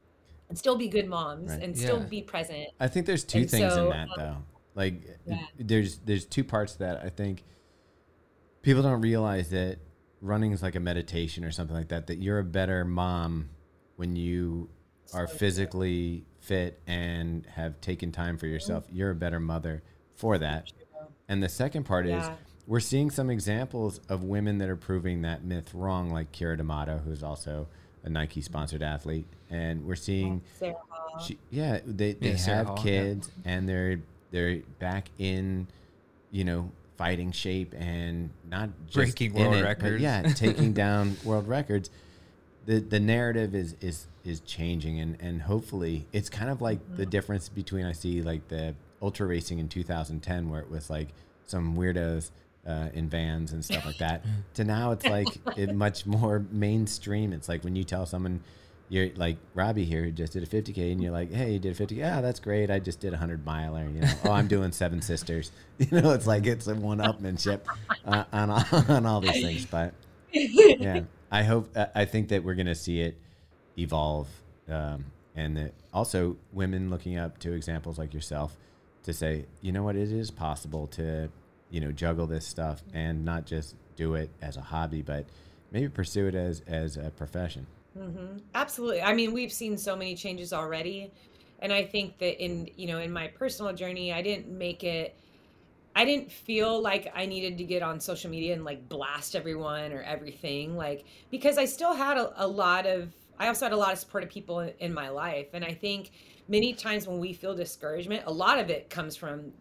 [0.50, 1.62] and still be good moms right.
[1.62, 2.68] and still be present.
[2.80, 4.38] I think there's two and things so, in that um, though.
[4.76, 5.40] Like yeah.
[5.58, 7.02] there's there's two parts to that.
[7.04, 7.44] I think
[8.62, 9.80] people don't realize that
[10.26, 13.50] running is like a meditation or something like that that you're a better mom
[13.96, 14.70] when you
[15.14, 18.86] are physically fit and have taken time for yourself.
[18.92, 19.84] You're a better mother
[20.16, 20.72] for that.
[21.28, 22.22] and the second part yeah.
[22.22, 22.38] is
[22.68, 26.98] we're seeing some examples of women that are proving that myth wrong like Keira D'Amato
[26.98, 27.68] who's also
[28.04, 29.28] a Nike sponsored athlete.
[29.50, 30.42] And we're seeing
[31.22, 33.52] she, yeah they, they yeah, have Hall, kids yeah.
[33.52, 35.68] and they're they're back in
[36.32, 40.02] you know fighting shape and not just breaking world it, records.
[40.02, 41.90] yeah, taking down world records.
[42.66, 47.06] The the narrative is is is changing and and hopefully it's kind of like the
[47.06, 51.10] difference between I see like the ultra racing in 2010 where it was like
[51.46, 52.32] some weirdos
[52.66, 57.34] uh, in vans and stuff like that to now it's like it much more mainstream.
[57.34, 58.42] It's like when you tell someone
[58.90, 61.80] you're like Robbie here who just did a 50k and you're like hey you did
[61.80, 62.70] a 50k yeah that's great.
[62.70, 64.12] I just did a 100 miler you know.
[64.26, 65.52] Oh I'm doing seven sisters.
[65.78, 67.62] You know it's like it's a one upmanship
[68.06, 68.50] uh, on,
[68.90, 69.94] on all these things but
[70.32, 71.02] yeah
[71.32, 73.18] I hope I think that we're gonna see it
[73.78, 74.30] evolve
[74.70, 75.06] um,
[75.36, 78.56] and that also women looking up to examples like yourself
[79.04, 79.96] to say you know what?
[79.98, 81.30] It is possible to
[81.70, 85.26] you know juggle this stuff and not just do it as a hobby but
[85.72, 87.66] maybe pursue it as as a profession
[87.98, 88.38] Mm-hmm.
[88.54, 89.02] Absolutely.
[89.02, 91.12] I mean, we've seen so many changes already.
[91.60, 95.18] And I think that in, you know, in my personal journey, I didn't make it,
[95.96, 99.94] I didn't feel like I needed to get on social media and like blast everyone
[99.94, 100.76] or everything.
[100.76, 104.00] Like, because I still had a, a lot of, I also had a lot of
[104.00, 105.48] supportive people in, in my life.
[105.54, 106.12] And I think
[106.50, 109.54] many times when we feel discouragement, a lot of it comes from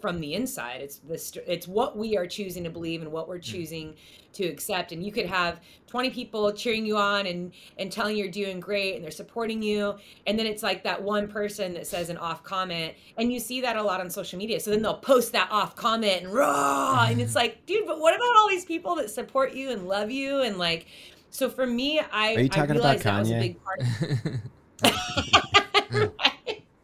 [0.00, 0.80] from the inside.
[0.80, 3.42] It's the it's what we are choosing to believe and what we're mm.
[3.42, 3.94] choosing
[4.34, 4.92] to accept.
[4.92, 8.94] And you could have 20 people cheering you on and and telling you're doing great
[8.96, 9.94] and they're supporting you,
[10.26, 13.60] and then it's like that one person that says an off comment, and you see
[13.60, 14.60] that a lot on social media.
[14.60, 18.14] So then they'll post that off comment and raw, and it's like, dude, but what
[18.14, 20.86] about all these people that support you and love you and like.
[21.30, 23.02] So for me, I are you talking about Kanye?
[23.02, 23.80] that was a big part.
[23.82, 24.40] Of-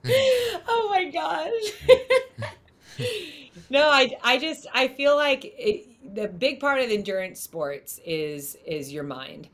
[0.69, 2.49] oh my gosh
[3.71, 8.57] no, I, I just I feel like it, the big part of endurance sports is
[8.67, 9.49] is your mind.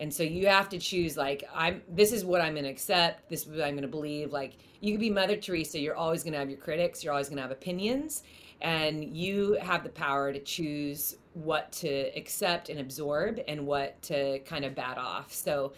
[0.00, 3.28] And so you have to choose like I'm this is what I'm going to accept,
[3.28, 4.32] this is what I'm going to believe.
[4.32, 7.28] Like you could be Mother Teresa, you're always going to have your critics, you're always
[7.28, 8.22] going to have opinions,
[8.60, 14.38] and you have the power to choose what to accept and absorb and what to
[14.40, 15.32] kind of bat off.
[15.32, 15.72] So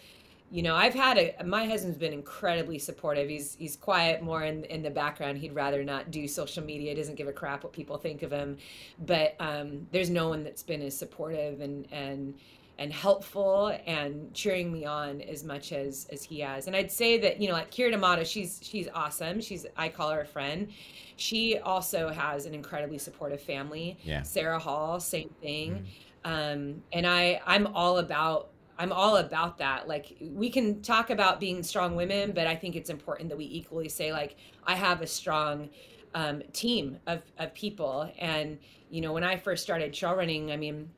[0.51, 3.29] you know, I've had a my husband's been incredibly supportive.
[3.29, 5.37] He's he's quiet more in in the background.
[5.37, 6.93] He'd rather not do social media.
[6.93, 8.57] Doesn't give a crap what people think of him.
[8.99, 12.35] But um, there's no one that's been as supportive and and
[12.77, 16.67] and helpful and cheering me on as much as as he has.
[16.67, 19.39] And I'd say that you know, like Keira D'Amato, she's she's awesome.
[19.39, 20.67] She's I call her a friend.
[21.15, 23.97] She also has an incredibly supportive family.
[24.03, 24.23] Yeah.
[24.23, 25.87] Sara Hall, same thing.
[26.25, 26.53] Mm.
[26.53, 28.50] Um, and I I'm all about
[28.81, 29.87] I'm all about that.
[29.87, 33.45] Like we can talk about being strong women, but I think it's important that we
[33.45, 35.69] equally say like I have a strong
[36.15, 38.11] um, team of of people.
[38.17, 38.57] And
[38.89, 40.89] you know, when I first started trail running, I mean,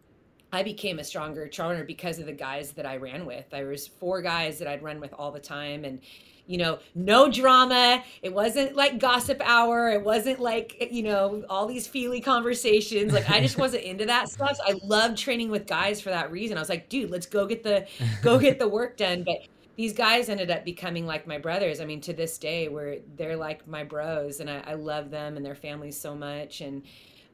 [0.53, 3.49] I became a stronger trail runner because of the guys that I ran with.
[3.49, 5.99] There was four guys that I'd run with all the time, and
[6.45, 8.03] you know, no drama.
[8.21, 9.89] It wasn't like gossip hour.
[9.89, 13.13] It wasn't like, you know, all these feely conversations.
[13.13, 14.57] Like I just wasn't into that stuff.
[14.57, 16.57] So I loved training with guys for that reason.
[16.57, 17.87] I was like, dude, let's go get the
[18.21, 19.23] go get the work done.
[19.23, 19.37] But
[19.75, 21.79] these guys ended up becoming like my brothers.
[21.79, 25.37] I mean, to this day, where they're like my bros, and I, I love them
[25.37, 26.61] and their families so much.
[26.61, 26.83] And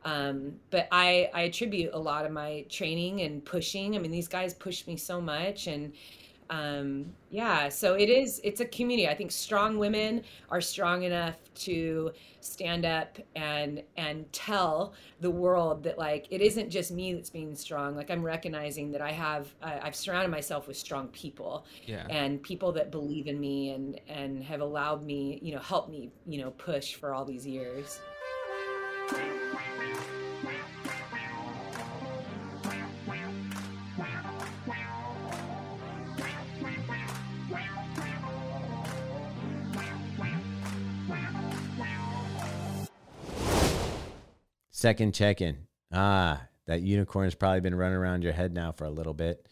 [0.05, 3.95] um, but I I attribute a lot of my training and pushing.
[3.95, 5.93] I mean, these guys pushed me so much, and
[6.49, 9.07] um, yeah so it is it's a community.
[9.07, 12.11] I think strong women are strong enough to
[12.41, 17.55] stand up and and tell the world that like it isn't just me that's being
[17.55, 17.95] strong.
[17.95, 22.05] Like i'm recognizing that i have uh, i've surrounded myself with strong people yeah.
[22.09, 26.11] and people that believe in me and and have allowed me you know help me
[26.27, 27.99] you know push for all these years
[44.79, 45.57] Second check in.
[45.91, 49.45] Ah, that unicorn's probably been running around your head now for a little bit.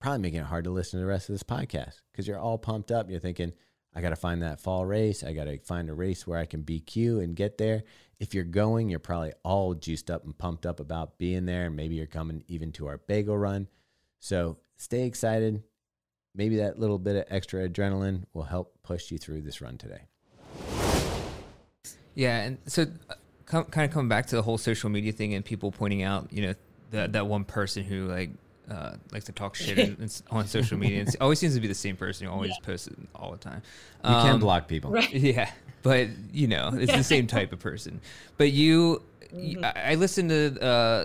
[0.00, 2.58] Probably making it hard to listen to the rest of this podcast because you're all
[2.58, 3.10] pumped up.
[3.10, 3.54] You're thinking,
[3.92, 5.24] I got to find that fall race.
[5.24, 7.82] I got to find a race where I can BQ and get there.
[8.20, 11.68] If you're going, you're probably all juiced up and pumped up about being there.
[11.68, 13.66] Maybe you're coming even to our bagel run.
[14.20, 15.64] So stay excited.
[16.36, 20.02] Maybe that little bit of extra adrenaline will help push you through this run today.
[22.14, 22.86] Yeah, and so
[23.52, 26.28] com- kind of coming back to the whole social media thing and people pointing out,
[26.32, 26.54] you know,
[26.90, 28.30] that that one person who like
[28.70, 31.02] uh, likes to talk shit in, in, on social media.
[31.02, 32.66] It always seems to be the same person who always yeah.
[32.66, 33.62] posts it all the time.
[34.04, 35.12] You um, can block people, right.
[35.14, 35.50] yeah,
[35.82, 38.00] but you know, it's the same type of person.
[38.38, 39.02] But you,
[39.32, 39.64] mm-hmm.
[39.64, 40.62] I, I listened to.
[40.62, 41.04] Uh,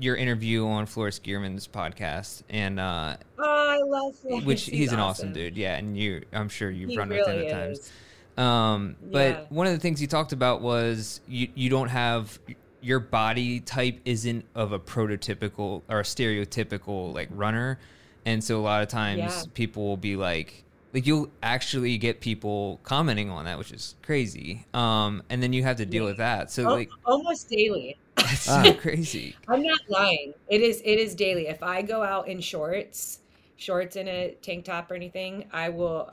[0.00, 4.44] your interview on Floris Gierman's podcast, and uh, oh, I love Floris.
[4.44, 5.30] Which he's, he's an awesome.
[5.30, 5.74] awesome dude, yeah.
[5.74, 7.90] And you, I'm sure you've he run really with him at times.
[8.38, 9.44] Um, but Yeah.
[9.50, 12.38] one of the things you talked about was you you don't have
[12.80, 17.78] your body type isn't of a prototypical or a stereotypical like runner,
[18.24, 19.42] and so a lot of times Yeah.
[19.54, 20.64] people will be like.
[20.94, 24.64] Like you'll actually get people commenting on that, which is crazy.
[24.72, 26.08] Um, and then you have to deal Yeah.
[26.08, 26.50] with that.
[26.50, 27.98] So Al- like, almost daily.
[28.16, 28.62] it's Ah.
[28.62, 29.36] so crazy.
[29.48, 30.32] I'm not lying.
[30.48, 31.46] It is it is daily.
[31.46, 33.18] If I go out in shorts,
[33.56, 36.10] shorts and a tank top or anything, I will.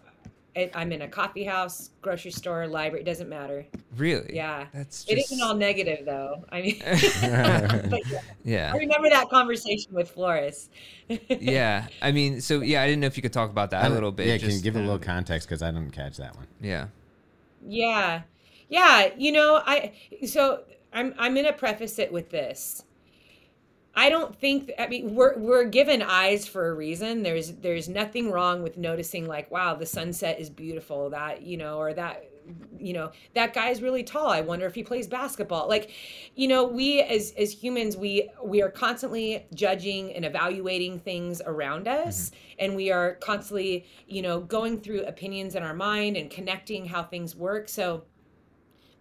[0.55, 3.01] I- I'm in a coffee house, grocery store, library.
[3.01, 3.65] It doesn't matter.
[3.97, 4.35] Really?
[4.35, 4.67] Yeah.
[4.73, 6.45] That's just It isn't all negative though.
[6.51, 6.79] I mean,
[7.89, 8.01] but
[8.43, 10.69] yeah, I remember that conversation with Floris.
[11.29, 11.87] Yeah.
[12.01, 14.11] I mean, so yeah, I didn't know if you could talk about that a little
[14.11, 14.27] bit.
[14.27, 16.47] Yeah, can you just give a little um, context because I didn't catch that one.
[16.61, 16.87] Yeah.
[17.65, 18.21] Yeah.
[18.69, 19.93] Yeah, you know, I
[20.25, 20.63] so
[20.93, 22.84] I'm I'm going to preface it with this.
[23.95, 27.23] I don't think I mean we're we're given eyes for a reason.
[27.23, 31.77] There's there's nothing wrong with noticing like wow, the sunset is beautiful that, you know,
[31.77, 32.29] or that
[32.77, 34.27] you know, that guy's really tall.
[34.27, 35.67] I wonder if he plays basketball.
[35.67, 35.91] Like,
[36.35, 41.87] you know, we as as humans, we we are constantly judging and evaluating things around
[41.87, 42.37] us mm-hmm.
[42.59, 47.03] and we are constantly, you know, going through opinions in our mind and connecting how
[47.03, 47.69] things work.
[47.69, 48.03] So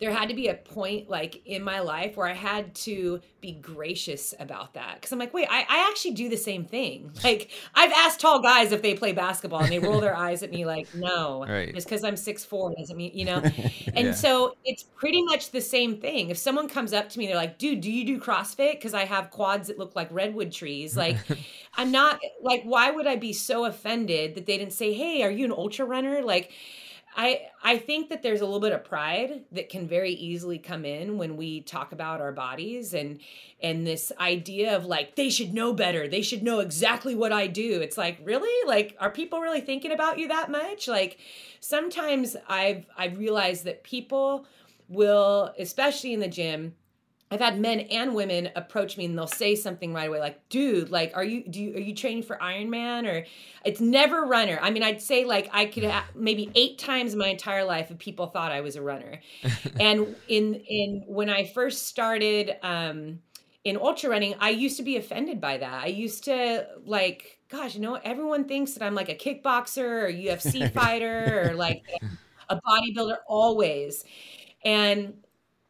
[0.04, 3.52] there had to be a point like in my life where I had to be
[3.52, 5.00] gracious about that.
[5.00, 7.12] Cause I'm like, wait, I, I actually do the same thing.
[7.24, 10.50] Like I've asked tall guys if they play basketball and they roll their eyes at
[10.50, 11.74] me like, no, Right.
[11.74, 13.42] just cause I'm six four doesn't mean, you know?
[13.96, 14.14] And Yeah.
[14.14, 16.30] so it's pretty much the same thing.
[16.30, 18.80] If someone comes up to me, they're like, dude, do you do CrossFit?
[18.80, 20.96] Cause I have quads that look like redwood trees.
[20.96, 21.24] Like
[21.74, 25.30] I'm not like, why would I be so offended that they didn't say, Hey, are
[25.30, 26.22] you an ultra runner?
[26.22, 26.52] Like,
[27.16, 30.84] I I think that there's a little bit of pride that can very easily come
[30.84, 33.20] in when we talk about our bodies and
[33.62, 36.08] and this idea of like they should know better.
[36.08, 37.80] They should know exactly what I do.
[37.80, 38.68] It's like, really?
[38.68, 40.88] Like are people really thinking about you that much?
[40.88, 41.18] Like
[41.60, 44.46] sometimes I've I've realized that people
[44.88, 46.74] will especially in the gym
[47.30, 50.90] I've had men and women approach me and they'll say something right away like, "Dude,
[50.90, 53.26] like are you do you, are you training for Ironman or
[53.64, 57.18] it's never runner." I mean, I'd say like I could ha- maybe 8 times in
[57.18, 59.20] my entire life if people thought I was a runner.
[59.80, 63.20] and in in when I first started um
[63.64, 65.82] in ultra running, I used to be offended by that.
[65.82, 70.08] I used to like gosh, you know, everyone thinks that I'm like a kickboxer or
[70.08, 71.82] UFC fighter or like
[72.48, 74.04] a bodybuilder always.
[74.64, 75.23] And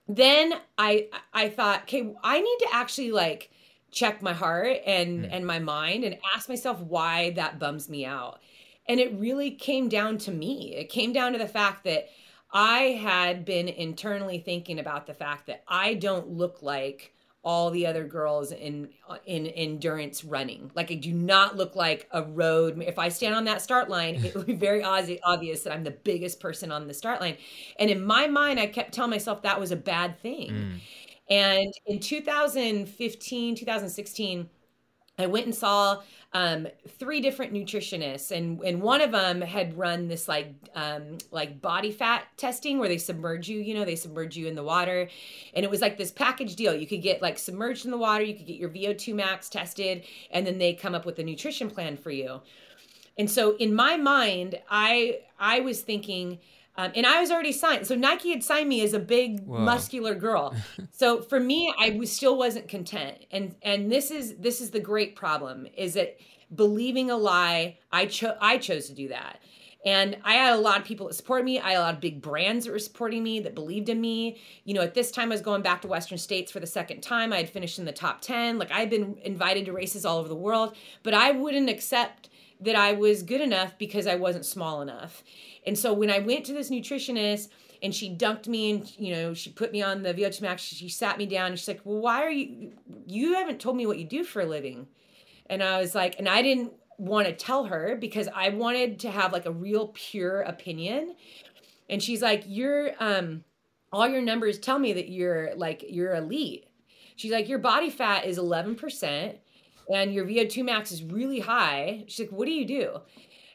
[0.08, 3.50] then I I thought, okay, I need to actually like
[3.90, 5.28] check my heart and Mm.
[5.30, 8.40] and my mind and ask myself why that bums me out.
[8.86, 10.74] And it really came down to me.
[10.76, 12.08] It came down to the fact that
[12.52, 17.13] I had been internally thinking about the fact that I don't look like
[17.44, 18.88] all the other girls in
[19.26, 20.70] in endurance running.
[20.74, 22.82] Like I do not look like a road.
[22.82, 25.90] If I stand on that start line, it would be very obvious that I'm the
[25.90, 27.36] biggest person on the start line.
[27.78, 30.50] And in my mind, I kept telling myself that was a bad thing.
[30.50, 30.80] Mm.
[31.30, 34.50] And in 2015, 2016,
[35.18, 36.66] I went and saw um,
[36.98, 41.92] three different nutritionists, and and one of them had run this like um, like body
[41.92, 43.60] fat testing where they submerge you.
[43.60, 45.08] You know, they submerge you in the water,
[45.54, 46.74] and it was like this package deal.
[46.74, 50.04] You could get like submerged in the water, you could get your VO2 max tested,
[50.32, 52.40] and then they come up with a nutrition plan for you.
[53.16, 56.40] And so in my mind, I I was thinking.
[56.76, 57.86] Um, and I was already signed.
[57.86, 59.58] So Nike had signed me as a big Whoa.
[59.58, 60.54] muscular girl.
[60.90, 63.26] so for me, I was still wasn't content.
[63.30, 66.18] And and this is this is the great problem is that
[66.54, 69.40] believing a lie, I chose I chose to do that.
[69.84, 71.60] And I had a lot of people that supported me.
[71.60, 74.40] I had a lot of big brands that were supporting me, that believed in me.
[74.64, 77.02] You know, at this time, I was going back to Western States for the second
[77.02, 77.34] time.
[77.34, 78.58] I had finished in the top 10.
[78.58, 82.30] Like, I'd been invited to races all over the world, but I wouldn't accept
[82.64, 85.22] that I was good enough because I wasn't small enough.
[85.66, 87.48] And so when I went to this nutritionist
[87.82, 90.88] and she dunked me and you know she put me on the VO2 max, she
[90.88, 92.72] sat me down and she's like, "Well, why are you?
[93.06, 94.88] You haven't told me what you do for a living."
[95.46, 99.10] And I was like, and I didn't want to tell her because I wanted to
[99.10, 101.16] have like a real pure opinion.
[101.88, 103.44] And she's like, "You're um,
[103.92, 106.66] all your numbers tell me that you're like you're elite."
[107.16, 109.38] She's like, "Your body fat is 11 percent."
[109.92, 112.04] And your VO2 max is really high.
[112.06, 113.00] She's like, what do you do?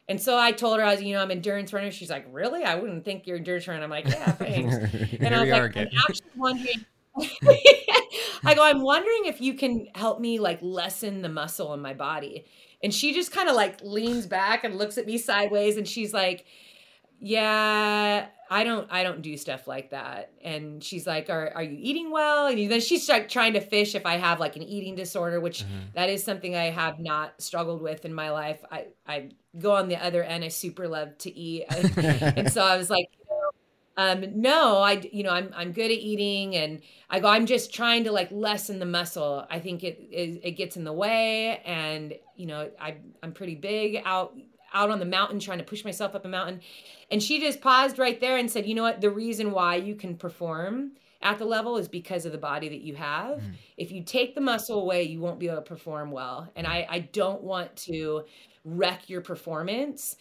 [0.08, 1.92] And so I told her I was, you know, I'm an endurance runner.
[1.92, 2.64] She's like, really?
[2.64, 3.84] I wouldn't think you're endurance runner.
[3.84, 4.76] I'm like, yeah, thanks.
[5.20, 6.86] and I was like, I'm actually wondering.
[8.46, 11.94] I go, I'm wondering if you can help me like lessen the muscle in my
[11.94, 12.46] body.
[12.82, 16.14] And she just kind of like leans back and looks at me sideways and she's
[16.14, 16.46] like,
[17.20, 20.32] yeah, I don't I don't do stuff like that.
[20.44, 22.48] And she's like, Are are you eating well?
[22.48, 25.64] And then she's like trying to fish if I have like an eating disorder, which
[25.64, 25.92] mm-hmm.
[25.94, 28.60] that is something I have not struggled with in my life.
[28.72, 30.44] I, I go on the other end.
[30.44, 31.66] I super love to eat.
[31.98, 33.10] and so I was like,
[34.00, 37.74] um, no, I, you know, I'm, I'm good at eating and I go, I'm just
[37.74, 39.46] trying to like lessen the muscle.
[39.50, 43.56] I think it, it, it gets in the way and, you know, I, I'm pretty
[43.56, 44.38] big out,
[44.74, 46.62] out on the mountain, trying to push myself up a mountain.
[47.12, 49.02] And she just paused right there and said, you know what?
[49.02, 50.92] The reason why you can perform
[51.22, 53.40] at the level is because of the body that you have.
[53.40, 53.54] Mm.
[53.78, 56.50] If you take the muscle away, you won't be able to perform well.
[56.56, 58.24] And I, I don't want to
[58.64, 60.16] wreck your performance.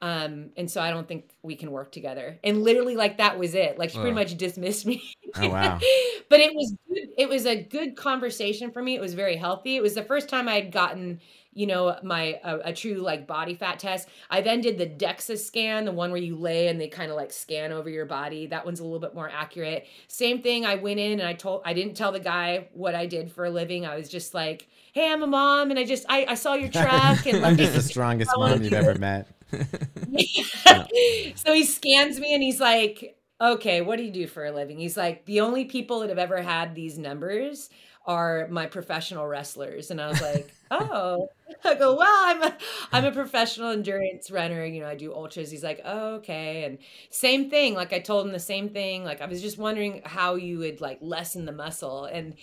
[0.00, 2.38] Um, and so I don't think we can work together.
[2.44, 3.78] And literally, like that was it.
[3.78, 5.02] Like she pretty much dismissed me.
[5.36, 5.80] Oh wow!
[6.28, 7.08] but it was good.
[7.16, 8.94] It was a good conversation for me.
[8.94, 9.76] It was very healthy.
[9.76, 11.20] It was the first time I had gotten
[11.54, 14.08] you know, my a, a, true like body fat test.
[14.28, 17.16] I then did the DEXA scan, the one where you lay and they kind of
[17.16, 18.46] like scan over your body.
[18.46, 19.86] That one's a little bit more accurate.
[20.08, 20.66] Same thing.
[20.66, 23.44] I went in and I told I didn't tell the guy what I did for
[23.44, 23.86] a living.
[23.86, 26.68] I was just like, "Hey, I'm a mom, and I just I, I saw your
[26.72, 29.28] truck and like, I'm just the strongest mom you've ever met."
[31.36, 34.78] so he scans me and he's like, "Okay, what do you do for a living?"
[34.78, 37.70] He's like, "The only people that have ever had these numbers."
[38.06, 39.90] Are my professional wrestlers.
[39.90, 41.28] And i was like oh.
[41.66, 42.56] I go well i'm a
[42.92, 44.64] i'm a professional endurance runner.
[44.64, 45.50] You know i do ultras.
[45.50, 46.64] He's like oh, okay.
[46.64, 46.78] And
[47.10, 47.74] same thing.
[47.74, 49.04] Like i told him the same thing.
[49.04, 52.04] Like i was just wondering how you would like lessen the muscle.
[52.04, 52.34] And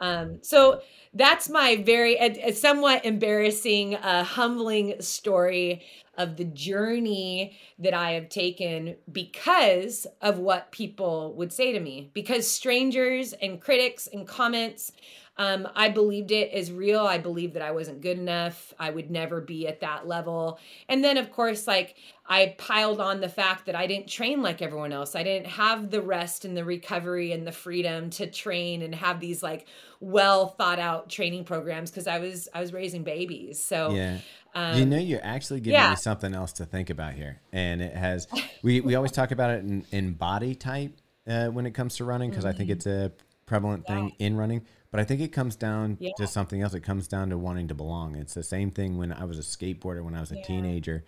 [0.00, 0.80] um, so
[1.14, 5.82] that's my very a, a somewhat embarrassing uh, humbling story
[6.18, 12.10] of the journey that I have taken because of what people would say to me.
[12.12, 14.92] Because strangers and critics and comments,
[15.38, 17.06] um, I believed it as real.
[17.06, 18.74] I believed that I wasn't good enough.
[18.78, 20.58] I would never be at that level.
[20.88, 21.94] And then, of course, like
[22.26, 25.14] I piled on the fact that I didn't train like everyone else.
[25.14, 29.20] I didn't have the rest and the recovery and the freedom to train and have
[29.20, 29.66] these like
[30.00, 33.62] well thought out training programs because I was I was raising babies.
[33.62, 34.18] So yeah.
[34.58, 35.90] Um, you know, you're actually giving yeah.
[35.90, 38.26] me something else to think about here, and it has.
[38.62, 40.96] We we always talk about it in, in body type
[41.28, 42.54] uh, when it comes to running because mm-hmm.
[42.54, 43.12] I think it's a
[43.46, 43.94] prevalent yeah.
[43.94, 44.62] thing in running.
[44.90, 46.10] But I think it comes down yeah.
[46.16, 46.74] to something else.
[46.74, 48.16] It comes down to wanting to belong.
[48.16, 51.04] It's the same thing when I was a skateboarder when I was a teenager.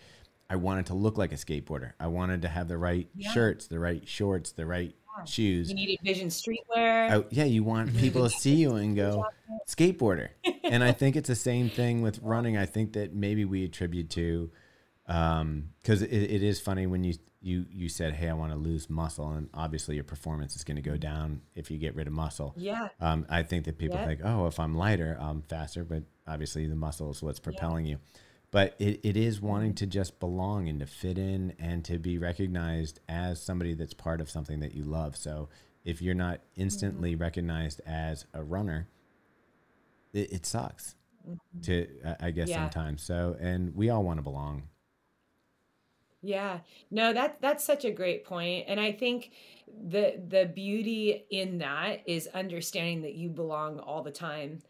[0.51, 1.93] I wanted to look like a skateboarder.
[1.99, 4.95] I wanted to have the right shirts, the right shorts, the right
[5.27, 5.69] shoes.
[5.69, 7.13] You needed vision streetwear.
[7.13, 9.27] Oh, yeah, you want people to see you and go
[9.69, 10.29] skateboarder.
[10.65, 12.57] and I think it's the same thing with running.
[12.57, 14.51] I think that maybe we attribute to
[15.07, 18.59] because um, it, it is funny when you you you said, "Hey, I want to
[18.59, 22.07] lose muscle," and obviously your performance is going to go down if you get rid
[22.07, 22.55] of muscle.
[22.57, 22.89] Yeah.
[23.01, 26.77] Um, I think that people think, "Oh, if I'm lighter, I'm faster," but obviously the
[26.77, 27.99] muscle is what's propelling you
[28.51, 32.19] but it, it is wanting to just belong and to fit in and to be
[32.19, 35.17] recognized as somebody that's part of something that you love.
[35.17, 35.49] So
[35.85, 37.23] if you're not instantly mm-hmm.
[37.23, 38.89] recognized as a runner,
[40.13, 40.97] it, it sucks
[41.29, 41.61] mm-hmm.
[41.63, 41.87] to,
[42.21, 42.57] I guess, yeah.
[42.57, 43.03] sometimes.
[43.03, 44.65] So, and we all want to belong.
[46.23, 46.59] Yeah,
[46.91, 49.31] no, that that's such a great point, and I think
[49.67, 54.61] the the beauty in that is understanding that you belong all the time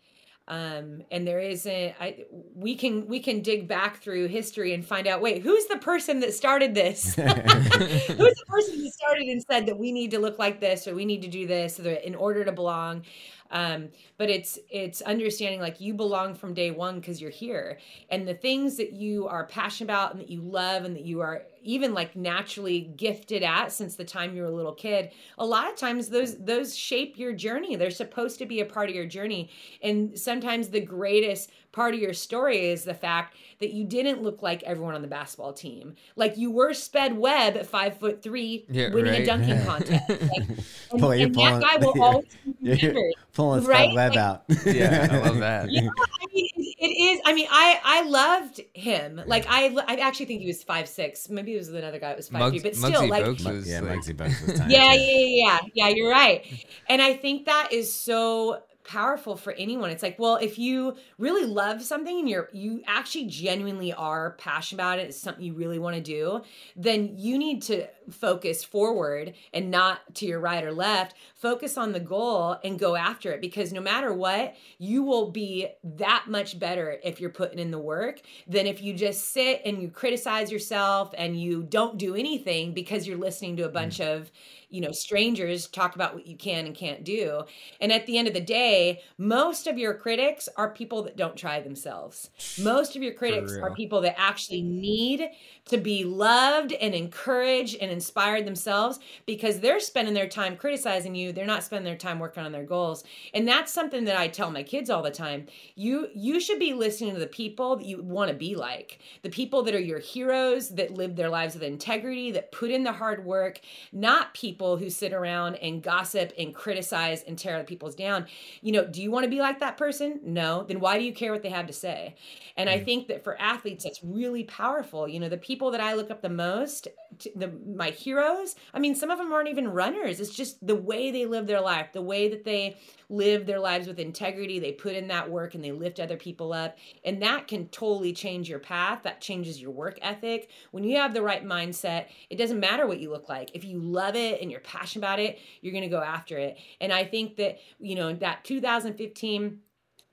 [0.50, 2.24] um, and there isn't I,
[2.56, 6.18] we can we can dig back through history and find out wait who's the person
[6.20, 7.14] that started this?
[7.14, 10.94] Who's the person that started and said that we need to look like this or
[10.94, 13.04] we need to do this in order to belong?
[13.52, 17.78] Um, but it's it's understanding like you belong from day one because you're here.
[18.08, 21.20] And the things that you are passionate about and that you love and that you
[21.20, 25.44] are even like naturally gifted at since the time you were a little kid a
[25.44, 28.94] lot of times those those shape your journey they're supposed to be a part of
[28.94, 29.50] your journey
[29.82, 34.42] and sometimes the greatest part of your story is the fact that you didn't look
[34.42, 35.94] like everyone on the basketball team.
[36.16, 39.22] Like you were Spud Webb at five foot three, yeah, winning right.
[39.22, 40.08] a dunking contest.
[40.08, 40.48] Like,
[40.90, 43.14] and, Boy, and that guy will always be remembered.
[43.32, 43.90] Pulling right?
[43.90, 44.44] Spud Webb like, out.
[44.66, 45.70] yeah, I love that.
[45.70, 46.48] Yeah, I mean,
[46.80, 47.20] it is.
[47.24, 49.20] I mean, I I loved him.
[49.26, 51.28] Like I I actually think he was five six.
[51.28, 53.68] Maybe it was another guy that was five three, but still, Muggsy like Bogues was
[53.68, 54.74] yeah, like, Muggsy Bogues was tiny.
[54.74, 55.88] yeah, yeah, yeah, yeah, yeah.
[55.88, 59.90] You're right, and I think that is so powerful for anyone.
[59.90, 64.82] It's like, well, if you really love something and you're you actually genuinely are passionate
[64.82, 66.42] about it, it's something you really want to do,
[66.76, 71.14] then you need to focus forward and not to your right or left.
[71.40, 75.68] Focus on the goal and go after it because no matter what, you will be
[75.82, 79.80] that much better if you're putting in the work than if you just sit and
[79.80, 84.16] you criticize yourself and you don't do anything because you're listening to a bunch mm.
[84.16, 84.30] of
[84.68, 87.42] you know strangers talk about what you can and can't do.
[87.80, 91.36] And at the end of the day most of your critics are people that don't
[91.36, 92.30] try themselves.
[92.60, 95.30] Most of your critics are people that actually need
[95.66, 101.29] to be loved and encouraged and inspired themselves because they're spending their time criticizing you
[101.32, 103.04] they're not spending their time working on their goals.
[103.34, 105.46] And that's something that i tell my kids all the time.
[105.74, 109.30] You you should be listening to the people that you want to be like the
[109.30, 112.92] people that are your heroes that live their lives with integrity that put in the
[112.92, 113.60] hard work
[113.92, 118.26] not people who sit around and gossip and criticize and tear other people's down.
[118.60, 120.20] You know do you want to be like that person?
[120.22, 120.64] No.
[120.64, 122.14] Then why do you care what they have to say?
[122.56, 122.84] And i mm.
[122.84, 125.08] think that for athletes that's really powerful.
[125.08, 126.88] You know the people that i look up the most
[127.34, 130.20] the my heroes i mean some of them aren't even runners.
[130.20, 132.76] It's just the way they live their life the way that they
[133.08, 136.52] live their lives with integrity they put in that work and they lift other people
[136.52, 140.48] up and that can totally change your path that changes your work ethic.
[140.70, 143.50] When you have the right mindset it doesn't matter what you look like.
[143.54, 146.58] If you love it and you're passionate about it you're going to go after it.
[146.80, 149.60] And i think that you know that 2015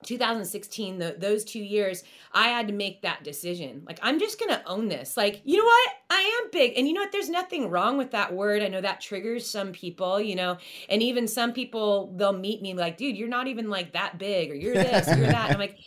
[0.04, 3.82] 2016 the, those two years i had to make that decision.
[3.86, 5.16] Like i'm just gonna own this.
[5.16, 5.90] Like you know what?
[6.10, 6.74] I am big.
[6.76, 7.12] And you know what?
[7.12, 8.62] There's nothing wrong with that word.
[8.62, 10.58] I know that triggers some people you know
[10.88, 14.50] and even some people they'll meet me like dude you're not even like that big
[14.50, 15.50] or you're this you're that.
[15.50, 15.78] And i'm like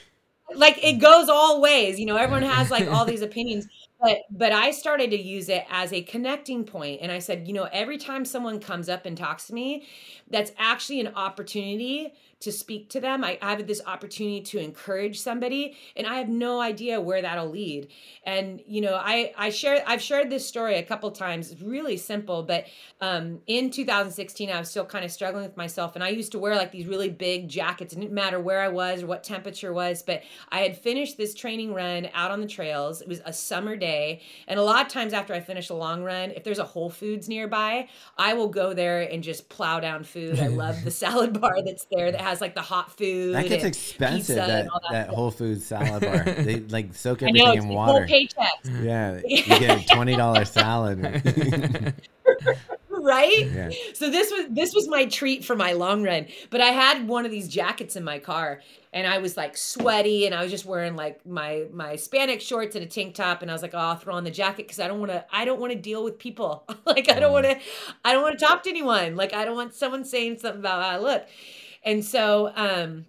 [0.54, 1.98] like it goes all ways.
[1.98, 3.66] You know everyone has like all these opinions.
[4.00, 7.00] But but i started to use it as a connecting point.
[7.00, 9.86] And i said you know every time someone comes up and talks to me
[10.30, 12.12] that's actually an opportunity
[12.44, 13.24] to speak to them.
[13.24, 17.48] I, I have this opportunity to encourage somebody and i have no idea where that'll
[17.48, 17.88] lead.
[18.24, 21.50] And you know i i share i've shared this story a couple times.
[21.50, 22.66] It's really simple but
[23.00, 26.38] um in 2016 i was still kind of struggling with myself and i used to
[26.38, 27.92] wear like these really big jackets.
[27.92, 31.34] It didn't matter where i was or what temperature was but i had finished this
[31.34, 33.00] training run out on the trails.
[33.00, 36.02] It was a summer day and a lot of times after i finish a long
[36.02, 37.88] run if there's a whole foods nearby
[38.18, 40.38] i will go there and just plow down food.
[40.38, 43.64] I love the salad bar that's there that has like the hot food That gets
[43.64, 44.16] and expensive.
[44.18, 45.14] pizza That and all that that.
[45.14, 46.24] Whole Foods salad bar.
[46.44, 47.92] They like soak I everything know in like water.
[47.92, 51.22] whole paychecks, Yeah, you get a twenty dollar salad.
[52.88, 53.46] right?
[53.52, 56.26] yeah, So this was this was my treat for my long run.
[56.50, 58.60] But I had one of these jackets in my car,
[58.92, 62.76] and I was like sweaty, and I was just wearing like my my Spanish shorts
[62.76, 64.80] and a tank top, and I was like, oh, I'll throw on the jacket because
[64.80, 66.64] I don't want to I don't want to deal with people.
[66.86, 67.58] like I don't want to
[68.04, 69.16] I don't want to talk to anyone.
[69.16, 71.26] Like I don't want someone saying something about how I look.
[71.84, 73.06] And so um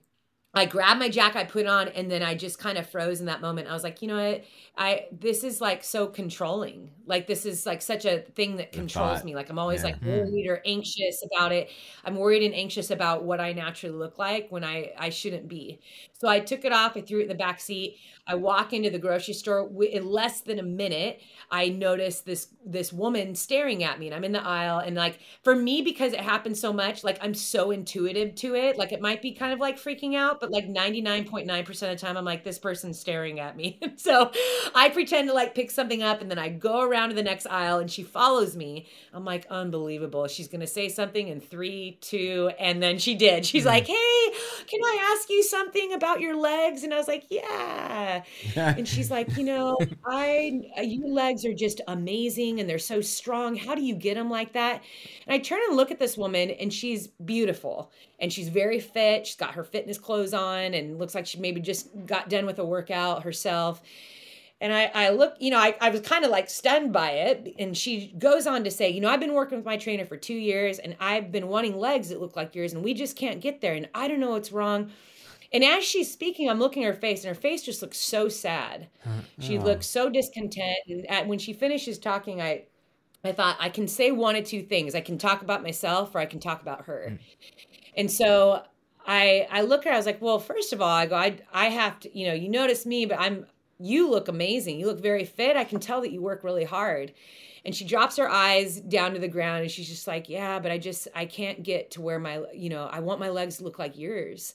[0.55, 3.19] I grabbed my jacket, I put it on, and then I just kind of froze
[3.19, 3.67] in that moment.
[3.67, 4.43] I was like, you know what?
[4.77, 6.91] I this is like so controlling.
[7.05, 9.35] Like this is like such a thing that controls me.
[9.35, 9.87] Like I'm always Yeah.
[9.87, 10.09] like hmm.
[10.09, 11.69] worried or anxious about it.
[12.03, 15.79] I'm worried and anxious about what I naturally look like when I I shouldn't be.
[16.13, 16.97] So I took it off.
[16.97, 17.97] I threw it in the back seat.
[18.27, 21.21] I walk into the grocery store in less than a minute.
[21.51, 24.79] I notice this this woman staring at me, and I'm in the aisle.
[24.79, 28.77] And like for me, because it happens so much, like I'm so intuitive to it.
[28.77, 32.17] Like it might be kind of like freaking out, but like 99.9% of the time,
[32.17, 33.79] I'm like this person's staring at me.
[33.95, 34.31] so
[34.75, 37.47] I pretend to like pick something up, and then I go around to the next
[37.47, 38.87] aisle, and she follows me.
[39.13, 40.27] I'm like unbelievable.
[40.27, 43.45] She's gonna say something in three, two, and then she did.
[43.45, 43.69] She's hmm.
[43.69, 44.33] like, "Hey,
[44.67, 48.23] can I ask you something about your legs?" And I was like, "Yeah."
[48.55, 53.55] and she's like, you know, I your legs are just amazing and they're so strong.
[53.55, 54.83] How do you get them like that?
[55.25, 59.27] And I turn and look at this woman, and she's beautiful and she's very fit.
[59.27, 62.59] She's got her fitness clothes on and looks like she maybe just got done with
[62.59, 63.81] a workout herself.
[64.61, 67.53] And I, I look, you know, I, I was kind of like stunned by it.
[67.59, 70.15] And she goes on to say, you know, I've been working with my trainer for
[70.17, 73.41] two years and I've been wanting legs that look like yours, and we just can't
[73.41, 73.73] get there.
[73.73, 74.91] And I don't know what's wrong.
[75.53, 78.27] And as she's speaking, I'm looking at her face, and her face just looks so
[78.29, 78.87] sad.
[79.05, 79.63] Uh, she Oh.
[79.63, 80.77] looks so discontent.
[80.87, 82.63] And at, when she finishes talking, I,
[83.23, 86.19] I thought I can say one of two things: I can talk about myself, or
[86.19, 87.09] I can talk about her.
[87.09, 87.15] Hmm.
[87.97, 88.63] And so
[89.05, 89.93] I, I look at her.
[89.93, 92.33] I was like, well, first of all, I go, I, I have to, you know,
[92.33, 93.45] you notice me, but I'm,
[93.79, 94.79] you look amazing.
[94.79, 95.55] You look very fit.
[95.55, 97.13] I can tell that you work really hard.
[97.65, 100.71] And she drops her eyes down to the ground, and she's just like, yeah, but
[100.71, 103.63] I just, I can't get to where my, you know, I want my legs to
[103.63, 104.53] look like yours.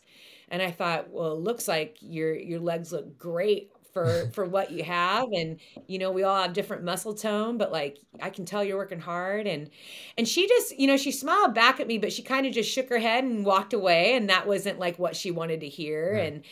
[0.49, 4.71] And I thought, well, it looks like your your legs look great for for what
[4.71, 8.45] you have and you know we all have different muscle tone but like i can
[8.45, 9.71] tell you're working hard and
[10.17, 12.71] and she just you know she smiled back at me but she kind of just
[12.71, 16.15] shook her head and walked away and that wasn't like what she wanted to hear
[16.15, 16.33] right.
[16.33, 16.45] and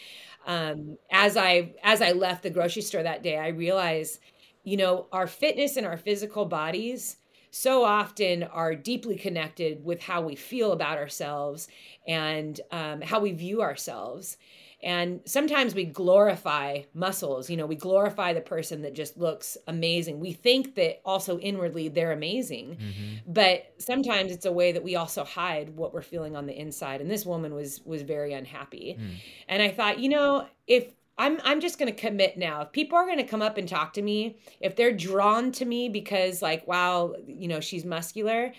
[0.46, 4.18] um as i as i left the grocery store that day i realized
[4.64, 7.16] you know our fitness and our physical bodies
[7.50, 11.66] so often are deeply connected with how we feel about ourselves
[12.06, 14.36] and um, how we view ourselves.
[14.80, 17.50] And sometimes we glorify muscles.
[17.50, 20.20] You know, we glorify the person that just looks amazing.
[20.20, 22.76] We think that also inwardly they're amazing.
[22.76, 23.32] Mm-hmm.
[23.32, 27.00] But sometimes it's a way that we also hide what we're feeling on the inside.
[27.00, 28.96] And this woman was was very unhappy.
[28.98, 29.14] Mm.
[29.48, 32.62] And I thought, you know, if I'm I'm just going to commit now.
[32.62, 35.64] If people are going to come up and talk to me, if they're drawn to
[35.64, 38.52] me because like wow, you know, she's muscular,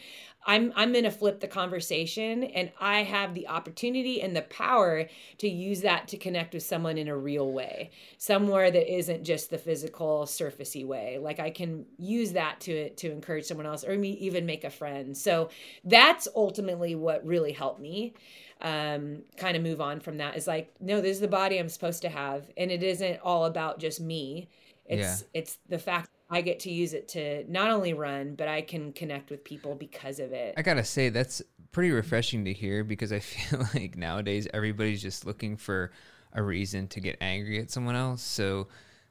[0.45, 5.07] I'm I'm going to flip the conversation and I have the opportunity and the power
[5.39, 7.91] to use that to connect with someone in a real way.
[8.17, 11.17] Somewhere that isn't just the physical surfacey way.
[11.17, 14.69] Like I can use that to to encourage someone else or me even make a
[14.69, 15.15] friend.
[15.17, 15.49] So
[15.83, 18.13] that's ultimately what really helped me
[18.61, 21.69] um, kind of move on from that is like, no, this is the body I'm
[21.69, 22.49] supposed to have.
[22.57, 24.49] And it isn't all about just me.
[24.85, 25.27] It's, yeah.
[25.39, 28.93] it's the fact I get to use it to not only run, but I can
[28.93, 30.53] connect with people because of it.
[30.57, 31.41] I gotta say, that's
[31.71, 35.91] pretty refreshing to hear because I feel like nowadays everybody's just looking for
[36.33, 38.21] a reason to get angry at someone else.
[38.21, 38.67] So,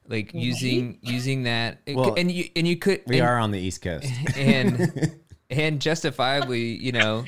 [0.07, 3.59] like using using that, well, and you and you could we and, are on the
[3.59, 5.19] East Coast, and
[5.51, 7.25] and justifiably, you know,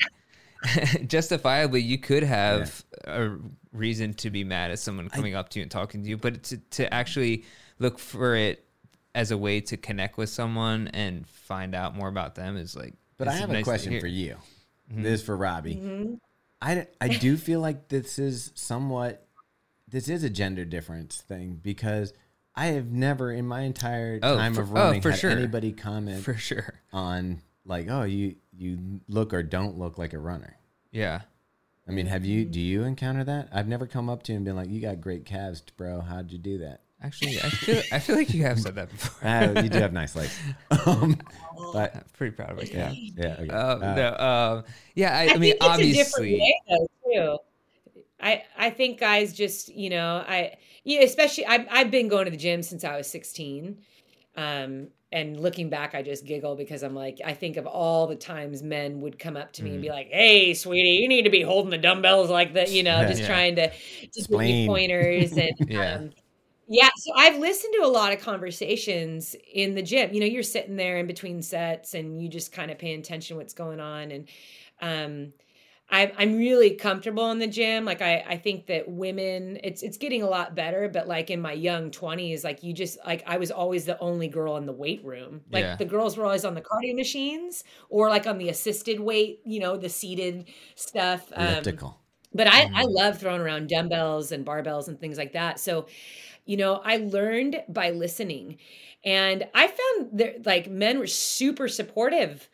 [1.05, 3.25] justifiably, you could have yeah.
[3.25, 3.37] a
[3.73, 6.17] reason to be mad at someone coming I, up to you and talking to you,
[6.17, 7.43] but to, to actually
[7.79, 8.65] look for it
[9.13, 12.93] as a way to connect with someone and find out more about them is like.
[13.17, 14.37] But I have nice a question for you.
[14.91, 15.03] Mm-hmm.
[15.03, 15.75] This is for Robbie.
[15.75, 16.13] Mm-hmm.
[16.61, 19.27] I, I do feel like this is somewhat,
[19.87, 22.13] this is a gender difference thing because
[22.55, 25.31] I have never in my entire oh, time for, of running oh, for had sure.
[25.31, 30.19] anybody comment for sure on like, oh, you you look or don't look like a
[30.19, 30.57] runner.
[30.91, 31.21] Yeah.
[31.87, 33.49] I mean, have you do you encounter that?
[33.51, 36.01] I've never come up to you and been like, "You got great calves, bro.
[36.01, 39.27] How'd you do that?" Actually, I feel I feel like you have said that before.
[39.27, 40.37] uh, you do have nice legs.
[40.85, 41.17] Um,
[41.73, 42.95] but I'm pretty proud of myself.
[42.95, 43.49] Yeah, yeah, okay.
[43.49, 44.63] Um, uh, no, um,
[44.95, 45.15] yeah.
[45.15, 47.37] I, I, I mean, obviously, way, though, too.
[48.19, 52.31] I I think guys just you know I yeah, especially I've I've been going to
[52.31, 53.77] the gym since I was 16.
[54.37, 58.15] Um, and looking back, I just giggle because I'm like, I think of all the
[58.15, 59.73] times men would come up to me mm.
[59.73, 59.91] and be mm.
[59.91, 63.21] like, "Hey, sweetie, you need to be holding the dumbbells like that," you know, just
[63.21, 63.27] yeah.
[63.27, 63.71] trying to
[64.13, 65.95] just give me pointers and yeah.
[65.95, 66.11] Um,
[66.67, 66.89] yeah.
[66.97, 70.13] So I've listened to a lot of conversations in the gym.
[70.13, 73.37] You know, you're sitting there in between sets and you just kind of pay attention
[73.37, 74.27] what's going on, and
[74.81, 75.33] um,
[75.91, 77.83] I, I'm really comfortable in the gym.
[77.83, 80.87] Like I, I think that women, it's it's getting a lot better.
[80.87, 84.29] But like in my young twenties, like you just like I was always the only
[84.29, 85.41] girl in the weight room.
[85.51, 85.75] Like yeah.
[85.75, 89.59] the girls were always on the cardio machines or like on the assisted weight, you
[89.59, 91.29] know, the seated stuff.
[91.35, 91.97] Um, Elliptical.
[92.33, 92.87] But I, I mm.
[92.87, 95.59] love throwing around dumbbells and barbells and things like that.
[95.59, 95.87] So,
[96.45, 98.57] you know, I learned by listening,
[99.03, 102.49] and I found that like men were super supportive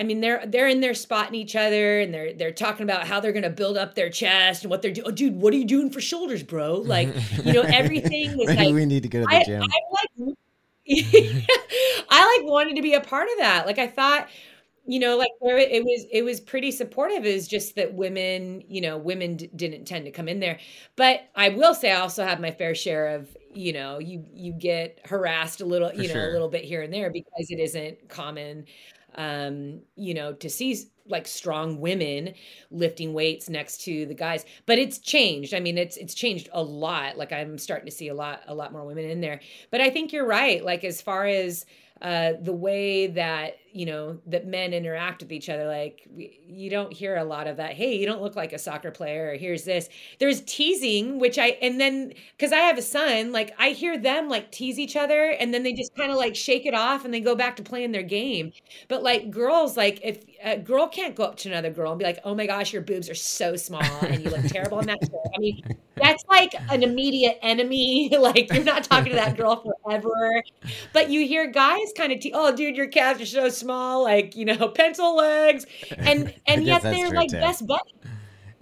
[0.00, 3.20] I mean, they're they're in there spotting each other, and they're they're talking about how
[3.20, 5.06] they're gonna build up their chest and what they're doing.
[5.06, 6.76] Oh, dude, what are you doing for shoulders, bro?
[6.76, 7.08] Like,
[7.44, 8.72] you know, everything was like.
[8.72, 9.62] we need to go to the I, gym.
[9.62, 10.36] I like,
[12.08, 13.66] I like wanted to be a part of that.
[13.66, 14.30] Like, I thought,
[14.86, 17.24] you know, like it was it was pretty supportive.
[17.24, 20.58] Is just that women, you know, women d- didn't tend to come in there.
[20.96, 24.52] But I will say, I also have my fair share of you know you you
[24.52, 26.30] get harassed a little you know sure.
[26.30, 28.64] a little bit here and there because it isn't common
[29.16, 30.76] um, you know, to see
[31.08, 32.34] like strong women
[32.70, 34.44] lifting weights next to the guys.
[34.66, 35.54] But it's changed.
[35.54, 37.18] I mean, it's it's changed a lot.
[37.18, 39.40] Like I'm starting to see a lot a lot more women in there.
[39.70, 40.64] But I think you're right.
[40.64, 41.66] Like as far as
[42.00, 46.92] uh, the way that you know that men interact with each other like you don't
[46.92, 49.64] hear a lot of that hey you don't look like a soccer player or here's
[49.64, 49.88] this.
[50.18, 54.28] There's teasing which i and then because i have a son like i hear them
[54.28, 57.12] like tease each other and then they just kind of like shake it off and
[57.14, 58.52] they go back to playing their game.
[58.88, 62.04] But like girls like if a girl can't go up to another girl and be
[62.04, 64.98] like oh my gosh your boobs are so small and you look terrible in that
[65.36, 65.62] i mean
[65.96, 70.42] that's like an immediate enemy like you're not talking to that girl forever.
[70.92, 74.36] But you hear guys kind of te- oh dude your calves are so small, like
[74.36, 75.66] you know, pencil legs,
[75.96, 77.38] and and yet they're like too.
[77.38, 77.94] best buddies.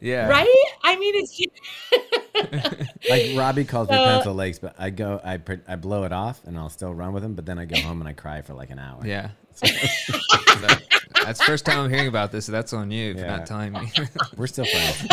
[0.00, 0.28] Yeah.
[0.28, 0.64] Right?
[0.84, 5.40] I mean, it's just like Robbie calls so, me pencil legs, but I go, I
[5.66, 7.34] I blow it off, and I'll still run with him.
[7.34, 9.04] But then I go home and I cry for like an hour.
[9.04, 9.30] Yeah.
[9.54, 10.82] So, that,
[11.24, 12.46] that's first time I'm hearing about this.
[12.46, 13.90] So that's on you for not telling me.
[14.36, 15.04] We're still friends.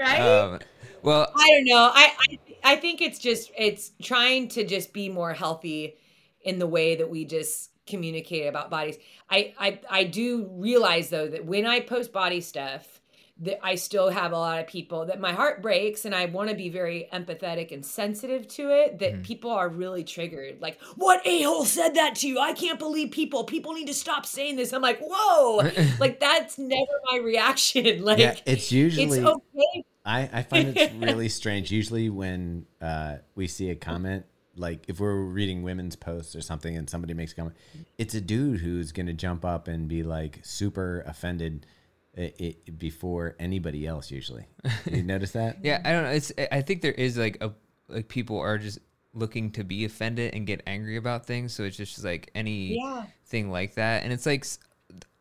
[0.00, 0.20] right?
[0.20, 0.60] Um,
[1.02, 1.90] well, I don't know.
[1.92, 5.96] I, I I think it's just it's trying to just be more healthy
[6.42, 8.96] in the way that we just communicate about bodies.
[9.30, 13.00] I I I do realize though that when I post body stuff,
[13.40, 16.50] that I still have a lot of people that my heart breaks and I want
[16.50, 19.24] to be very empathetic and sensitive to it that Mhm.
[19.24, 20.60] people are really triggered.
[20.60, 22.38] Like, what a-hole said that to you?
[22.38, 23.42] I can't believe people.
[23.44, 24.72] People need to stop saying this.
[24.72, 25.68] I'm like, whoa.
[25.98, 28.04] like that's never my reaction.
[28.04, 29.84] Like yeah, it's usually it's okay.
[30.04, 31.70] I, I find it's really strange.
[31.70, 34.24] Usually, when uh, we see a comment,
[34.56, 37.56] like if we're reading women's posts or something, and somebody makes a comment,
[37.98, 41.66] it's a dude who's going to jump up and be like super offended
[42.18, 44.10] i i before anybody else.
[44.10, 44.44] Usually,
[44.90, 45.58] you notice that?
[45.62, 46.10] yeah, I don't know.
[46.10, 47.52] It's I think there is like a
[47.88, 48.78] like people are just
[49.14, 51.52] looking to be offended and get angry about things.
[51.54, 53.04] So it's just like any Yeah.
[53.26, 54.44] thing like that, and it's like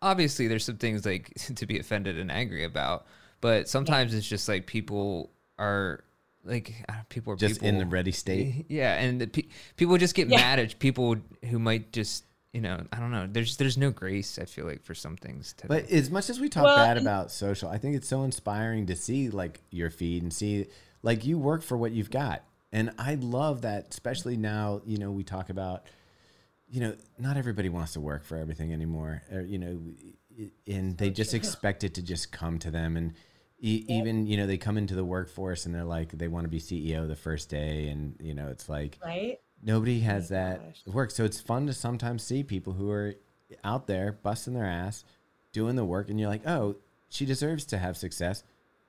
[0.01, 3.05] obviously there's some things like to be offended and angry about,
[3.39, 6.03] but sometimes it's just like people are
[6.43, 6.73] like
[7.09, 8.65] people are Just in the ready state.
[8.69, 9.47] Yeah, and the pe-
[9.77, 10.37] people just get Yeah.
[10.37, 11.17] mad at people
[11.49, 13.27] who might just you know I don't know.
[13.31, 14.39] There's there's no grace.
[14.39, 15.53] I feel like for some things.
[15.59, 18.23] To But as much as we talk Well, bad about social, I think it's so
[18.23, 20.67] inspiring to see like your feed and see
[21.03, 22.43] like you work for what you've got.
[22.73, 25.83] And I love that, especially now, you know, we talk about,
[26.69, 29.23] you know, not everybody wants to work for everything anymore.
[29.31, 29.79] Or, you know,
[30.65, 32.95] and they just expect it to just come to them.
[32.95, 33.13] And
[33.61, 36.49] e- even, you know, they come into the workforce and they're like, they want to
[36.49, 37.87] be CEO the first day.
[37.87, 39.39] And, you know, it's like, Right?
[39.63, 40.93] Nobody has my that gosh.
[40.93, 41.11] work.
[41.11, 43.13] So it's fun to sometimes see people who are
[43.63, 45.03] out there busting their ass,
[45.51, 46.77] doing the work, and you're like, oh,
[47.09, 48.43] she deserves to have success.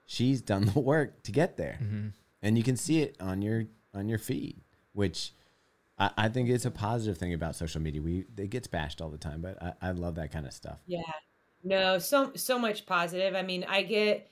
[0.07, 1.79] She's done the work to get there.
[1.83, 2.09] Mm-hmm.
[2.43, 4.63] And you can see it on your on your feed,
[4.95, 5.33] which
[5.99, 8.01] I, I think is a positive thing about social media.
[8.01, 10.79] We it gets bashed all the time, but I, I love that kind of stuff.
[10.87, 11.03] Yeah.
[11.63, 13.35] No, so so much positive.
[13.35, 14.29] I mean, I get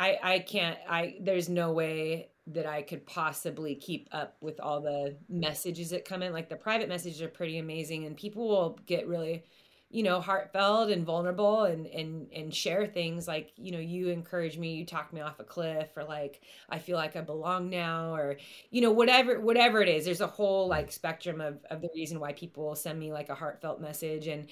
[0.00, 4.80] I I can't I there's no way that I could possibly keep up with all
[4.80, 6.32] the messages that come in.
[6.32, 9.44] Like the private messages are pretty amazing and people will get really
[9.92, 14.56] you know heartfelt and vulnerable and and and share things like you know you encourage
[14.56, 18.14] me you talk me off a cliff or like i feel like i belong now
[18.14, 18.36] or
[18.70, 22.20] you know whatever whatever it is there's a whole like spectrum of, of the reason
[22.20, 24.46] why people will send me like a heartfelt message and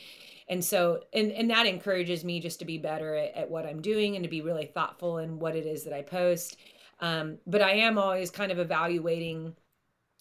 [0.48, 3.80] and so and and that encourages me just to be better at, at what i'm
[3.80, 6.56] doing and to be really thoughtful in what it is that i post.
[7.00, 9.54] Um, but i am always kind of evaluating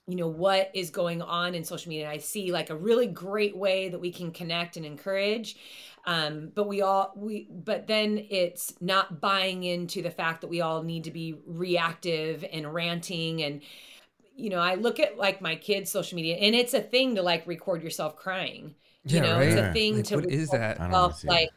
[0.08, 2.10] you know what is going on in social media.
[2.10, 5.58] I see like a really great way that we can connect and encourage
[6.06, 10.62] um, but we all we but then it's not buying into the fact that we
[10.62, 13.62] all need to be reactive and ranting and
[14.36, 17.22] you know i look at like my kids social media and it's a thing to
[17.22, 18.76] like record yourself crying.
[19.10, 20.80] You Yeah, know it's a thing Like, to what is that?
[20.82, 21.50] I don't wanna yourself, see like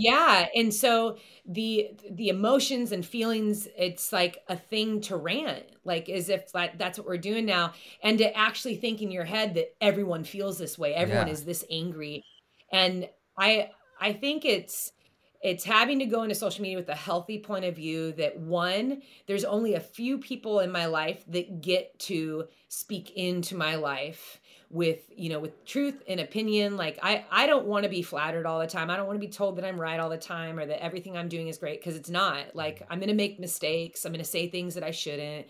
[0.00, 6.08] yeah and so the the emotions and feelings it's like a thing to rant like
[6.08, 7.72] as if like that's what we're doing now
[8.02, 11.32] and to actually think in your head that everyone feels this way everyone Yeah.
[11.32, 12.24] is this angry
[12.72, 13.08] and
[13.38, 13.70] i
[14.00, 14.92] i think it's
[15.40, 19.02] it's having to go into social media with a healthy point of view that one
[19.26, 24.40] there's only a few people in my life that get to speak into my life
[24.70, 28.44] with you know with truth and opinion like i i don't want to be flattered
[28.44, 28.90] all the time.
[28.90, 31.16] I don't want to be told that i'm right all the time or that everything
[31.16, 32.36] i'm doing is great because it's not.
[32.36, 32.58] Mm-hmm.
[32.58, 34.04] Like i'm going to make mistakes.
[34.04, 35.46] I'm going to say things that i shouldn't.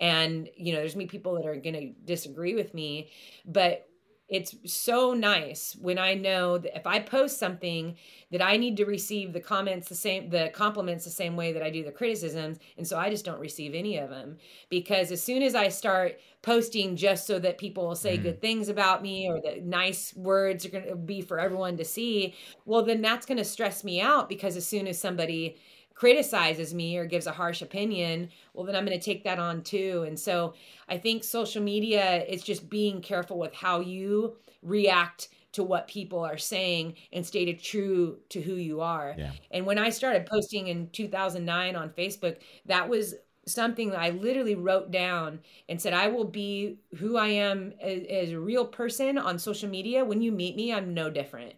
[0.00, 3.10] And you know there's me people that are going to disagree with me.
[3.44, 3.88] But
[4.32, 7.96] it's so nice when I know that if I post something
[8.30, 11.62] that I need to receive the comments the same the compliments the same way that
[11.62, 14.38] I do the criticisms and so I just don't receive any of them
[14.70, 18.22] because as soon as I start posting just so that people will say Mm.
[18.22, 21.84] good things about me or that nice words are going to be for everyone to
[21.84, 22.34] see
[22.64, 25.56] well then that's going to stress me out because as soon as somebody
[26.02, 29.62] criticizes me or gives a harsh opinion well then i'm going to take that on
[29.62, 30.02] too.
[30.04, 30.54] And so
[30.88, 36.18] i think social media is just being careful with how you react to what people
[36.18, 39.14] are saying and stay true to who you are.
[39.16, 39.30] Yeah.
[39.52, 43.14] and when i started posting in 2009 on facebook that was
[43.46, 45.38] something that i literally wrote down
[45.68, 49.68] and said i will be who i am as, as a real person on social
[49.68, 50.04] media.
[50.04, 51.52] When you meet me i'm no different.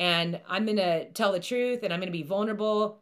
[0.00, 3.01] And i'm going to tell the truth and i'm going to be vulnerable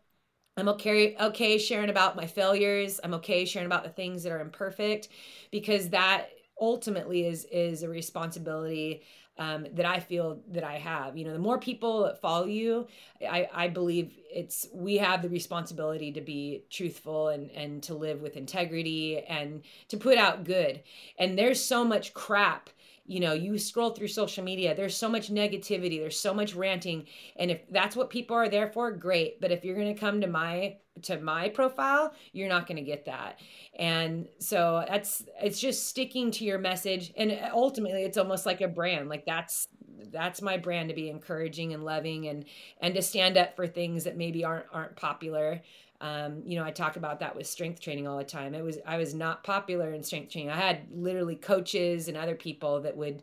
[0.60, 3.00] I'm okay okay sharing about my failures.
[3.02, 5.08] I'm okay sharing about the things that are imperfect
[5.50, 6.28] because that
[6.60, 9.02] ultimately is is a responsibility
[9.38, 11.16] um, that I feel that I have.
[11.16, 12.86] You know, the more people that follow you,
[13.22, 18.20] I, I believe it's we have the responsibility to be truthful and and to live
[18.20, 20.82] with integrity and to put out good.
[21.18, 22.68] And there's so much crap
[23.06, 27.06] you know you scroll through social media there's so much negativity there's so much ranting
[27.36, 30.20] and if that's what people are there for great but if you're going to come
[30.20, 33.40] to my to my profile you're not going to get that.
[33.78, 38.68] And so that's it's just sticking to your message and ultimately it's almost like a
[38.68, 39.68] brand like that's
[40.12, 42.44] that's my brand to be encouraging and loving and
[42.80, 45.60] and to stand up for things that maybe aren't aren't popular
[46.00, 48.54] um, you know, I talk about that with strength training all the time.
[48.54, 50.50] It was I was not popular in strength training.
[50.50, 53.22] I had literally coaches and other people that would,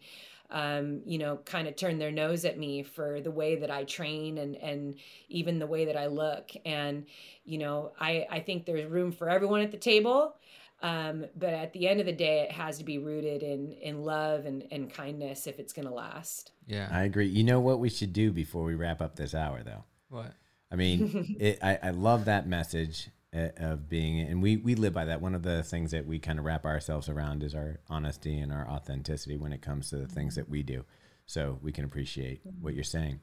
[0.51, 3.83] um, you know, kind of turn their nose at me for the way that I
[3.83, 4.95] train and and
[5.29, 6.51] even the way that I look.
[6.65, 7.07] And
[7.45, 10.35] you know, I I think there's room for everyone at the table.
[10.83, 14.03] Um, but at the end of the day, it has to be rooted in in
[14.03, 16.51] love and, and kindness if it's going to last.
[16.67, 17.27] Yeah, I agree.
[17.27, 19.83] You know what we should do before we wrap up this hour, though?
[20.09, 20.33] what?
[20.71, 24.93] I mean, it, I, I love that message uh, of being, and we, we live
[24.93, 25.21] by that.
[25.21, 28.51] One of the things that we kind of wrap ourselves around is our honesty and
[28.51, 30.83] our authenticity when it comes to the things that we do.
[31.25, 33.19] So we can appreciate what you're saying.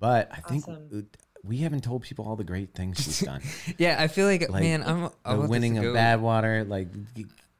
[0.00, 1.08] But I think Awesome.
[1.42, 3.40] we haven't told people all the great things she's done.
[3.78, 6.68] Yeah, I feel like, Like, man, I'm I the want winning to of go- Badwater,
[6.68, 6.88] like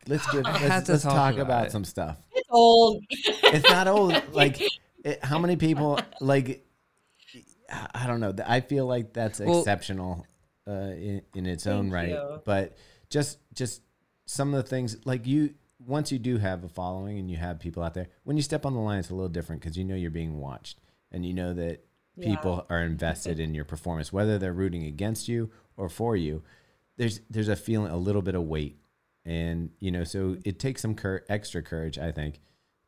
[0.06, 1.72] let's give, let's, let's talk talk about about it.
[1.72, 2.18] some stuff.
[2.32, 3.02] It's old.
[3.10, 4.14] It's not old.
[4.32, 4.60] Like
[5.04, 6.63] it, how many people like
[7.70, 8.34] I I don't know.
[8.46, 10.26] I feel like that's Well- exceptional
[10.66, 12.10] uh, in, in its own right.
[12.10, 12.40] you.
[12.44, 12.76] But
[13.10, 13.82] just just
[14.26, 17.60] some of the things like you once you do have a following and you have
[17.60, 19.84] people out there, when you step on the line, it's a little different because you
[19.84, 20.80] know you're being watched
[21.12, 21.84] and you know that
[22.20, 26.42] people are invested in your performance, whether they're rooting against you or for you.
[26.96, 28.78] There's there's a feeling a little bit of weight,
[29.24, 32.40] and you know so it takes some cur- extra courage, I think,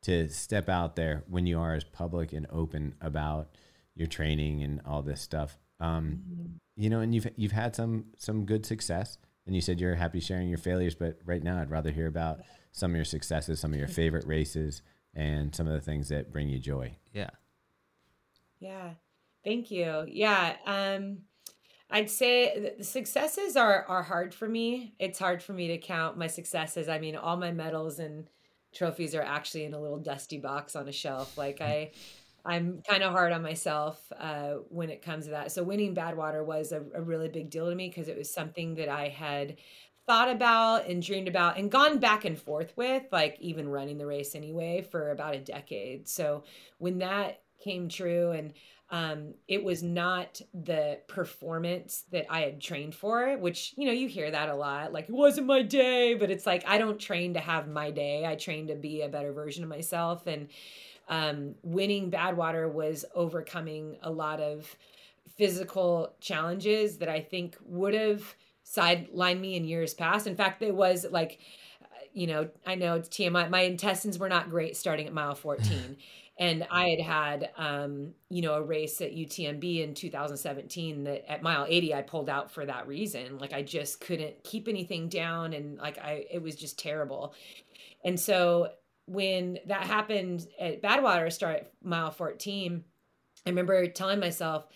[0.03, 3.51] to step out there when you are as public and open about
[3.97, 5.59] your training and all this stuff.
[5.81, 9.94] Um, you know, and you've you've had some some good success, and you said you're
[9.94, 12.40] happy sharing your failures, but right now I'd rather hear about
[12.73, 14.82] some of your successes, some of your favorite races,
[15.14, 16.97] and some of the things that bring you joy.
[17.12, 17.31] Yeah.
[18.60, 18.90] Yeah.
[19.44, 20.05] Thank you.
[20.09, 20.56] Yeah.
[20.66, 21.18] Um
[21.89, 24.94] I'd say the successes are are hard for me.
[24.98, 26.89] It's hard for me to count my successes.
[26.89, 28.28] I mean, all my medals and
[28.74, 31.39] trophies are actually in a little dusty box on a shelf.
[31.39, 31.93] Like I
[32.47, 35.52] I'm kind of hard on myself uh, when it comes to that.
[35.52, 38.77] So winning Badwater was a, a really big deal to me because it was something
[38.77, 39.56] that I had
[40.06, 44.06] thought about and dreamed about and gone back and forth with, like even running the
[44.06, 46.09] race anyway, for about a decade.
[46.09, 46.44] So
[46.78, 48.52] when that came true and
[48.90, 54.06] um, it was not the performance that I had trained for, which, you know, you
[54.06, 54.93] hear that a lot.
[54.93, 58.24] Like, it wasn't my day, but it's like, I don't train to have my day.
[58.24, 60.28] I train to be a better version of myself.
[60.28, 60.48] And
[61.08, 64.76] um, winning Badwater was overcoming a lot of
[65.36, 68.34] physical challenges that I think would have
[68.64, 70.26] sidelined me in years past.
[70.26, 71.38] In fact, it was like,
[71.82, 73.50] uh, you know, I know it's TMI.
[73.50, 75.96] My intestines were not great starting at mile 14.
[76.38, 81.42] and I had had, um, you know, a race at UTMB in 2017 that at
[81.42, 83.38] mile 80, I pulled out for that reason.
[83.38, 85.52] Like I just couldn't keep anything down.
[85.52, 87.34] And like I, it was just terrible.
[88.04, 88.70] And so
[89.06, 92.84] when that happened at Badwater, start mile 14,
[93.44, 94.66] I remember telling myself,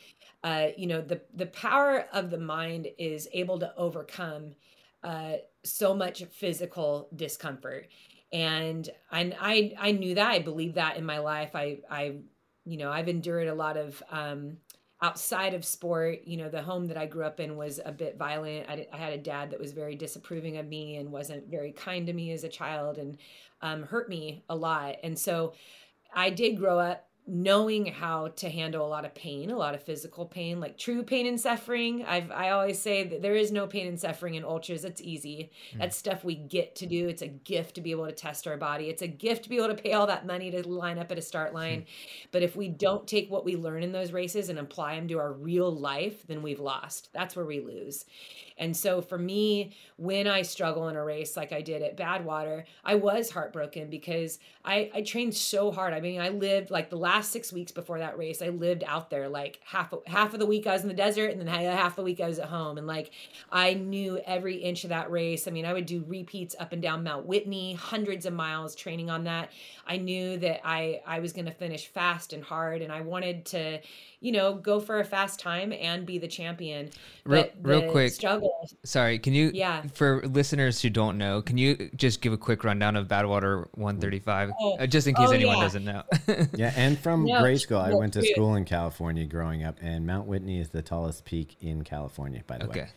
[0.43, 4.55] uh, you know, the the power of the mind is able to overcome
[5.03, 5.35] uh,
[5.65, 7.89] so much physical discomfort,
[8.33, 11.51] and I, I I knew that I believed that in my life.
[11.55, 12.17] I I
[12.65, 14.59] you know I've endured a lot of um,
[15.03, 16.21] outside of sport.
[16.25, 18.67] You know, the home that I grew up in was a bit violent.
[18.69, 22.07] I, I had a dad that was very disapproving of me and wasn't very kind
[22.07, 23.19] to me as a child, and
[23.63, 24.97] um, hurt me a lot.
[25.03, 25.55] And so
[26.15, 29.83] I did grow up knowing how to handle a lot of pain, a lot of
[29.83, 32.05] physical pain, like true pain and suffering.
[32.05, 34.85] I've I always say that there is no pain and suffering in ultras.
[34.85, 35.51] It's easy.
[35.75, 35.79] Mm.
[35.79, 37.09] That's stuff we get to do.
[37.09, 38.87] It's a gift to be able to test our body.
[38.87, 41.19] It's a gift to be able to pay all that money to line up at
[41.19, 41.57] a start hmm.
[41.57, 41.87] line.
[42.33, 45.19] But if we don't take what we learn in those races and apply them to
[45.19, 47.11] our real life, then we've lost.
[47.13, 48.07] That's where we lose.
[48.61, 52.65] And so for me, when I struggle in a race like I did at Badwater,
[52.85, 55.95] I was heartbroken because I, I trained so hard.
[55.95, 59.11] I mean, I lived like the last six weeks before that race, I lived out
[59.11, 61.97] there like half half of the week I was in the desert and then half
[61.97, 62.79] the week I was at home.
[62.79, 63.11] And like
[63.51, 65.49] I knew every inch of that race.
[65.49, 69.11] I mean, I would do repeats up and down Mount Whitney, hundreds of miles training
[69.11, 69.51] on that.
[69.87, 73.45] I knew that I I was going to finish fast and hard, and I wanted
[73.47, 73.81] to,
[74.21, 76.91] you know, go for a fast time and be the champion.
[77.25, 78.13] Real- But real quick.
[78.13, 78.69] struggle.
[78.85, 79.51] Sorry, can you?
[79.53, 79.83] Yeah.
[79.95, 84.53] For listeners who don't know, can you just give a quick rundown of Badwater 135,
[84.61, 84.77] Oh.
[84.79, 85.63] uh, just in case Oh, anyone yeah.
[85.63, 86.03] doesn't know?
[86.55, 88.31] Yeah, and from No, grade school, I went to dude.
[88.31, 92.59] school in California growing up, and Mount Whitney is the tallest peak in California, by
[92.59, 92.81] the okay.
[92.81, 92.89] way.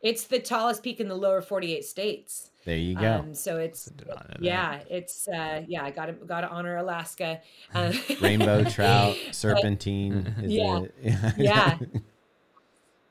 [0.00, 2.50] It's the tallest peak in the lower 48 states.
[2.64, 3.14] There you go.
[3.14, 3.90] Um, so it's
[4.38, 5.82] yeah, it's uh, yeah.
[5.84, 7.40] I got to got to honor Alaska.
[7.74, 10.34] Uh, Rainbow trout, serpentine.
[10.42, 10.80] is Yeah.
[11.02, 11.78] it- yeah.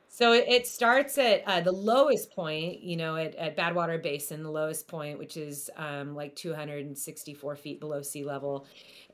[0.09, 4.41] So it, it starts at uh, the lowest point, you know, at, at Badwater Basin,
[4.41, 8.65] the lowest point, which is um, like 264 feet below sea level.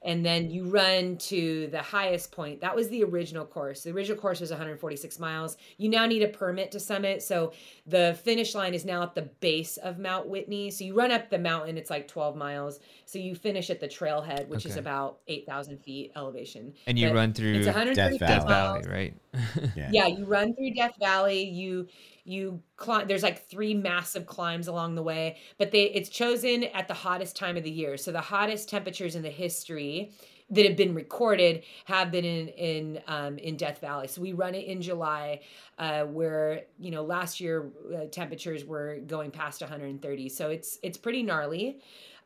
[0.04, 2.62] And then you run to the highest point.
[2.62, 3.84] That was the original course.
[3.84, 5.58] The original course was 146 miles.
[5.78, 7.24] You now need a permit to summit.
[7.24, 7.54] So
[7.88, 10.72] the finish line is now at the base of Mount Whitney.
[10.72, 12.80] So you run up the mountain, it's like 12 miles.
[13.06, 16.74] So you finish at the trailhead, which is about 8,000 feet elevation.
[16.86, 19.14] And you But run through it's Death 146 Death miles Valley, right?
[19.76, 19.90] yeah.
[19.92, 21.88] yeah you run through death valley you
[22.26, 26.88] you climb there's like three massive climbs along the way but they it's chosen at
[26.88, 30.12] the hottest time of the year so the hottest temperatures in the history
[30.50, 34.08] that have been recorded have been in in um, in Death Valley.
[34.08, 35.42] So we run it in July,
[35.80, 40.30] uh, where you know last year uh, temperatures were going past 130.
[40.30, 41.80] So it's it's pretty gnarly.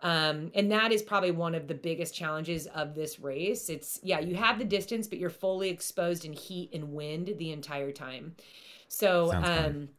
[0.04, 3.68] Um, and that is probably one of the biggest challenges of this race.
[3.70, 7.52] It's yeah, you have the distance, but you're fully exposed in heat and wind the
[7.52, 8.36] entire time.
[8.88, 9.90] So um,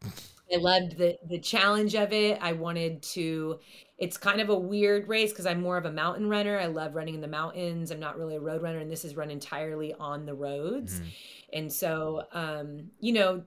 [0.53, 2.39] I loved the the challenge of it.
[2.41, 3.59] I wanted to.
[3.99, 6.59] It's kind of a weird race because I'm more of a mountain runner.
[6.59, 7.91] I love running in the mountains.
[7.91, 11.01] I'm not really a road runner, and this is run entirely on the roads.
[11.01, 11.07] Mhm.
[11.53, 13.45] And so, um, you know,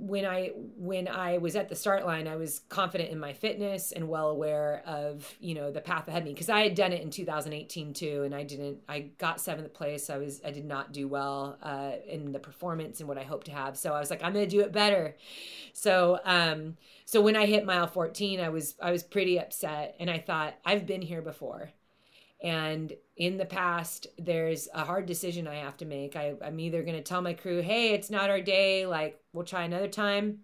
[0.00, 3.92] when I when I was at the start line, I was confident in my fitness
[3.92, 7.02] and well aware of you know the path ahead me because I had done it
[7.02, 8.78] in 2018 too, and I didn't.
[8.88, 10.08] I got seventh place.
[10.08, 13.46] I was I did not do well uh, in the performance and what I hoped
[13.46, 13.76] to have.
[13.76, 15.16] So I was like, I'm to do it better.
[15.74, 20.10] So um, so when I hit mile 14, I was I was pretty upset, and
[20.10, 21.70] I thought I've been here before.
[22.42, 26.16] And in the past, there's a hard decision I have to make.
[26.16, 29.44] I, I'm either going to tell my crew, hey, it's not our day, like we'll
[29.44, 30.40] try another time.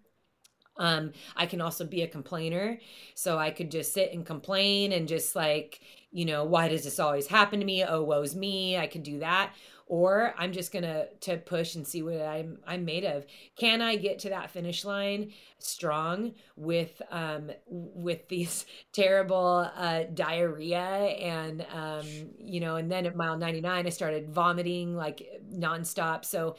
[0.79, 2.79] Um, I can also be a complainer.
[3.15, 5.81] So I could just sit and complain and just like,
[6.11, 7.85] you know, why does this always happen to me?
[7.85, 8.77] Oh, woe's me.
[8.77, 9.55] I could do that.
[9.89, 13.25] Or I'm just gonna to push and see what I'm I'm made of.
[13.57, 15.31] Can I get to that finish line
[15.61, 22.05] strong with um with these terrible uh diarrhea and um
[22.41, 25.23] you know and then at mile 99 I started vomiting like
[25.55, 26.25] nonstop.
[26.25, 26.57] So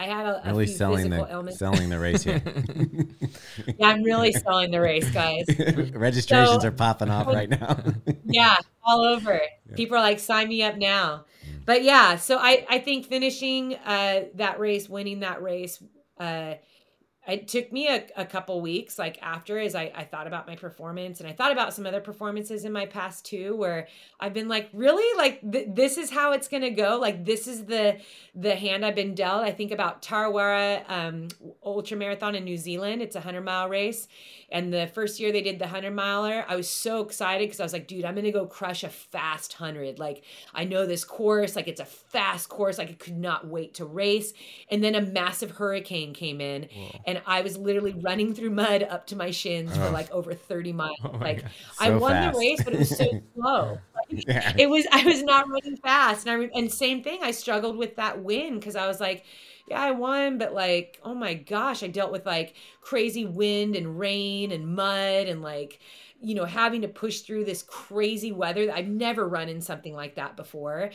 [0.00, 1.58] I had a, a really few selling physical the ailments.
[1.58, 2.42] selling the race here.
[3.78, 5.44] Yeah, I'm really selling the race, guys.
[5.92, 7.76] Registrations So- are popping off right now.
[8.24, 9.40] yeah all over
[9.76, 11.24] people are like sign me up now
[11.66, 15.82] but yeah so i i think finishing uh that race winning that race
[16.18, 16.54] uh
[17.28, 20.56] it took me a, a couple weeks like after as I, I thought about my
[20.56, 23.88] performance and i thought about some other performances in my past too where
[24.18, 27.66] i've been like really like th- this is how it's gonna go like this is
[27.66, 28.00] the
[28.34, 29.44] the hand i've been dealt.
[29.44, 31.28] I think about tarawera um
[31.62, 33.02] ultra marathon in new zealand.
[33.02, 34.08] It's a 100 mile race
[34.50, 37.62] and the first year they did the 100 miler, I was so excited because I
[37.62, 39.98] was like, dude, I'm going to go crush a fast 100.
[39.98, 40.24] Like,
[40.54, 42.78] I know this course, like, it's a fast course.
[42.78, 44.32] Like, I could not wait to race.
[44.70, 46.68] And then a massive hurricane came in,
[47.06, 49.90] and I was literally running through mud up to my shins for Oh.
[49.90, 50.96] like over 30 miles.
[51.04, 51.50] Oh like, God.
[51.78, 52.34] I won fast.
[52.34, 53.04] the race, but it was so
[53.34, 53.78] slow.
[53.94, 54.52] Like, Yeah.
[54.58, 57.20] it was I was not running fast, and I and same thing.
[57.22, 59.24] I struggled with that win because I was like,
[59.70, 63.98] yeah, I won, but like, oh my gosh, I dealt with like crazy wind and
[63.98, 65.78] rain and mud and like,
[66.20, 68.70] you know, having to push through this crazy weather.
[68.70, 70.90] I've never run in something like that before,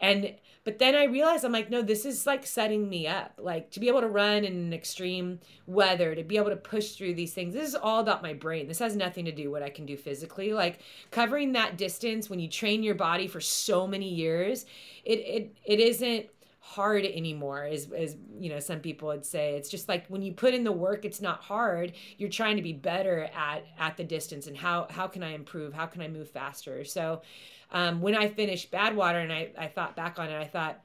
[0.00, 0.34] and
[0.64, 3.80] but then I realized I'm like, no, this is like setting me up, like to
[3.80, 5.38] be able to run in extreme
[5.68, 7.54] weather, to be able to push through these things.
[7.54, 8.66] This is all about my brain.
[8.66, 10.52] This has nothing to do what I can do physically.
[10.52, 10.80] Like
[11.12, 14.66] covering that distance when you train your body for so many years,
[15.04, 16.26] it it it isn't
[16.68, 19.54] hard anymore as as you know some people would say.
[19.54, 21.92] It's just like when you put in the work it's not hard.
[22.18, 25.72] You're trying to be better at at the distance and how how can i improve?
[25.72, 26.84] How can i move faster?
[26.84, 27.22] So
[27.70, 30.80] um, when i finished badwater and I, I thought back on it i thought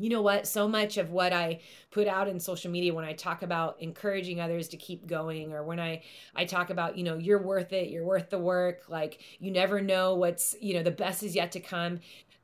[0.00, 0.46] you know what?
[0.46, 4.40] So much of what i put out in social media when i talk about encouraging
[4.40, 6.02] others to keep going or when i
[6.36, 9.80] i talk about you know you're worth it you're worth the work like you never
[9.80, 11.98] know what's you know the best is yet to come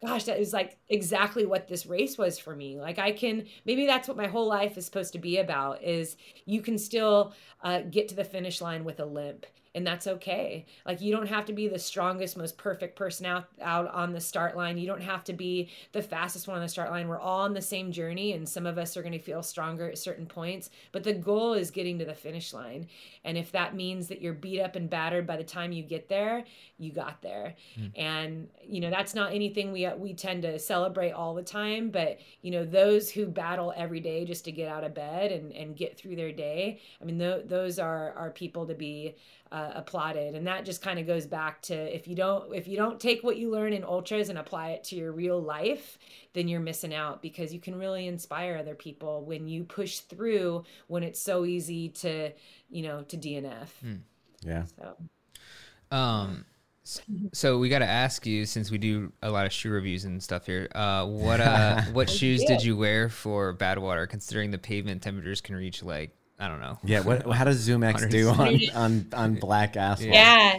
[0.06, 2.80] gosh that is like exactly what this race was for me.
[2.80, 6.16] Like i can maybe that's what my whole life is supposed to be about is
[6.46, 7.32] you can still
[7.62, 10.66] uh, get to the finish line with a limp and that's okay.
[10.86, 14.20] Like you don't have to be the strongest most perfect person out out on the
[14.20, 14.78] start line.
[14.78, 17.08] You don't have to be the fastest one on the start line.
[17.08, 19.88] We're all on the same journey and some of us are going to feel stronger
[19.88, 22.88] at certain points but the goal is getting to the finish line.
[23.24, 26.08] And if that means that you're beat up and battered by the time you get
[26.08, 26.44] there
[26.78, 27.54] you got there.
[27.76, 27.86] Hmm.
[27.96, 32.18] And you know that's not anything we we tend to celebrate all the time but
[32.42, 35.76] you know those who battle every day just to get out of bed and and
[35.76, 39.14] get through their day i mean th- those are are people to be
[39.52, 42.76] uh, applauded and that just kind of goes back to if you don't if you
[42.76, 45.96] don't take what you learn in ultras and apply it to your real life
[46.32, 50.64] then you're missing out because you can really inspire other people when you push through
[50.88, 52.32] when it's so easy to
[52.68, 53.68] you know to dnf
[54.42, 54.64] Yeah.
[54.78, 54.96] so
[55.96, 56.44] Um,
[57.32, 60.22] so we got to ask you since we do a lot of shoe reviews and
[60.22, 60.68] stuff here.
[60.74, 64.06] Uh, what uh, what shoes did you wear for Badwater?
[64.06, 66.78] Considering the pavement temperatures can reach like I don't know.
[66.84, 67.00] Yeah.
[67.00, 67.26] What?
[67.32, 70.12] How does Zoom X do on on on black asphalt?
[70.12, 70.58] yeah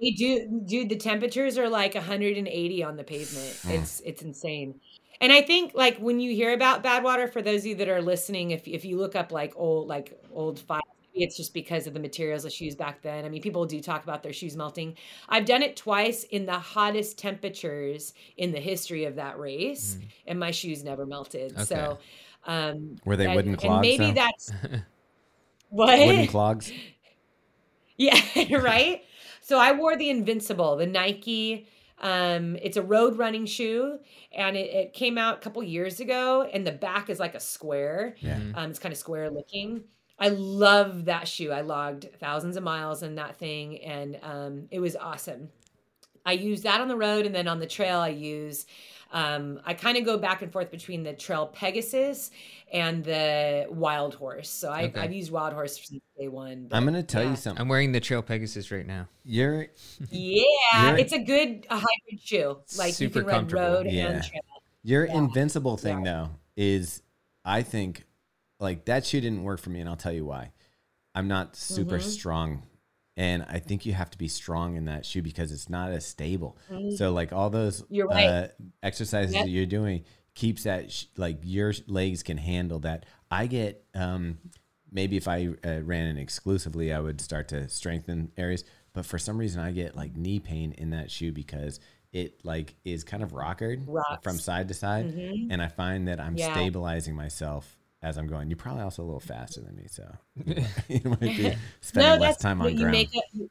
[0.00, 3.80] we do dude the temperatures are like 180 on the pavement Mm.
[3.80, 4.80] it's it's insane
[5.20, 8.02] and i think like when you hear about Badwater for those of you that are
[8.02, 10.82] listening if, if you look up like old like old files
[11.14, 14.02] it's just because of the materials of shoes back then i mean people do talk
[14.02, 14.96] about their shoes melting
[15.28, 20.40] i've done it twice in the hottest temperatures in the history of that race and
[20.40, 21.98] my shoes never melted so
[22.46, 24.12] um Were they that- wooden and clogs, maybe though?
[24.12, 24.50] that's
[25.68, 26.72] what Wooden clogs.
[27.96, 28.20] yeah,
[28.58, 29.02] right.
[29.40, 31.68] So I wore the Invincible, the Nike.
[32.00, 33.98] Um, it's a road running shoe,
[34.32, 36.42] and it, it came out a couple years ago.
[36.42, 38.16] And the back is like a square.
[38.18, 38.38] Yeah.
[38.54, 39.84] Um, it's kind of square looking.
[40.18, 41.50] I love that shoe.
[41.50, 45.50] I logged thousands of miles in that thing, and um, it was awesome.
[46.24, 48.66] I use that on the road, and then on the trail, I use.
[49.14, 52.32] Um, I kind of go back and forth between the Trail Pegasus
[52.72, 54.46] and the Wildhorse.
[54.46, 55.00] So I, Okay.
[55.00, 56.66] I've used Wildhorse since day one.
[56.68, 57.30] but I'm gonna tell yeah.
[57.30, 57.60] you something.
[57.62, 59.06] I'm wearing the Trail Pegasus right now.
[59.24, 59.68] You're
[60.10, 60.42] Yeah,
[60.90, 62.58] You're- it's a good a hybrid shoe.
[62.76, 64.08] Like Super you can run road Yeah.
[64.08, 64.42] and trail.
[64.82, 65.14] Your Yeah.
[65.18, 66.12] invincible thing Yeah.
[66.24, 67.00] though is
[67.44, 68.04] I think
[68.58, 70.50] like that shoe didn't work for me and I'll tell you why.
[71.14, 72.08] I'm not super Mm-hmm.
[72.10, 72.62] strong
[73.16, 76.04] and I think you have to be strong in that shoe because it's not as
[76.04, 76.56] stable.
[76.70, 76.96] Mm-hmm.
[76.96, 78.26] So like all those You're right.
[78.26, 78.48] uh,
[78.82, 79.44] exercises Yep.
[79.44, 80.04] that you're doing
[80.34, 83.06] keeps that sh- like your legs can handle that.
[83.30, 84.38] I get um
[84.90, 89.18] maybe if I uh, ran it exclusively I would start to strengthen areas, but for
[89.18, 91.78] some reason I get like knee pain in that shoe because
[92.12, 94.22] it like is kind of rockered Rocks.
[94.22, 95.48] from side to side Mhm.
[95.50, 96.52] and I find that I'm Yeah.
[96.52, 98.48] stabilizing myself as I'm going.
[98.50, 100.04] You're probably also a little faster than me, so
[100.88, 102.92] you might- be spending less time on ground.
[102.92, 103.50] make it.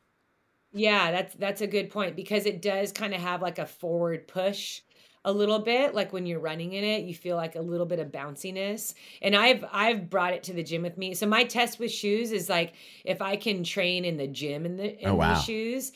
[0.71, 4.27] Yeah, that's that's a good point because it does kind of have like a forward
[4.27, 4.81] push
[5.25, 7.97] a little bit like when you're running in it you feel like a little bit
[7.97, 11.79] of bounciness and i've i've brought it to the gym with me so my test
[11.79, 12.73] with shoes is like
[13.05, 15.33] if i can train in the gym in the oh, in Oh, wow.
[15.33, 15.93] the shoes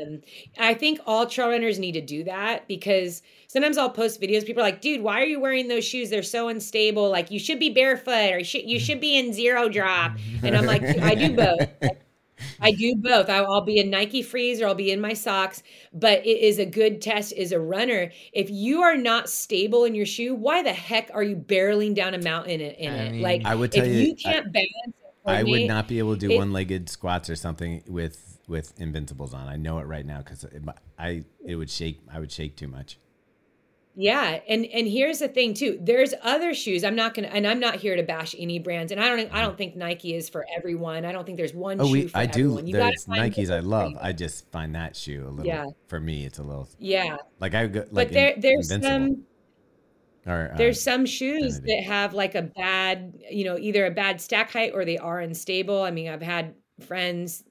[0.00, 0.20] um,
[0.58, 4.44] I think all trail runners need to do that because sometimes I'll post videos.
[4.46, 6.10] People are like, "Dude, why are you wearing those shoes?
[6.10, 7.10] They're so unstable.
[7.10, 10.12] Like, you should be barefoot or you should, you should be in zero drop."
[10.42, 11.68] And I'm like, "I do both.
[12.60, 13.28] I do both.
[13.28, 15.62] I- I'll be in Nike Frees or I'll be in my socks.
[15.92, 18.12] But it is a good test as a runner.
[18.32, 22.14] If you are not stable in your shoe, why the heck are you barreling down
[22.14, 23.12] a mountain in, in I it?
[23.12, 24.94] mean- like, I would if tell you, you, can't balance,
[25.26, 28.72] and I would not be able to do it- one-legged squats or something with with
[28.80, 29.46] invincibles on.
[29.46, 30.44] I know it right now because
[30.98, 32.00] I it would shake.
[32.12, 32.98] I would shake too much.
[34.00, 35.76] Yeah, and and here's the thing too.
[35.82, 36.84] There's other shoes.
[36.84, 38.92] I'm not gonna, and I'm not here to bash any brands.
[38.92, 41.04] And I don't, I don't think Nike is for everyone.
[41.04, 42.42] I don't think there's one Oh, shoe we I do.
[42.44, 42.66] everyone.
[42.68, 43.92] You There's Nikes I what works for love.
[44.00, 45.46] I just find that shoe a little.
[45.46, 45.64] Yeah.
[45.88, 49.24] For me, it's a little yeah, like I go like but there, there's Invincible
[50.26, 50.32] some.
[50.32, 54.20] or uh, There's some shoes that have like a bad, you know, either a bad
[54.20, 55.82] stack height or they are unstable.
[55.82, 56.54] I mean, I've had
[56.86, 57.42] friends,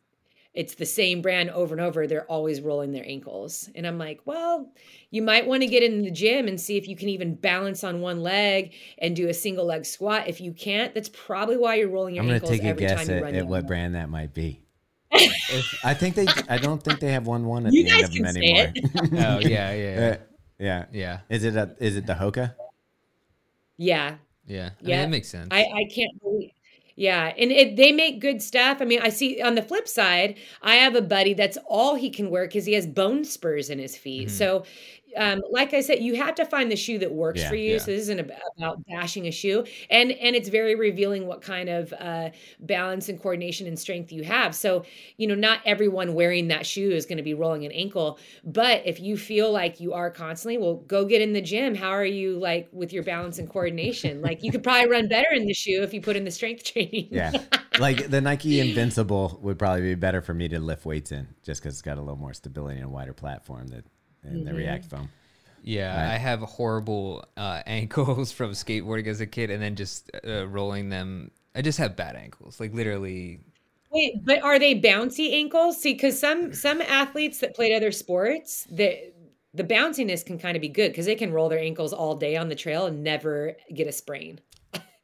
[0.58, 2.08] it's the same brand over and over.
[2.08, 3.70] They're always rolling their ankles.
[3.76, 4.72] And I'm like, well,
[5.12, 7.84] you might want to get in the gym and see if you can even balance
[7.84, 10.28] on one leg and do a single leg squat.
[10.28, 12.50] If you can't, that's probably why you're rolling your ankles.
[12.52, 13.36] I'm gonna ankles take a every guess time you at, run.
[13.36, 14.60] at what brand that might be.
[15.84, 16.26] I think they.
[16.50, 18.74] I don't think they have one one at You the end guys of them say
[18.74, 18.74] anymore.
[19.36, 20.18] Oh yeah, yeah, Uh,
[20.60, 20.86] yeah.
[20.92, 21.76] yeah, Is it a?
[21.80, 22.56] Is it the Hoka?
[23.78, 24.16] Yeah.
[24.46, 24.64] yeah.
[24.66, 25.02] I mean, Yeah.
[25.04, 25.48] that makes sense.
[25.52, 26.50] I, I can't believe.
[26.99, 28.80] Yeah, and it, they make good stuff.
[28.82, 32.10] I mean, I see on the flip side, I have a buddy that's all he
[32.10, 34.30] can wear because he has bone spurs in his feet.
[34.30, 34.32] Mhm.
[34.32, 34.64] So,
[35.18, 37.72] um, like I said, you have to find the shoe that works Yeah, for you.
[37.73, 37.77] yeah.
[37.80, 41.94] So this isn't about bashing a shoe, and and it's very revealing what kind of
[41.94, 42.30] uh,
[42.60, 44.56] balance and coordination and strength you have.
[44.56, 44.85] So,
[45.18, 48.81] you know, not everyone wearing that shoe is going to be rolling an ankle, but
[48.85, 51.76] if you feel like you are constantly, well, go get in the gym.
[51.76, 54.22] How are you like with your balance and coordination?
[54.22, 56.64] like you could probably run better in the shoe if you put in the strength
[56.72, 57.07] training.
[57.11, 57.31] Yeah.
[57.80, 61.61] like the Nike Invincible would probably be better for me to lift weights in, just
[61.61, 63.85] because it's got a little more stability and a wider platform that
[64.23, 64.57] and the Mhm.
[64.57, 65.10] React foam.
[65.64, 66.14] Yeah, Right.
[66.14, 70.89] I have horrible uh, ankles from skateboarding as a kid, and then just uh, rolling
[70.89, 71.31] them.
[71.56, 73.39] I just have bad ankles, like literally.
[73.91, 75.81] Wait, but are they bouncy ankles?
[75.81, 79.11] See, because some some athletes that played other sports, the
[79.53, 82.35] the bounciness can kind of be good because they can roll their ankles all day
[82.38, 84.39] on the trail and never get a sprain.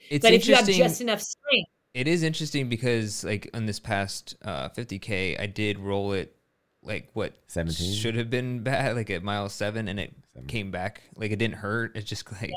[0.10, 3.80] It's but if you have just enough strength, it is interesting because like on this
[3.80, 6.36] past uh, 50k, I did roll it
[6.84, 7.94] like what 17?
[7.94, 10.14] should have been bad, like at mile seven, and it
[10.48, 11.02] came back.
[11.16, 11.96] Like it didn't hurt.
[11.96, 12.52] It just like.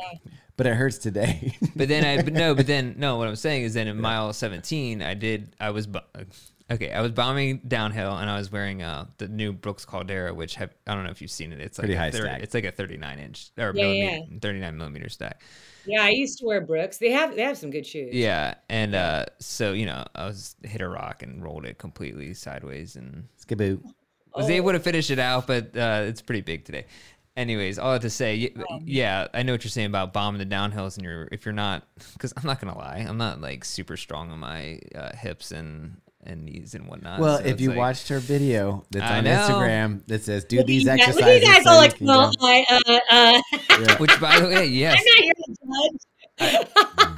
[0.56, 1.54] But it hurts today.
[1.76, 3.18] But then I but no, but then no.
[3.18, 5.54] What I'm saying is then in mile 17, I did.
[5.60, 5.98] I was bu-
[6.70, 6.90] okay.
[6.90, 10.70] I was bombing downhill, and I was wearing uh the new Brooks Caldera, which have,
[10.86, 11.60] I don't know if you've seen it.
[11.60, 12.42] It's like Pretty a high 30 stack.
[12.42, 15.42] It's like a 39 inch or Yeah, millimeter, 39 millimeter stack.
[15.86, 16.98] Yeah, I used to wear Brooks.
[16.98, 18.14] They have they have some good shoes.
[18.14, 22.34] Yeah, and uh, so you know, I was hit a rock and rolled it completely
[22.34, 23.80] sideways, and Skaboo.
[24.36, 24.52] Was Oh.
[24.52, 26.86] able to finish it out, but uh, it's pretty big today.
[27.36, 28.50] Anyways, all that to say,
[28.84, 31.82] yeah, I know what you're saying about bombing the downhills, and you're if you're not,
[32.14, 35.98] because I'm not gonna lie, I'm not like super strong on my uh, hips and
[36.24, 37.20] and knees and whatnot.
[37.20, 39.30] Well, so if you like- watched her video that's I on know.
[39.32, 41.20] Instagram that says do Look these you exercises.
[41.20, 42.32] Look at you guys so all like, can well.
[42.40, 43.42] I, uh, uh,
[43.80, 43.96] Yeah.
[43.98, 45.54] which by the way, yes, I'm not here to
[46.40, 46.66] judge.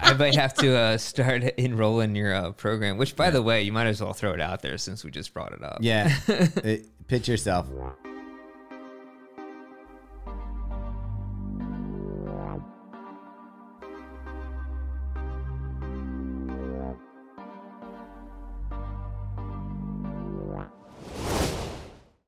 [0.01, 2.99] I might have to uh, start enrolling your uh, program.
[2.99, 5.33] Which, by the way, you might as well throw it out there since we just
[5.33, 5.79] brought it up.
[5.81, 6.15] Yeah.
[6.29, 7.67] It- pitch yourself.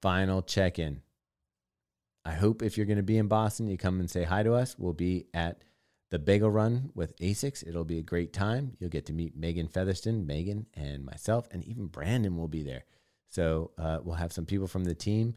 [0.02, 1.02] Final check in.
[2.24, 4.54] I hope if you're going to be in Boston, you come and say hi to
[4.54, 4.76] us.
[4.78, 5.62] We'll be at
[6.10, 7.66] the Bagel Run with ASICS.
[7.66, 8.76] It'll be a great time.
[8.78, 12.84] You'll get to meet Megan Featherston, Megan, and myself, and even Brandon will be there.
[13.30, 15.34] So uh, we'll have some people from the team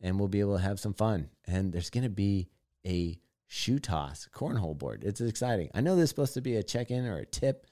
[0.00, 1.30] and we'll be able to have some fun.
[1.46, 2.48] And there's going to be
[2.86, 5.02] a shoe toss cornhole board.
[5.04, 5.70] It's exciting.
[5.74, 7.66] I know there's supposed to be a check in or a tip,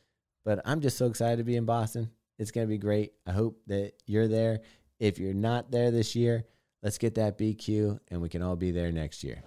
[0.44, 2.10] but I'm just so excited to be in Boston.
[2.38, 3.12] It's going to be great.
[3.26, 4.60] I hope that you're there.
[4.98, 6.44] If you're not there this year,
[6.82, 9.42] let's get that BQ and we can all be there next year.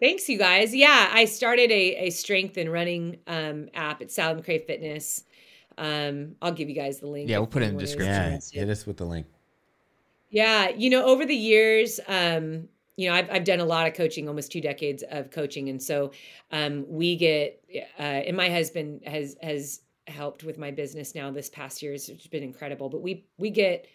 [0.00, 0.74] Thanks, you guys.
[0.74, 5.24] Yeah, I started a, a strength and running um, app at Sally McRae Fitness.
[5.78, 7.28] Um, I'll give you guys the link.
[7.28, 8.40] Yeah, we'll put it in the description.
[8.52, 9.26] Yeah, hit us with the link.
[10.30, 13.94] Yeah, you know, over the years, um, you know, I've, I've done a lot of
[13.94, 16.12] coaching, almost two decades of coaching, and so
[16.52, 17.62] um, we get,
[17.98, 21.94] uh, and my husband has has helped with my business now this past year.
[21.94, 23.86] It's it's been incredible, but we we get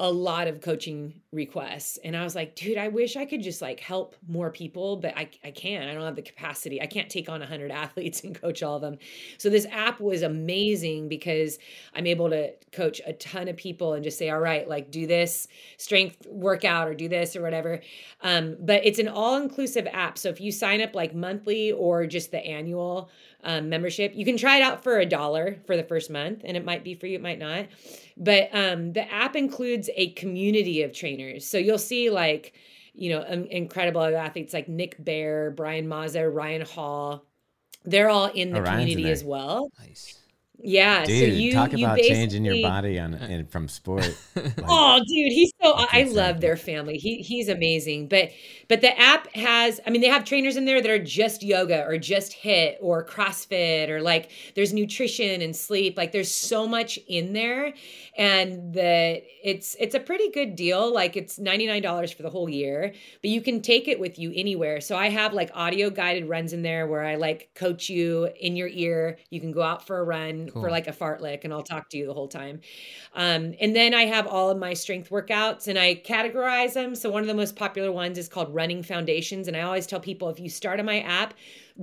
[0.00, 3.60] a lot of coaching requests, and I was like, dude, I wish I could just
[3.60, 5.90] like help more people, but I I can't.
[5.90, 6.80] I don't have the capacity.
[6.80, 8.98] I can't take on hundred athletes and coach all of them.
[9.38, 11.58] So this app was amazing because
[11.94, 15.06] I'm able to coach a ton of people and just say, all right, like do
[15.06, 15.48] this
[15.78, 17.80] strength workout or do this or whatever.
[18.22, 20.16] Um, but it's an all inclusive app.
[20.16, 23.10] So if you sign up like monthly or just the annual
[23.48, 26.54] um, membership, you can try it out for a dollar for the first month, and
[26.54, 27.66] it might be for you, it might not.
[28.16, 31.46] But um, the app includes a community of trainers.
[31.46, 32.52] So you'll see like,
[32.92, 37.24] you know, um, incredible athletes like Nick Bare, Brian Mazza, Ryan Hall.
[37.84, 39.70] They're all in the Oh, in community as well.
[39.78, 40.18] Nice.
[40.60, 41.04] Yeah.
[41.04, 44.08] Dude, so you talk you about changing your body on and from sport.
[44.34, 46.96] Like, Oh, dude, he's so That's I love their family.
[46.98, 48.08] He he's amazing.
[48.08, 48.30] But
[48.68, 51.84] but the app has I mean they have trainers in there that are just yoga
[51.84, 55.96] or just HIIT or CrossFit or like there's nutrition and sleep.
[55.96, 57.72] Like there's so much in there
[58.16, 60.92] and the it's it's a pretty good deal.
[60.92, 64.80] Like it's $99 for the whole year, but you can take it with you anywhere.
[64.80, 68.56] So I have like audio guided runs in there where I like coach you in
[68.56, 69.18] your ear.
[69.30, 70.62] You can go out for a run Cool.
[70.62, 72.60] for like a fartlek and I'll talk to you the whole time.
[73.14, 76.94] Um, and then I have all of my strength workouts and I categorize them.
[76.94, 79.48] So one of the most popular ones is called Running Foundations.
[79.48, 81.34] And I always tell people if you start on my app,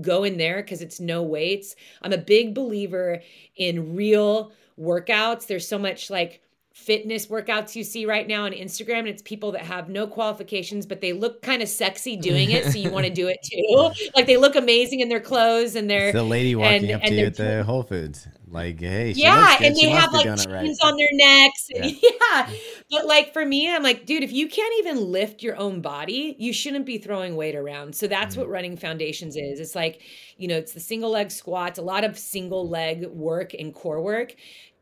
[0.02, 1.76] go in there because it's no weights.
[2.02, 3.22] I'm a big believer
[3.56, 5.48] in real workouts.
[5.48, 6.42] There's so much like
[6.76, 10.86] fitness workouts you see right now on Instagram and it's people that have no qualifications
[10.86, 13.92] but they look kind of sexy doing it so you want to do it too.
[14.16, 17.02] Like they look amazing in their clothes and they're It's the lady walking and- up
[17.02, 18.28] and to you at the Whole Foods.
[18.48, 20.64] Like, hey, yeah, and She they have like it right.
[20.66, 21.68] chains on their necks.
[21.76, 22.50] And, yeah.
[22.92, 26.36] But like for me, I'm like, dude, if you can't even lift your own body,
[26.40, 27.96] you shouldn't be throwing weight around.
[27.96, 28.40] So that's Mm.
[28.40, 29.60] what running foundations is.
[29.60, 30.02] It's like,
[30.38, 34.02] you know, it's the single leg squats, a lot of single leg work and core
[34.02, 34.36] work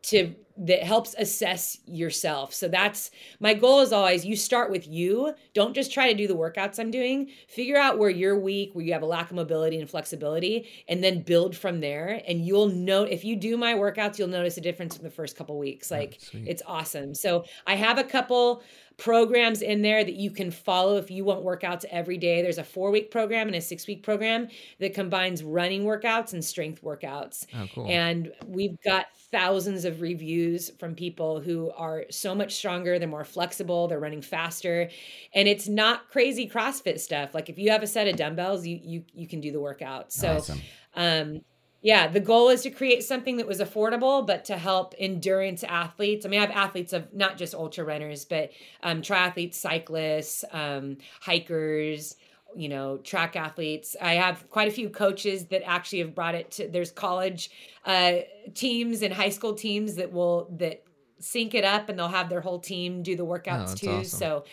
[0.04, 2.54] to that helps assess yourself.
[2.54, 3.10] So that's
[3.40, 5.34] my goal is always you start with you.
[5.54, 7.32] Don't just try to do the workouts I'm doing.
[7.48, 11.04] Figure out where you're weak, where you have a lack of mobility and flexibility, and
[11.04, 12.22] then build from there.
[12.28, 15.36] And you'll know if you do my workouts, you'll notice a difference in the first
[15.36, 15.92] couple weeks.
[15.92, 16.48] Ah, like sweet.
[16.48, 17.16] it's awesome.
[17.16, 18.62] So I have a couple
[18.98, 22.42] programs in there that you can follow if you want workouts every day.
[22.42, 24.48] There's a four week program and a six week program
[24.80, 27.46] that combines running workouts and strength workouts.
[27.56, 27.88] Oh, cool.
[27.90, 33.26] And we've got thousands of reviews from people who are so much stronger, they're more
[33.26, 34.90] flexible, they're running faster.
[35.34, 37.34] And it's not crazy CrossFit stuff.
[37.34, 40.14] Like if you have a set of dumbbells, you you you can do the workout.
[40.14, 40.62] So Awesome.
[40.96, 41.42] um
[41.84, 46.26] yeah, the goal is to create something that was affordable, but to help endurance athletes.
[46.26, 48.52] I mean, I have athletes of not just ultra runners, but
[48.84, 52.16] um, triathletes, cyclists, um, hikers,
[52.56, 53.96] you know, track athletes.
[54.02, 56.70] I have quite a few coaches that actually have brought it to.
[56.70, 57.50] There's college
[57.86, 58.20] uh,
[58.56, 60.86] teams and high school teams that will that
[61.20, 64.04] sync it up, and they'll have their whole team do the workouts that's too.
[64.04, 64.06] awesome.
[64.06, 64.46] So,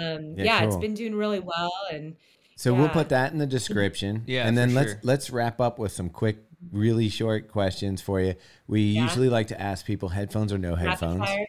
[0.00, 0.78] um, Yeah, yeah, it's cool.
[0.78, 2.16] been doing really well, and
[2.60, 4.22] So we'll put that in the description.
[4.26, 5.00] Yeah, and then for let's sure.
[5.02, 8.34] let's wrap up with some quick, really short questions for you.
[8.66, 9.04] We Yeah.
[9.04, 11.24] usually like to ask people headphones or no headphones.
[11.24, 11.46] fire.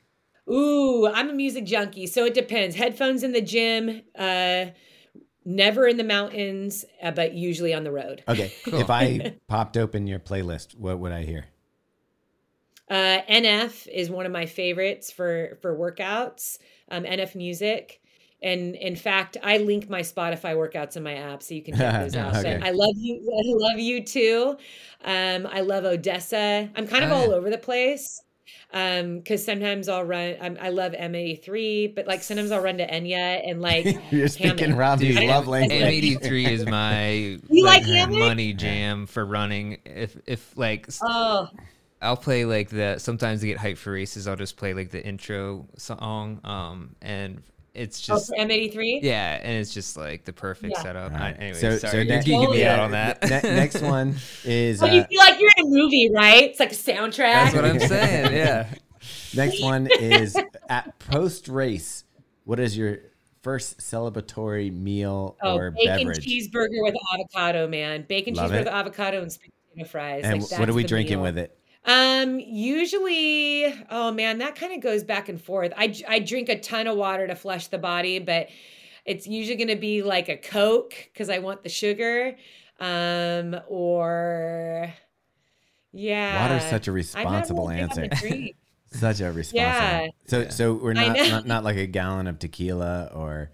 [0.49, 2.77] Ooh, I'm a music junkie, so it depends.
[2.77, 4.67] Headphones in the gym, uh,
[5.43, 8.23] never in the mountains, uh, but usually on the road.
[8.29, 8.53] Okay.
[8.67, 11.45] If I popped open your playlist, what would I hear?
[12.89, 16.57] Uh, NF is one of my favorites for for workouts.
[16.89, 18.00] Um, NF music,
[18.41, 21.93] and in fact, I link my Spotify workouts in my app, so you can check
[22.01, 22.35] those out.
[22.37, 22.59] Okay.
[22.61, 23.15] I love you.
[23.21, 24.57] I love you too.
[25.03, 26.71] Um, I love ODESZA.
[26.75, 28.21] I'm kind of Oh, all over the place.
[28.73, 30.35] Um, because sometimes I'll run.
[30.41, 34.71] I'm, I love M83, but like sometimes I'll run to Enya and like You're speaking
[34.71, 34.77] Hammond.
[34.77, 35.79] Robbie's Dude, love language.
[35.81, 38.19] M83 is my You like Hammond?
[38.19, 39.77] money jam for running.
[39.85, 41.49] If if like s- Oh,
[42.01, 45.05] I'll play like the sometimes to get hyped for races, I'll just play like the
[45.05, 46.39] intro song.
[46.43, 47.43] Um, and
[47.73, 48.99] it's oh just for M83.
[49.01, 50.83] yeah, and it's just like the perfect Yeah.
[50.83, 51.03] setout.
[51.13, 51.35] All right.
[51.37, 53.21] I, anyway, So- sorry, so you're next- geeking me out on that.
[53.23, 56.43] Ne- next one is So you uh, feel like you're in a movie, right?
[56.43, 57.17] It's like a soundtrack.
[57.17, 58.33] That's what I'm saying.
[58.33, 58.67] Yeah.
[59.33, 60.37] next one is
[60.69, 62.03] at post race.
[62.43, 62.97] What is your
[63.41, 66.25] first celebratory meal Oh, or bacon beverage?
[66.25, 68.05] cheeseburger with avocado, man.
[68.07, 68.59] Bacon Love cheeseburger it.
[68.65, 70.23] with avocado and sweet potato fries.
[70.25, 71.23] and like, what are we drinking meal.
[71.23, 71.57] with it?
[71.85, 75.73] Um, usually, oh man, that kind of goes back and forth.
[75.75, 78.49] I I drink a ton of water to flush the body, but
[79.05, 82.37] it's usually going to be like a Coke because I want the sugar.
[82.79, 84.93] Um, or
[85.91, 88.47] yeah, Water's such a responsible really big on the answer.
[88.93, 89.55] Such a responsible.
[89.55, 90.07] Yeah.
[90.25, 93.51] So so we're not, not not like a gallon of tequila or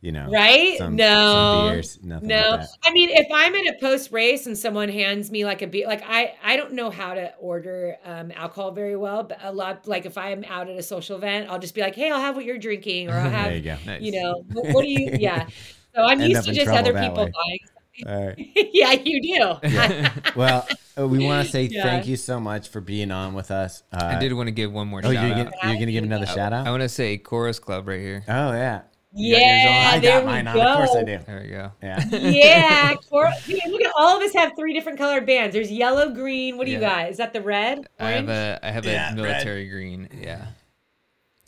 [0.00, 0.78] you know Right?
[0.78, 1.64] some, No.
[1.64, 2.68] some beers nothing No, like that.
[2.84, 5.86] I mean, if I'm in a post race and someone hands me like a beer,
[5.86, 9.86] like I, I don't know how to order um, alcohol very well, but a lot,
[9.88, 12.36] like if I'm out at a social event, I'll just be like, hey, I'll have
[12.36, 13.76] what you're drinking, or I'll have, you.
[13.86, 14.00] Nice.
[14.02, 15.46] you know, what, what do you, yeah.
[15.94, 17.32] So I'm End used to just other people way.
[17.32, 17.58] buying.
[18.06, 18.38] All right.
[18.72, 19.68] yeah, you do.
[19.68, 20.12] Yeah.
[20.36, 21.82] Well, uh, we want to say Yeah.
[21.82, 23.82] thank you so much for being on with us.
[23.92, 25.52] Uh, I did want to give one more Oh, shout you're out.
[25.52, 26.68] gonna, you're gonna give another shout out?
[26.68, 28.22] I want to say COROS Club right here.
[28.28, 28.82] Oh yeah.
[29.12, 30.60] Yeah, I there got we mine go.
[30.60, 30.66] on.
[30.66, 31.18] Of course I do.
[31.26, 31.72] There we go.
[31.82, 32.04] Yeah.
[32.10, 35.54] Yeah, Cor- Dude, look at all of us have three different colored bands.
[35.54, 36.56] There's yellow, green.
[36.58, 37.08] What do you got?
[37.08, 37.86] Is that the red?
[37.98, 39.16] I have a I have Yeah, a red.
[39.16, 40.08] military green.
[40.22, 40.46] Yeah.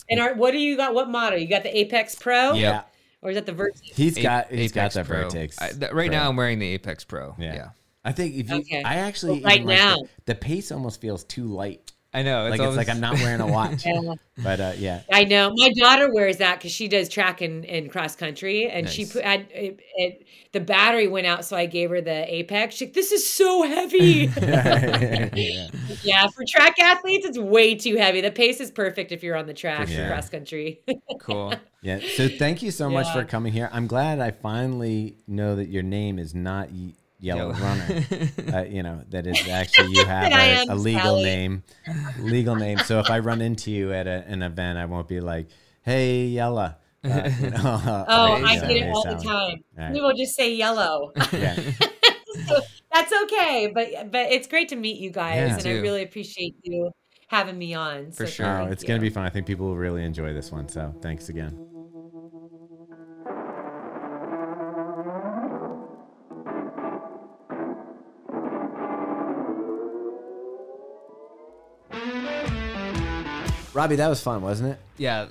[0.09, 0.93] and our, what do you got?
[0.93, 1.37] What model?
[1.39, 2.53] You got the Apex Pro?
[2.53, 2.81] Yeah.
[3.21, 3.81] Or is that the Vertex?
[3.83, 5.23] He's got he's got Apex the Pro.
[5.29, 5.61] Vertex.
[5.61, 6.17] I, th- right Pro.
[6.19, 7.35] now, I'm wearing the Apex Pro.
[7.37, 7.53] Yeah.
[7.53, 7.69] Yeah.
[8.03, 8.81] I think if you, Okay.
[8.81, 9.97] I actually Well, right even like the- now.
[10.25, 11.90] the, pace almost feels too light.
[12.13, 12.49] I know.
[12.49, 13.85] like it's like I'm not wearing a watch.
[13.91, 14.15] Yeah.
[14.43, 15.53] But uh, yeah, I know.
[15.55, 19.23] My daughter wears that because she does track and, and cross country, and she put
[19.23, 22.75] had, it, it, the battery went out, so I gave her the Apex.
[22.75, 23.97] She's like, "This is so heavy."
[24.41, 25.67] yeah.
[26.01, 28.21] yeah, for track athletes, it's way too heavy.
[28.21, 30.07] The pace is perfect if you're on the track For for sure.
[30.07, 30.81] cross country.
[31.19, 31.53] cool.
[31.81, 31.99] Yeah.
[32.15, 33.69] So thank you so much for coming here.
[33.71, 37.53] I'm glad I finally know that your name is not Ye- Yellow Yellow.
[37.53, 38.03] Runner.
[38.53, 41.23] uh, you know that is actually you have That I a, am a legal Sally.
[41.23, 41.63] name,
[42.19, 42.79] legal name.
[42.79, 45.47] So if I run into you at a, an event, I won't be like,
[45.83, 49.23] "Hey, Yella." Uh, you know, oh, I Sally, get it hey, all the time.
[49.25, 49.93] All right.
[49.93, 51.11] People just say yellow.
[51.31, 51.55] Yeah.
[51.55, 52.59] so
[52.93, 55.57] that's okay, but but it's great to meet you guys, Yeah.
[55.57, 56.91] and I really appreciate you
[57.27, 58.11] having me on.
[58.11, 58.45] For so sure.
[58.45, 59.25] Oh, thank it's going to be fun.
[59.25, 60.67] I think people will really enjoy this one.
[60.69, 61.70] So thanks again.
[73.73, 74.79] Robbie, that was fun, wasn't it?
[74.97, 75.27] Yeah.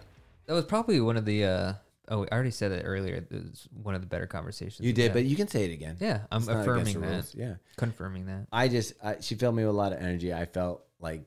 [0.46, 1.44] That was probably one of the.
[1.44, 1.72] uh
[2.12, 3.14] Oh, I already said it earlier.
[3.14, 4.80] It was one of the better conversations.
[4.84, 5.12] You did, had.
[5.12, 5.96] but you can say it again.
[6.00, 7.12] yeah, I'm It's not against affirming the that.
[7.12, 7.34] rules.
[7.36, 7.54] Yeah.
[7.76, 8.46] Confirming that.
[8.50, 10.34] I just, I, she filled me with a lot of energy.
[10.34, 11.22] I felt like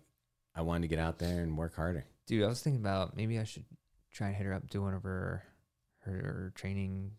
[0.54, 2.04] I wanted to get out there and work harder.
[2.28, 3.64] Dude, I was thinking about maybe I should
[4.12, 5.42] try and hit her up, do one of her
[6.02, 7.12] her training.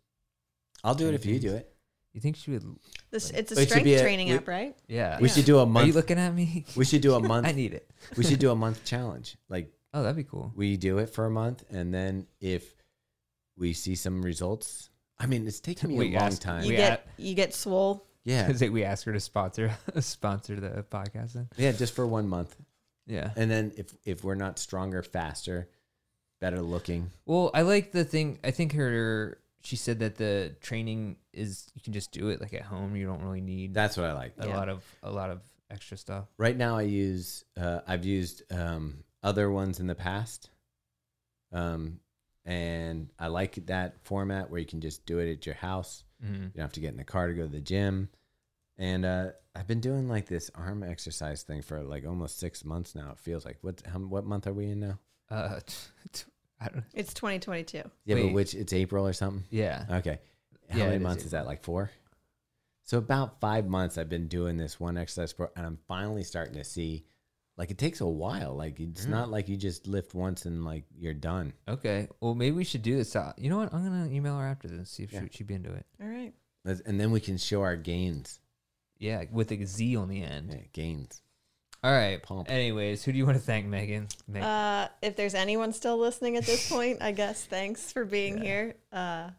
[0.83, 1.75] I'll do it if you do it.
[2.13, 2.65] You think she would?
[3.11, 4.77] This it's a It should strength be a- training we- app, right?
[4.89, 5.19] Yeah.
[5.21, 5.97] We should do a month Are you month.
[6.05, 6.67] looking at me?
[6.77, 7.47] We should do a I month.
[7.47, 7.91] I need it.
[8.15, 9.39] we should do a month challenge.
[9.49, 10.53] Like Oh, that'd be cool.
[10.55, 12.75] we do it for a month, and then if
[13.57, 16.65] we see some results, I mean, it's taken me We a long asked- time.
[16.65, 18.07] You We get at- you get swole.
[18.25, 21.33] yeah, Because we ask her to sponsor sponsor the podcast.
[21.35, 21.49] Then.
[21.57, 22.57] yeah, just for one month,
[23.07, 23.31] Yeah.
[23.37, 25.69] and then if if we're not stronger, faster,
[26.41, 28.39] better looking, Well, I like the thing.
[28.45, 29.39] I think her.
[29.63, 32.97] She said that the training is you can just do it like at home.
[32.97, 34.35] You don't really need that's what I like.
[34.39, 34.57] a Yeah.
[34.59, 35.41] lot of a lot of
[35.71, 36.27] extra stuff.
[36.37, 40.51] Right now, I use uh, I've used um, other ones in the past,
[41.53, 41.99] um,
[42.45, 46.05] and I like that format where you can just do it at your house.
[46.23, 46.43] Mm-hmm.
[46.43, 48.09] You don't have to get in the car to go to the gym.
[48.77, 52.95] And uh, I've been doing like this arm exercise thing for like almost six months
[52.95, 53.13] now.
[53.13, 54.99] It feels like what how, what month are we in now?
[55.31, 55.61] Uh,
[56.61, 56.77] I don't.
[56.77, 56.83] Know.
[56.93, 57.83] It's 2022.
[58.05, 59.45] Yeah, but which it's April or something.
[59.51, 59.85] Yeah.
[59.91, 60.19] Okay,
[60.69, 61.47] how Yeah, many it is months is that?
[61.47, 61.91] Like four.
[62.83, 66.55] So about five months I've been doing this one exercise, pro- and I'm finally starting
[66.55, 67.07] to see,
[67.57, 68.55] like it takes a while.
[68.55, 69.11] Like it's Mm.
[69.11, 71.53] not like you just lift once and like you're done.
[71.69, 72.09] Okay.
[72.21, 73.15] Well, maybe we should do this.
[73.15, 73.73] Uh, You know what?
[73.73, 75.23] I'm gonna email her after this and see if Yeah.
[75.23, 75.87] she, she'd be into it.
[76.03, 76.33] All right.
[76.65, 78.41] Let's- And then we can show our gains.
[78.99, 80.51] Yeah, with a Z on the end.
[80.53, 81.21] Yeah, gains.
[81.83, 82.23] All right.
[82.23, 82.51] Pump.
[82.51, 84.09] Anyways, who do you want to thank, Megan?
[84.27, 88.39] Meg- Uh, if there's anyone still listening at this point, I guess thanks for being
[88.39, 88.45] Yeah.
[88.45, 88.75] here.
[88.93, 89.31] Uh,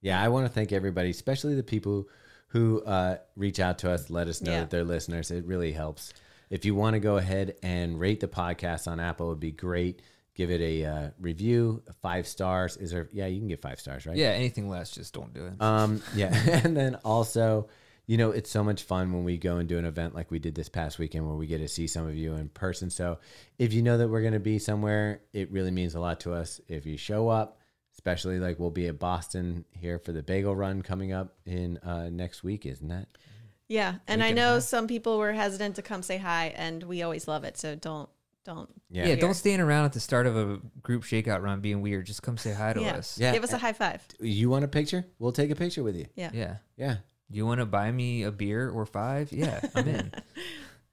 [0.00, 2.08] Yeah, I want to thank everybody, especially the people
[2.48, 4.60] who uh, reach out to us, let us know Yeah.
[4.60, 5.30] that they're listeners.
[5.30, 6.12] It really helps.
[6.52, 9.52] If you want to go ahead and rate the podcast on Apple, it would be
[9.52, 10.02] great.
[10.34, 12.76] Give it a uh, review, five stars.
[12.76, 13.08] Is there?
[13.10, 14.14] Yeah, you can get five stars, right?
[14.14, 14.28] yeah.
[14.28, 15.54] Anything less, just don't do it.
[15.60, 16.30] Um, yeah,
[16.62, 17.68] and then also,
[18.06, 20.38] you know, it's so much fun when we go and do an event like we
[20.38, 22.90] did this past weekend, where we get to see some of you in person.
[22.90, 23.18] So,
[23.58, 26.34] if you know that we're going to be somewhere, it really means a lot to
[26.34, 27.60] us if you show up.
[27.94, 32.10] Especially like we'll be at Boston here for the Bagel Run coming up in uh,
[32.10, 33.08] next week, isn't that?
[33.72, 34.62] Yeah, and I know half.
[34.62, 37.56] some people were hesitant to come say hi, and we always love it.
[37.58, 38.08] So don't
[38.44, 39.06] don't yeah.
[39.06, 42.06] Yeah, don't stand around at the start of a group shakeout run being weird.
[42.06, 42.96] Just come say hi to Yeah.
[42.96, 43.18] us.
[43.18, 43.32] Yeah.
[43.32, 44.02] give us a high five.
[44.20, 45.04] You want a picture?
[45.18, 46.06] We'll take a picture with you.
[46.16, 46.30] Yeah.
[46.34, 46.56] Yeah.
[46.76, 46.96] Yeah.
[47.30, 49.32] You want to buy me a beer or five?
[49.32, 50.12] Yeah, I'm in.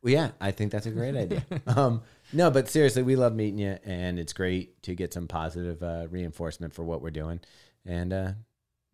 [0.02, 1.44] Well, yeah, I think that's a great idea.
[1.68, 5.84] um, no, but seriously, we love meeting you, and it's great to get some positive
[5.84, 7.42] uh, reinforcement for what we're doing,
[7.86, 8.32] and uh,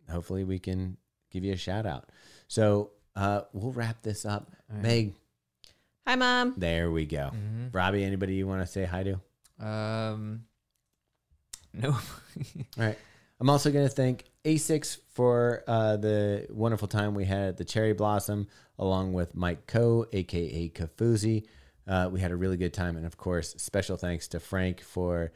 [0.09, 0.97] hopefully we can
[1.29, 2.09] give you a shout out.
[2.47, 4.51] So uh, we'll wrap this up.
[4.69, 4.83] All right.
[4.83, 5.13] Meg,
[6.07, 6.53] Hi, mom.
[6.57, 7.31] there we go.
[7.33, 7.73] Mhm.
[7.73, 9.65] Robbie, anybody you want to say hi to?
[9.65, 10.45] Um,
[11.73, 11.91] no.
[11.91, 11.99] All
[12.77, 12.97] right.
[13.39, 17.65] I'm also going to thank ASICS for uh, the wonderful time we had at the
[17.65, 18.47] Cherry Blossom,
[18.79, 21.45] along with Mike Coe, aka Kafuzi.
[21.87, 25.31] Uh, we had a really good time, and of course, special thanks to Frank for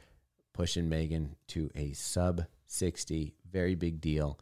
[0.54, 4.40] pushing Megan to a sub 60, very big deal,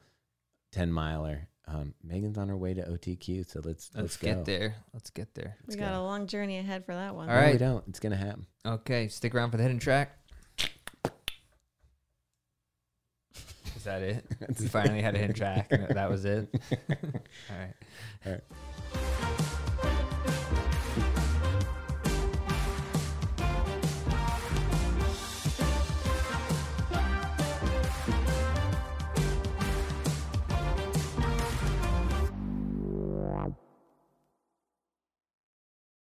[0.71, 1.47] 10 miler.
[1.69, 4.27] Um, Megan's on her way to OTQ, so let's let's, Let's go.
[4.27, 4.75] get there.
[4.93, 5.57] Let's get there.
[5.67, 6.01] We Let's got go.
[6.01, 7.29] a long journey ahead for that one.
[7.29, 7.83] All No, we don't.
[7.89, 8.45] It's gonna happen.
[8.65, 10.17] Okay, stick around for the hidden track.
[13.75, 14.25] Is that it?
[14.59, 15.67] we finally had a hidden track.
[15.71, 16.47] and that was it.
[16.89, 17.73] All right.
[18.25, 19.26] All right.